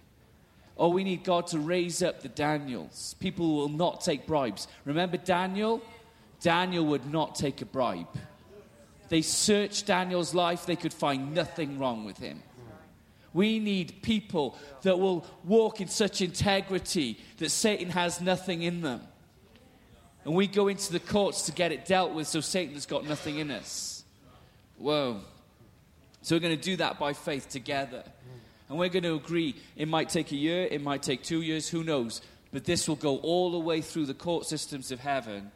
Or 0.77 0.93
we 0.93 1.03
need 1.03 1.25
God 1.25 1.47
to 1.47 1.59
raise 1.59 2.01
up 2.01 2.21
the 2.21 2.29
Daniels. 2.29 3.13
People 3.19 3.45
who 3.45 3.55
will 3.55 3.69
not 3.69 3.99
take 3.99 4.25
bribes. 4.25 4.69
Remember 4.85 5.17
Daniel? 5.17 5.81
Daniel 6.39 6.85
would 6.85 7.11
not 7.11 7.35
take 7.35 7.61
a 7.61 7.65
bribe. 7.65 8.07
They 9.09 9.21
searched 9.21 9.87
Daniel's 9.87 10.33
life, 10.33 10.65
they 10.65 10.75
could 10.75 10.93
find 10.93 11.33
nothing 11.33 11.79
wrong 11.79 12.05
with 12.05 12.17
him. 12.17 12.43
We 13.33 13.59
need 13.59 14.01
people 14.01 14.57
that 14.81 14.97
will 14.97 15.25
walk 15.43 15.81
in 15.81 15.87
such 15.87 16.21
integrity 16.21 17.19
that 17.37 17.49
Satan 17.49 17.89
has 17.91 18.21
nothing 18.21 18.63
in 18.63 18.81
them. 18.81 19.01
And 20.25 20.33
we 20.33 20.47
go 20.47 20.67
into 20.67 20.91
the 20.91 20.99
courts 20.99 21.43
to 21.43 21.51
get 21.51 21.71
it 21.71 21.85
dealt 21.85 22.13
with 22.13 22.27
so 22.27 22.41
Satan 22.41 22.73
has 22.73 22.85
got 22.85 23.05
nothing 23.05 23.37
in 23.37 23.51
us. 23.51 24.03
Whoa. 24.77 25.21
So 26.21 26.35
we're 26.35 26.41
going 26.41 26.57
to 26.57 26.63
do 26.63 26.75
that 26.77 26.99
by 26.99 27.13
faith 27.13 27.49
together. 27.49 28.03
And 28.67 28.77
we're 28.77 28.89
going 28.89 29.03
to 29.03 29.15
agree 29.15 29.55
it 29.75 29.87
might 29.87 30.09
take 30.09 30.31
a 30.31 30.35
year, 30.35 30.67
it 30.69 30.81
might 30.81 31.01
take 31.01 31.23
two 31.23 31.41
years, 31.41 31.69
who 31.69 31.83
knows. 31.83 32.21
But 32.51 32.65
this 32.65 32.87
will 32.87 32.95
go 32.95 33.17
all 33.17 33.51
the 33.51 33.59
way 33.59 33.81
through 33.81 34.05
the 34.05 34.13
court 34.13 34.45
systems 34.45 34.91
of 34.91 34.99
heaven. 34.99 35.51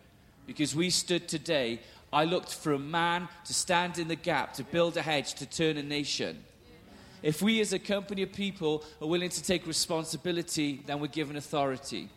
Because 0.46 0.76
we 0.76 0.90
stood 0.90 1.28
today, 1.28 1.80
I 2.14 2.26
looked 2.26 2.54
for 2.54 2.74
a 2.74 2.80
man 2.80 3.28
to 3.46 3.54
stand 3.54 3.98
in 3.98 4.08
the 4.08 4.16
gap, 4.16 4.54
to 4.54 4.64
build 4.64 4.96
a 4.98 5.02
hedge, 5.02 5.34
to 5.36 5.46
turn 5.46 5.78
a 5.78 5.84
nation. 5.84 6.44
If 7.24 7.42
we 7.42 7.62
as 7.62 7.74
a 7.74 7.80
company 7.80 8.22
of 8.22 8.34
people 8.34 8.84
are 9.02 9.08
willing 9.08 9.30
to 9.30 9.42
take 9.44 9.66
responsibility, 9.66 10.84
then 10.86 11.00
we're 11.00 11.08
given 11.08 11.38
authority. 11.38 12.10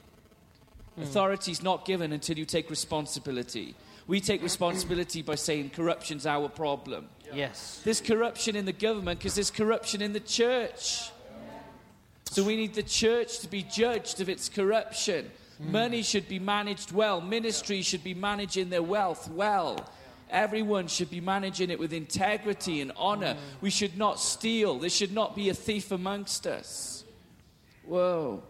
Mm. 0.99 1.05
Authority 1.05 1.53
is 1.53 1.63
not 1.63 1.85
given 1.85 2.13
until 2.13 2.37
you 2.37 2.45
take 2.45 2.69
responsibility. 2.69 3.75
We 4.07 4.21
take 4.21 4.43
responsibility 4.43 5.23
by 5.23 5.37
saying 5.37 5.71
corruption's 5.71 6.27
our 6.27 6.49
problem. 6.49 7.09
Yes. 7.33 7.81
There's 7.85 8.01
corruption 8.01 8.55
in 8.57 8.65
the 8.65 8.73
government 8.73 9.19
because 9.19 9.35
there's 9.35 9.51
corruption 9.51 10.03
in 10.03 10.13
the 10.13 10.21
church. 10.21 11.11
So 12.31 12.45
we 12.45 12.57
need 12.57 12.75
the 12.75 12.83
church 12.83 13.39
to 13.41 13.49
be 13.49 13.63
judged 13.63 14.21
of 14.21 14.29
its 14.29 14.49
corruption. 14.49 15.31
Mm. 15.63 15.71
Money 15.71 16.03
should 16.03 16.29
be 16.29 16.39
managed 16.39 16.93
well. 16.93 17.21
Ministry 17.21 17.83
should 17.83 18.05
be 18.05 18.15
managing 18.15 18.71
their 18.71 18.83
wealth 18.83 19.31
well. 19.31 19.89
Everyone 20.29 20.89
should 20.89 21.11
be 21.11 21.21
managing 21.21 21.71
it 21.71 21.79
with 21.79 21.93
integrity 21.93 22.81
and 22.81 22.93
honor. 22.97 23.35
Mm. 23.35 23.39
We 23.61 23.71
should 23.71 23.97
not 23.97 24.19
steal. 24.19 24.79
There 24.79 24.91
should 24.91 25.13
not 25.13 25.37
be 25.37 25.49
a 25.49 25.55
thief 25.55 25.93
amongst 25.93 26.47
us. 26.47 27.05
Whoa. 27.85 28.43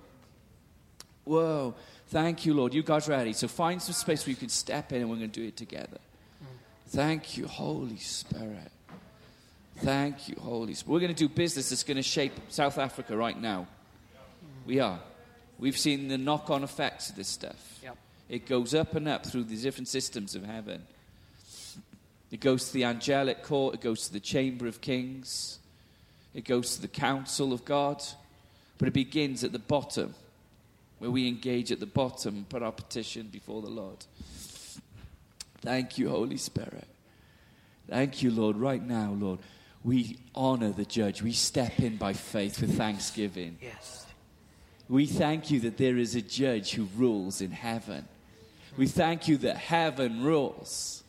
Whoa. 1.25 1.75
Thank 2.09 2.47
you, 2.47 2.55
Lord. 2.55 2.73
You 2.73 2.83
guys 2.83 3.09
ready? 3.09 3.33
So 3.33 3.49
find 3.49 3.83
some 3.83 3.93
space 3.93 4.25
where 4.25 4.31
you 4.31 4.37
can 4.37 4.49
step 4.49 4.93
in 4.93 5.03
and 5.03 5.11
we're 5.11 5.17
going 5.17 5.31
to 5.31 5.41
do 5.41 5.47
it 5.47 5.57
together. 5.57 5.99
Mm. 6.43 6.47
Thank 6.89 7.37
you, 7.37 7.47
Holy 7.47 7.99
Spirit. 7.99 8.71
Thank 9.79 10.29
you, 10.29 10.37
Holy 10.41 10.73
Spirit. 10.73 10.93
We're 10.93 11.01
going 11.01 11.15
to 11.15 11.29
do 11.29 11.29
business 11.29 11.69
that's 11.69 11.83
going 11.83 11.99
to 11.99 12.03
shape 12.03 12.33
South 12.49 12.79
Africa 12.79 13.17
right 13.17 13.39
now. 13.39 13.67
We 14.65 14.81
are. 14.81 14.99
We've 15.59 15.79
seen 15.79 16.09
the 16.09 16.19
knock 16.19 16.51
on 16.51 16.63
effects 16.63 17.11
of 17.11 17.17
this 17.17 17.29
stuff. 17.29 17.81
Yep. 17.83 17.97
It 18.29 18.47
goes 18.47 18.75
up 18.75 18.95
and 18.95 19.09
up 19.09 19.25
through 19.25 19.45
the 19.45 19.57
different 19.57 19.89
systems 19.89 20.35
of 20.35 20.45
heaven. 20.45 20.83
It 22.31 22.41
goes 22.41 22.69
to 22.69 22.75
the 22.75 22.85
angelic 22.85 23.43
court, 23.43 23.77
it 23.77 23.81
goes 23.81 24.07
to 24.09 24.13
the 24.13 24.21
chamber 24.21 24.67
of 24.67 24.81
kings, 24.81 25.59
it 26.35 26.45
goes 26.45 26.75
to 26.75 26.83
the 26.83 26.89
council 26.89 27.53
of 27.53 27.65
God, 27.65 28.03
but 28.79 28.89
it 28.89 28.95
begins 28.95 29.45
at 29.45 29.53
the 29.53 29.59
bottom, 29.59 30.15
where 30.99 31.11
we 31.11 31.29
engage 31.29 31.71
at 31.71 31.81
the 31.81 31.87
bottom 31.87 32.45
put 32.49 32.63
our 32.63 32.73
petition 32.73 33.29
before 33.29 33.63
the 33.63 33.71
Lord. 33.71 34.05
Thank 35.61 35.99
you, 35.99 36.09
Holy 36.09 36.37
Spirit. 36.37 36.87
Thank 37.89 38.23
you, 38.23 38.31
Lord. 38.33 38.57
Right 38.57 38.85
now, 38.85 39.13
Lord, 39.19 39.39
we 39.85 40.19
honor 40.35 40.73
the 40.73 40.85
judge. 40.85 41.23
We 41.23 41.33
step 41.33 41.79
in 41.79 41.97
by 41.97 42.13
faith 42.13 42.61
with 42.61 42.77
thanksgiving. 42.77 43.59
Yes. 43.63 44.06
We 44.89 45.07
thank 45.07 45.51
you 45.51 45.61
that 45.61 45.77
there 45.77 45.97
is 45.97 46.15
a 46.15 46.23
judge 46.23 46.73
who 46.73 46.89
rules 46.97 47.41
in 47.41 47.51
heaven. 47.51 48.07
We 48.77 48.87
thank 48.87 49.27
you 49.27 49.37
that 49.39 49.57
heaven 49.57 50.23
rules. 50.23 51.03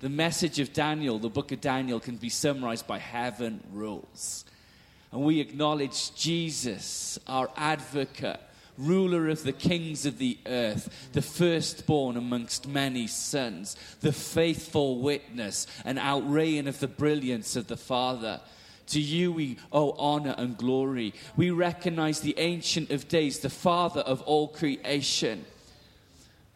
The 0.00 0.08
message 0.08 0.58
of 0.60 0.72
Daniel, 0.72 1.18
the 1.18 1.28
book 1.28 1.52
of 1.52 1.60
Daniel, 1.60 2.00
can 2.00 2.16
be 2.16 2.28
summarized 2.28 2.86
by 2.86 2.98
heaven 2.98 3.62
rules. 3.72 4.44
And 5.12 5.22
we 5.22 5.40
acknowledge 5.40 6.14
Jesus, 6.14 7.18
our 7.26 7.50
advocate, 7.56 8.40
ruler 8.76 9.28
of 9.28 9.42
the 9.42 9.52
kings 9.52 10.06
of 10.06 10.18
the 10.18 10.38
earth, 10.46 11.10
the 11.12 11.22
firstborn 11.22 12.16
amongst 12.16 12.66
many 12.66 13.06
sons, 13.06 13.76
the 14.00 14.12
faithful 14.12 15.00
witness, 15.00 15.66
and 15.84 15.98
outraying 15.98 16.66
of 16.66 16.80
the 16.80 16.88
brilliance 16.88 17.56
of 17.56 17.66
the 17.66 17.76
Father. 17.76 18.40
To 18.90 19.00
you 19.00 19.32
we 19.32 19.56
owe 19.72 19.92
honor 19.92 20.34
and 20.36 20.56
glory. 20.56 21.14
We 21.36 21.50
recognize 21.50 22.20
the 22.20 22.34
Ancient 22.38 22.90
of 22.90 23.08
Days, 23.08 23.38
the 23.38 23.50
Father 23.50 24.00
of 24.00 24.20
all 24.22 24.48
creation, 24.48 25.44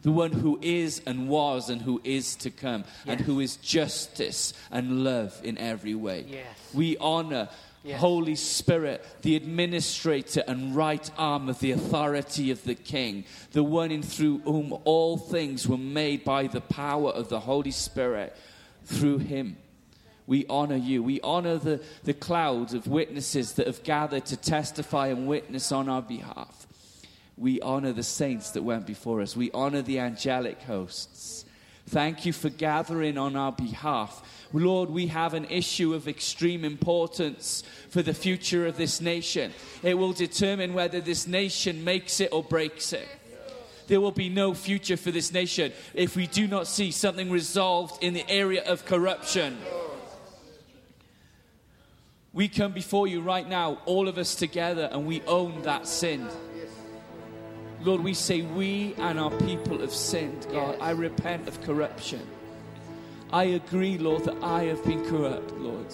the 0.02 0.12
one 0.12 0.32
who 0.32 0.58
is 0.60 1.00
and 1.06 1.28
was 1.28 1.70
and 1.70 1.80
who 1.80 2.00
is 2.02 2.34
to 2.36 2.50
come, 2.50 2.84
and 3.06 3.20
who 3.20 3.40
is 3.40 3.56
justice 3.56 4.52
and 4.70 5.04
love 5.04 5.40
in 5.44 5.58
every 5.58 5.94
way. 5.94 6.26
Yes. 6.28 6.46
We 6.74 6.96
honor 6.98 7.48
Yes. 7.84 8.00
Holy 8.00 8.34
Spirit, 8.34 9.04
the 9.20 9.36
administrator 9.36 10.42
and 10.48 10.74
right 10.74 11.10
arm 11.18 11.50
of 11.50 11.60
the 11.60 11.72
authority 11.72 12.50
of 12.50 12.64
the 12.64 12.74
King, 12.74 13.26
the 13.52 13.62
one 13.62 13.90
in 13.92 14.02
through 14.02 14.38
whom 14.38 14.74
all 14.84 15.18
things 15.18 15.68
were 15.68 15.76
made 15.76 16.24
by 16.24 16.46
the 16.46 16.62
power 16.62 17.10
of 17.10 17.28
the 17.28 17.40
Holy 17.40 17.70
Spirit 17.70 18.34
through 18.86 19.18
him. 19.18 19.58
We 20.26 20.46
honor 20.48 20.76
you. 20.76 21.02
We 21.02 21.20
honor 21.20 21.58
the, 21.58 21.82
the 22.04 22.14
cloud 22.14 22.74
of 22.74 22.86
witnesses 22.86 23.52
that 23.54 23.66
have 23.66 23.82
gathered 23.82 24.26
to 24.26 24.36
testify 24.36 25.08
and 25.08 25.26
witness 25.26 25.70
on 25.70 25.88
our 25.88 26.02
behalf. 26.02 26.66
We 27.36 27.60
honor 27.60 27.92
the 27.92 28.02
saints 28.02 28.50
that 28.52 28.62
went 28.62 28.86
before 28.86 29.20
us. 29.20 29.36
We 29.36 29.50
honor 29.50 29.82
the 29.82 29.98
angelic 29.98 30.62
hosts. 30.62 31.44
Thank 31.86 32.24
you 32.24 32.32
for 32.32 32.48
gathering 32.48 33.18
on 33.18 33.36
our 33.36 33.52
behalf. 33.52 34.22
Lord, 34.52 34.88
we 34.88 35.08
have 35.08 35.34
an 35.34 35.44
issue 35.46 35.92
of 35.92 36.08
extreme 36.08 36.64
importance 36.64 37.62
for 37.90 38.00
the 38.00 38.14
future 38.14 38.66
of 38.66 38.76
this 38.76 39.00
nation. 39.00 39.52
It 39.82 39.94
will 39.94 40.12
determine 40.12 40.72
whether 40.72 41.00
this 41.00 41.26
nation 41.26 41.84
makes 41.84 42.20
it 42.20 42.32
or 42.32 42.42
breaks 42.42 42.92
it. 42.92 43.08
There 43.86 44.00
will 44.00 44.12
be 44.12 44.30
no 44.30 44.54
future 44.54 44.96
for 44.96 45.10
this 45.10 45.32
nation 45.32 45.72
if 45.92 46.16
we 46.16 46.26
do 46.26 46.46
not 46.46 46.66
see 46.66 46.90
something 46.90 47.30
resolved 47.30 48.02
in 48.02 48.14
the 48.14 48.28
area 48.30 48.64
of 48.64 48.86
corruption. 48.86 49.58
We 52.34 52.48
come 52.48 52.72
before 52.72 53.06
you 53.06 53.20
right 53.20 53.48
now, 53.48 53.78
all 53.86 54.08
of 54.08 54.18
us 54.18 54.34
together, 54.34 54.88
and 54.90 55.06
we 55.06 55.22
own 55.22 55.62
that 55.62 55.86
sin. 55.86 56.28
Lord, 57.80 58.00
we 58.00 58.12
say 58.12 58.42
we 58.42 58.94
and 58.98 59.20
our 59.20 59.30
people 59.30 59.78
have 59.78 59.94
sinned, 59.94 60.48
God. 60.50 60.76
I 60.80 60.90
repent 60.90 61.46
of 61.46 61.62
corruption. 61.62 62.26
I 63.32 63.44
agree, 63.44 63.98
Lord, 63.98 64.24
that 64.24 64.42
I 64.42 64.64
have 64.64 64.84
been 64.84 65.08
corrupt, 65.08 65.52
Lord. 65.52 65.86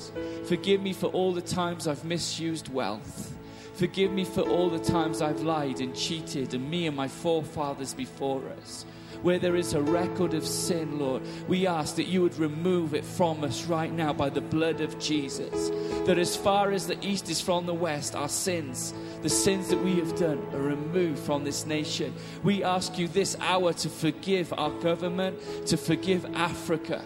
Forgive 0.46 0.80
me 0.80 0.94
for 0.94 1.08
all 1.08 1.34
the 1.34 1.42
times 1.42 1.86
I've 1.86 2.04
misused 2.04 2.72
wealth. 2.72 3.36
Forgive 3.74 4.10
me 4.10 4.24
for 4.24 4.40
all 4.40 4.70
the 4.70 4.78
times 4.78 5.20
I've 5.20 5.42
lied 5.42 5.80
and 5.80 5.94
cheated, 5.94 6.54
and 6.54 6.70
me 6.70 6.86
and 6.86 6.96
my 6.96 7.08
forefathers 7.08 7.92
before 7.92 8.42
us. 8.62 8.86
Where 9.22 9.38
there 9.38 9.56
is 9.56 9.74
a 9.74 9.82
record 9.82 10.32
of 10.34 10.46
sin, 10.46 10.98
Lord, 10.98 11.22
we 11.46 11.66
ask 11.66 11.96
that 11.96 12.06
you 12.06 12.22
would 12.22 12.38
remove 12.38 12.94
it 12.94 13.04
from 13.04 13.44
us 13.44 13.66
right 13.66 13.92
now 13.92 14.12
by 14.12 14.30
the 14.30 14.40
blood 14.40 14.80
of 14.80 14.98
Jesus. 14.98 15.70
That 16.06 16.18
as 16.18 16.36
far 16.36 16.70
as 16.70 16.86
the 16.86 16.98
east 17.04 17.28
is 17.28 17.40
from 17.40 17.66
the 17.66 17.74
west, 17.74 18.14
our 18.14 18.28
sins, 18.28 18.94
the 19.22 19.28
sins 19.28 19.68
that 19.68 19.82
we 19.82 19.96
have 19.96 20.16
done, 20.16 20.38
are 20.54 20.62
removed 20.62 21.18
from 21.18 21.44
this 21.44 21.66
nation. 21.66 22.14
We 22.42 22.64
ask 22.64 22.98
you 22.98 23.08
this 23.08 23.36
hour 23.40 23.74
to 23.74 23.88
forgive 23.88 24.52
our 24.54 24.70
government, 24.70 25.66
to 25.66 25.76
forgive 25.76 26.24
Africa. 26.34 27.04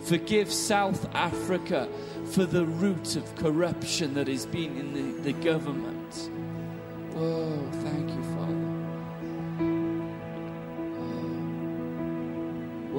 Forgive 0.00 0.52
South 0.52 1.08
Africa 1.14 1.88
for 2.32 2.44
the 2.44 2.64
root 2.64 3.16
of 3.16 3.34
corruption 3.36 4.14
that 4.14 4.26
has 4.26 4.46
been 4.46 4.76
in 4.76 4.94
the, 4.94 5.32
the 5.32 5.44
government. 5.44 6.30
Whoa, 7.12 7.68
thank 7.82 8.10
you, 8.10 8.22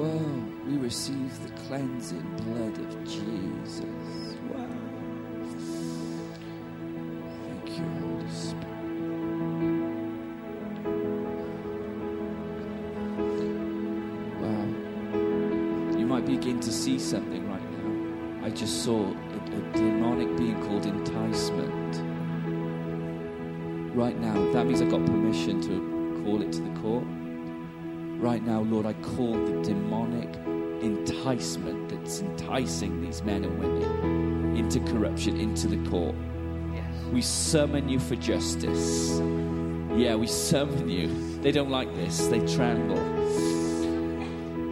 Whoa, 0.00 0.42
we 0.66 0.78
receive 0.78 1.30
the 1.42 1.52
cleansing 1.64 2.24
blood 2.36 2.78
of 2.78 3.04
Jesus. 3.04 3.84
Wow. 4.48 4.66
Thank 7.44 7.78
you, 7.78 7.84
Holy 8.00 8.30
Spirit. 8.30 8.64
Wow. 14.40 15.98
You 15.98 16.06
might 16.06 16.24
begin 16.24 16.60
to 16.60 16.72
see 16.72 16.98
something 16.98 17.46
right 17.50 17.70
now. 17.72 18.46
I 18.46 18.48
just 18.48 18.82
saw 18.82 19.02
a, 19.02 19.06
a 19.06 19.72
demonic 19.74 20.34
being 20.38 20.62
called 20.62 20.86
enticement. 20.86 21.96
Right 23.94 24.18
now, 24.18 24.50
that 24.52 24.64
means 24.64 24.80
I 24.80 24.86
got 24.86 25.04
permission 25.04 25.60
to 25.60 26.24
call 26.24 26.40
it 26.40 26.52
to 26.52 26.62
the 26.62 26.80
court. 26.80 27.04
Right 28.20 28.44
now, 28.44 28.60
Lord, 28.60 28.84
I 28.84 28.92
call 28.92 29.32
the 29.32 29.62
demonic 29.62 30.28
enticement 30.82 31.88
that's 31.88 32.20
enticing 32.20 33.00
these 33.00 33.22
men 33.22 33.44
and 33.44 33.58
women 33.58 34.56
into 34.56 34.78
corruption, 34.80 35.40
into 35.40 35.66
the 35.66 35.78
court. 35.88 36.14
Yes. 36.74 36.84
We 37.14 37.22
summon 37.22 37.88
you 37.88 37.98
for 37.98 38.16
justice. 38.16 39.18
Yeah, 39.96 40.16
we 40.16 40.26
summon 40.26 40.90
you. 40.90 41.40
They 41.40 41.50
don't 41.50 41.70
like 41.70 41.94
this, 41.94 42.26
they 42.26 42.40
tremble. 42.40 42.98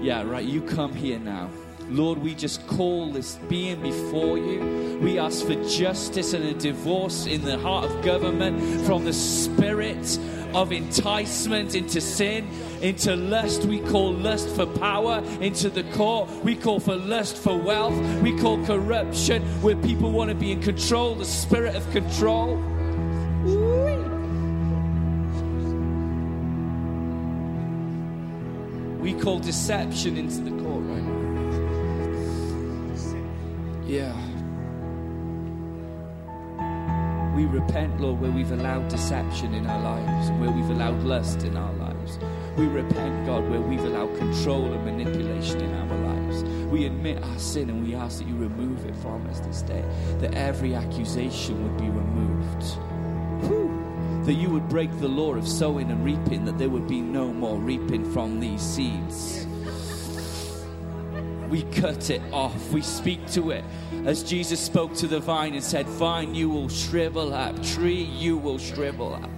Yeah, 0.03 0.25
right, 0.25 0.45
you 0.45 0.61
come 0.61 0.95
here 0.95 1.19
now. 1.19 1.49
Lord, 1.89 2.19
we 2.19 2.35
just 2.35 2.67
call 2.67 3.11
this 3.11 3.37
being 3.49 3.81
before 3.81 4.37
you. 4.37 4.99
We 5.01 5.19
ask 5.19 5.47
for 5.47 5.55
justice 5.65 6.35
and 6.35 6.45
a 6.45 6.53
divorce 6.53 7.25
in 7.25 7.43
the 7.47 7.59
heart 7.59 7.87
of 7.87 8.05
government 8.05 8.61
from 8.85 9.07
the 9.07 9.15
spirit 9.15 10.19
of 10.55 10.73
enticement 10.73 11.75
into 11.75 12.01
sin, 12.01 12.49
into 12.81 13.17
lust. 13.17 13.65
We 13.65 13.81
call 13.81 14.13
lust 14.13 14.49
for 14.51 14.67
power 14.67 15.23
into 15.41 15.69
the 15.71 15.85
court. 15.95 16.29
We 16.45 16.55
call 16.57 16.81
for 16.81 16.97
lust 16.97 17.37
for 17.37 17.57
wealth. 17.57 17.95
We 18.23 18.39
call 18.39 18.65
corruption 18.65 19.43
where 19.63 19.77
people 19.77 20.11
want 20.13 20.31
to 20.31 20.35
be 20.35 20.53
in 20.53 20.61
control, 20.63 21.15
the 21.15 21.25
spirit 21.25 21.75
of 21.75 21.91
control. 21.93 22.57
We 29.01 29.15
call 29.15 29.39
deception 29.39 30.17
into 30.19 30.41
the 30.43 30.51
court 30.63 30.85
right 30.85 31.03
now. 31.03 31.19
Yeah. 33.87 34.38
We 37.39 37.47
repent, 37.47 38.01
Lord, 38.01 38.21
where 38.21 38.33
we've 38.33 38.51
allowed 38.51 38.89
deception 38.89 39.55
in 39.55 39.65
our 39.65 39.81
lives 39.81 40.29
where 40.41 40.51
we've 40.51 40.71
allowed 40.71 41.05
lust 41.05 41.45
in 41.45 41.57
our 41.57 41.73
lives. 41.75 42.19
We 42.57 42.67
repent, 42.67 43.27
God, 43.27 43.49
where 43.49 43.61
we've 43.61 43.85
allowed 43.85 44.19
control 44.19 44.65
and 44.73 44.85
manipulation 44.85 45.61
in 45.61 45.73
our 45.73 45.99
lives. 45.99 46.43
We 46.69 46.87
admit 46.87 47.23
our 47.23 47.39
sin 47.39 47.71
and 47.71 47.87
we 47.87 47.95
ask 47.95 48.19
that 48.19 48.27
you 48.27 48.35
remove 48.35 48.85
it 48.87 48.97
from 48.97 49.25
us 49.29 49.39
this 49.39 49.63
day, 49.63 49.85
that 50.19 50.35
every 50.35 50.75
accusation 50.75 51.63
would 51.63 51.77
be 51.77 51.89
removed. 51.89 52.65
Whew. 53.47 53.69
that 54.25 54.35
you 54.35 54.51
would 54.51 54.69
break 54.69 54.91
the 54.99 55.07
law 55.07 55.35
of 55.35 55.47
sowing 55.47 55.93
and 55.93 56.05
reaping, 56.05 56.45
that 56.45 56.59
there 56.59 56.69
would 56.69 56.89
be 56.89 57.01
no 57.01 57.33
more 57.33 57.57
reaping 57.59 58.05
from 58.13 58.41
these 58.41 58.61
seeds. 58.61 59.48
We 61.49 61.63
cut 61.63 62.11
it 62.11 62.21
off. 62.33 62.73
We 62.73 62.83
speak 62.83 63.27
to 63.33 63.51
it. 63.51 63.65
As 64.05 64.23
Jesus 64.23 64.61
spoke 64.61 64.95
to 64.97 65.07
the 65.07 65.21
vine 65.21 65.55
and 65.55 65.65
said, 65.65 65.87
Vine, 65.87 66.35
you 66.35 66.51
will 66.51 66.69
shrivel 66.69 67.33
up. 67.33 67.63
Tree, 67.63 68.03
you 68.03 68.37
will 68.37 68.59
shrivel 68.59 69.15
up. 69.15 69.31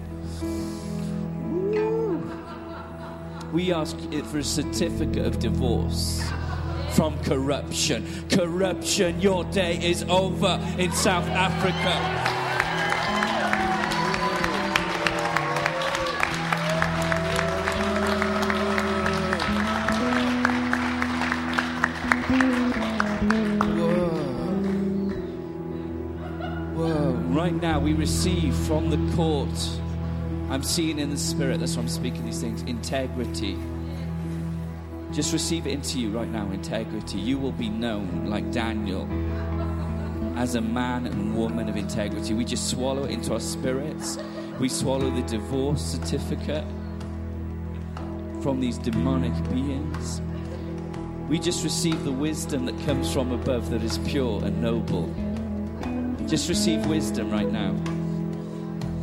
We 3.53 3.73
ask 3.73 3.97
it 4.13 4.25
for 4.27 4.39
a 4.39 4.45
certificate 4.45 5.27
of 5.27 5.39
divorce 5.39 6.23
from 6.93 7.19
corruption. 7.25 8.07
Corruption, 8.29 9.21
your 9.21 9.45
day 9.45 9.79
is 9.83 10.05
over 10.05 10.61
in 10.79 10.93
South 10.93 11.27
Africa. 11.29 12.50
Receive 28.01 28.55
from 28.67 28.89
the 28.89 29.15
court. 29.15 29.51
I'm 30.49 30.63
seeing 30.63 30.99
in 30.99 31.11
the 31.11 31.19
spirit, 31.19 31.61
that's 31.61 31.77
why 31.77 31.83
I'm 31.83 31.89
speaking 31.89 32.25
these 32.25 32.41
things 32.41 32.63
integrity. 32.63 33.59
Just 35.13 35.35
receive 35.35 35.67
it 35.67 35.73
into 35.73 36.01
you 36.01 36.09
right 36.09 36.27
now 36.27 36.51
integrity. 36.51 37.19
You 37.19 37.37
will 37.37 37.53
be 37.53 37.69
known 37.69 38.25
like 38.25 38.51
Daniel 38.53 39.07
as 40.39 40.55
a 40.55 40.63
man 40.63 41.07
and 41.07 41.37
woman 41.37 41.69
of 41.69 41.77
integrity. 41.77 42.33
We 42.33 42.47
just 42.47 42.71
swallow 42.71 43.05
it 43.05 43.11
into 43.11 43.35
our 43.35 43.41
spirits. 43.41 44.17
We 44.59 44.71
swallow 44.71 45.11
the 45.11 45.23
divorce 45.23 45.83
certificate 45.83 46.65
from 48.41 48.61
these 48.61 48.79
demonic 48.79 49.35
beings. 49.51 50.23
We 51.29 51.39
just 51.39 51.63
receive 51.63 52.03
the 52.05 52.13
wisdom 52.13 52.65
that 52.65 52.83
comes 52.87 53.13
from 53.13 53.31
above 53.31 53.69
that 53.71 53.83
is 53.83 53.99
pure 53.99 54.43
and 54.43 54.63
noble. 54.63 55.15
Just 56.31 56.49
receive 56.49 56.87
wisdom 56.87 57.29
right 57.29 57.51
now. 57.51 57.73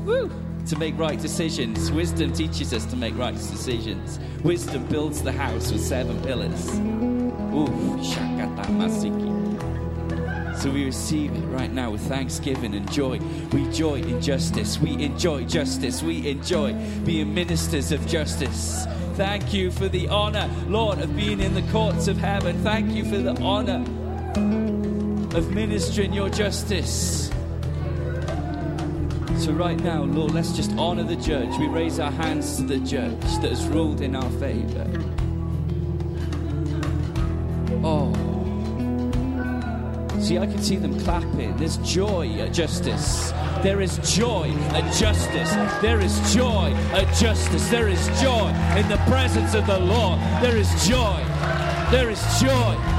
Woo! 0.05 0.31
To 0.67 0.79
make 0.79 0.97
right 0.97 1.19
decisions. 1.19 1.91
Wisdom 1.91 2.31
teaches 2.31 2.73
us 2.73 2.85
to 2.85 2.95
make 2.95 3.17
right 3.17 3.33
decisions. 3.33 4.17
Wisdom 4.45 4.85
builds 4.85 5.21
the 5.21 5.33
house 5.33 5.69
with 5.69 5.81
seven 5.81 6.21
pillars. 6.21 6.79
Ooh. 7.53 8.01
So 10.57 10.71
we 10.71 10.85
receive 10.85 11.35
it 11.35 11.45
right 11.47 11.69
now 11.69 11.91
with 11.91 11.99
thanksgiving 12.07 12.73
and 12.73 12.89
joy. 12.89 13.19
We 13.51 13.69
joy 13.71 13.95
in 13.95 14.21
justice. 14.21 14.79
We 14.79 15.03
enjoy 15.03 15.43
justice. 15.43 16.01
We 16.01 16.29
enjoy 16.29 16.75
being 17.03 17.33
ministers 17.33 17.91
of 17.91 18.07
justice. 18.07 18.85
Thank 19.15 19.53
you 19.53 19.69
for 19.69 19.89
the 19.89 20.07
honor, 20.07 20.49
Lord, 20.69 20.99
of 20.99 21.13
being 21.13 21.41
in 21.41 21.55
the 21.55 21.69
courts 21.73 22.07
of 22.07 22.17
heaven. 22.17 22.63
Thank 22.63 22.93
you 22.93 23.03
for 23.03 23.17
the 23.17 23.37
honor 23.41 23.83
of 25.37 25.51
ministering 25.51 26.11
your 26.13 26.29
justice. 26.29 27.29
So, 29.37 29.51
right 29.51 29.79
now, 29.79 30.03
Lord, 30.03 30.31
let's 30.31 30.51
just 30.53 30.71
honor 30.71 31.03
the 31.03 31.15
judge. 31.15 31.55
We 31.59 31.67
raise 31.67 31.99
our 31.99 32.11
hands 32.11 32.57
to 32.57 32.63
the 32.63 32.79
judge 32.79 33.21
that 33.41 33.51
has 33.51 33.67
ruled 33.67 34.01
in 34.01 34.15
our 34.15 34.29
favor. 34.31 34.87
Oh. 37.83 38.11
See, 40.19 40.39
I 40.39 40.47
can 40.47 40.61
see 40.61 40.77
them 40.77 40.99
clapping. 41.01 41.55
There's 41.57 41.77
joy 41.77 42.29
at 42.39 42.51
justice. 42.51 43.31
There 43.61 43.79
is 43.79 43.99
joy 44.15 44.49
at 44.73 44.91
justice. 44.91 45.53
There 45.81 45.99
is 45.99 46.33
joy 46.33 46.73
at 46.93 47.15
justice. 47.15 47.69
There 47.69 47.87
is 47.89 48.07
joy 48.19 48.49
in 48.75 48.89
the 48.89 48.99
presence 49.07 49.53
of 49.53 49.67
the 49.67 49.79
Lord. 49.79 50.19
There 50.41 50.57
is 50.57 50.69
joy. 50.87 51.23
There 51.91 52.09
is 52.09 52.19
joy. 52.41 52.96